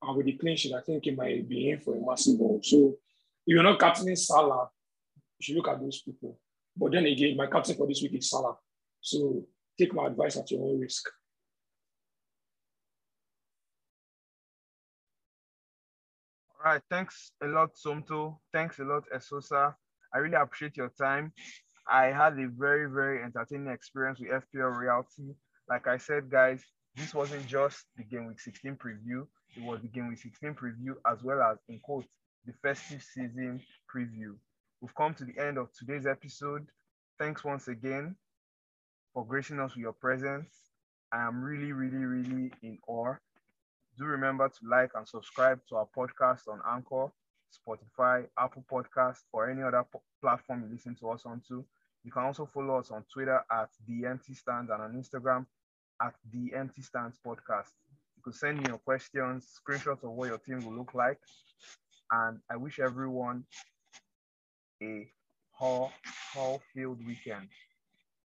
And 0.03 0.17
with 0.17 0.27
the 0.27 0.33
clean 0.33 0.57
sheet, 0.57 0.73
I 0.73 0.81
think 0.81 1.05
he 1.05 1.11
might 1.11 1.49
be 1.49 1.71
in 1.71 1.79
for 1.79 1.95
a 1.95 2.05
massive 2.05 2.37
goal. 2.37 2.59
So, 2.63 2.95
if 3.45 3.55
you're 3.55 3.63
not 3.63 3.79
captaining 3.79 4.15
Salah, 4.15 4.69
you 5.41 5.55
should 5.55 5.55
look 5.55 5.73
at 5.73 5.81
those 5.81 6.01
people. 6.01 6.37
But 6.77 6.91
then 6.91 7.05
again, 7.05 7.35
my 7.35 7.47
captain 7.47 7.75
for 7.75 7.87
this 7.87 8.01
week 8.01 8.13
is 8.13 8.29
Salah. 8.29 8.55
So, 9.01 9.43
take 9.77 9.93
my 9.93 10.07
advice 10.07 10.37
at 10.37 10.51
your 10.51 10.63
own 10.63 10.79
risk. 10.79 11.09
All 16.63 16.71
right, 16.71 16.81
thanks 16.91 17.31
a 17.41 17.47
lot, 17.47 17.71
Somto. 17.73 18.37
Thanks 18.53 18.77
a 18.77 18.83
lot, 18.83 19.03
Esosa. 19.13 19.73
I 20.13 20.19
really 20.19 20.35
appreciate 20.35 20.77
your 20.77 20.89
time. 20.89 21.33
I 21.89 22.05
had 22.05 22.33
a 22.33 22.47
very, 22.55 22.89
very 22.89 23.23
entertaining 23.23 23.73
experience 23.73 24.19
with 24.19 24.29
FPL 24.29 24.77
Reality. 24.77 25.33
Like 25.67 25.87
I 25.87 25.97
said, 25.97 26.29
guys, 26.29 26.63
this 26.95 27.15
wasn't 27.15 27.47
just 27.47 27.85
the 27.97 28.03
Game 28.03 28.27
Week 28.27 28.39
16 28.39 28.75
preview. 28.75 29.25
It 29.57 29.63
was 29.63 29.81
the 29.81 29.87
Game 29.87 30.09
Week 30.09 30.19
16 30.19 30.53
preview 30.53 30.93
as 31.11 31.23
well 31.23 31.41
as, 31.41 31.57
in 31.67 31.79
quotes, 31.79 32.07
the 32.45 32.53
festive 32.61 33.01
season 33.01 33.59
preview. 33.93 34.35
We've 34.81 34.95
come 34.95 35.13
to 35.13 35.25
the 35.25 35.37
end 35.37 35.59
of 35.59 35.71
today's 35.73 36.07
episode. 36.07 36.65
Thanks 37.19 37.43
once 37.43 37.67
again 37.67 38.15
for 39.13 39.23
gracing 39.23 39.59
us 39.59 39.75
with 39.75 39.83
your 39.83 39.93
presence. 39.93 40.71
I 41.13 41.21
am 41.21 41.43
really, 41.43 41.71
really, 41.71 42.03
really 42.03 42.51
in 42.63 42.79
awe. 42.87 43.13
Do 43.99 44.05
remember 44.05 44.49
to 44.49 44.67
like 44.67 44.89
and 44.95 45.07
subscribe 45.07 45.59
to 45.69 45.75
our 45.75 45.87
podcast 45.95 46.47
on 46.47 46.61
Anchor, 46.67 47.11
Spotify, 47.53 48.25
Apple 48.39 48.65
Podcast, 48.71 49.19
or 49.31 49.51
any 49.51 49.61
other 49.61 49.85
platform 50.19 50.63
you 50.63 50.73
listen 50.73 50.95
to 50.95 51.11
us 51.11 51.27
on. 51.27 51.33
onto. 51.33 51.63
You 52.03 52.11
can 52.11 52.23
also 52.23 52.47
follow 52.47 52.79
us 52.79 52.89
on 52.89 53.05
Twitter 53.13 53.39
at 53.51 53.69
the 53.87 54.07
Empty 54.07 54.33
Stands 54.33 54.71
and 54.71 54.81
on 54.81 54.93
Instagram 54.95 55.45
at 56.01 56.15
the 56.33 56.55
Empty 56.55 56.81
Stands 56.81 57.19
Podcast. 57.23 57.69
You 58.17 58.23
could 58.23 58.33
send 58.33 58.57
me 58.57 58.65
your 58.67 58.79
questions, 58.79 59.59
screenshots 59.61 60.03
of 60.03 60.09
what 60.09 60.29
your 60.29 60.39
team 60.39 60.65
will 60.65 60.75
look 60.75 60.95
like, 60.95 61.19
and 62.11 62.39
I 62.49 62.55
wish 62.57 62.79
everyone 62.79 63.43
a 64.81 65.11
whole, 65.51 65.91
whole 66.33 66.61
field 66.73 67.05
weekend. 67.05 67.49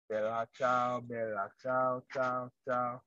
Bella 0.07 0.47
ciao, 0.53 1.01
bella 1.01 1.51
ciao, 1.61 2.03
ciao, 2.11 2.51
ciao. 2.63 3.01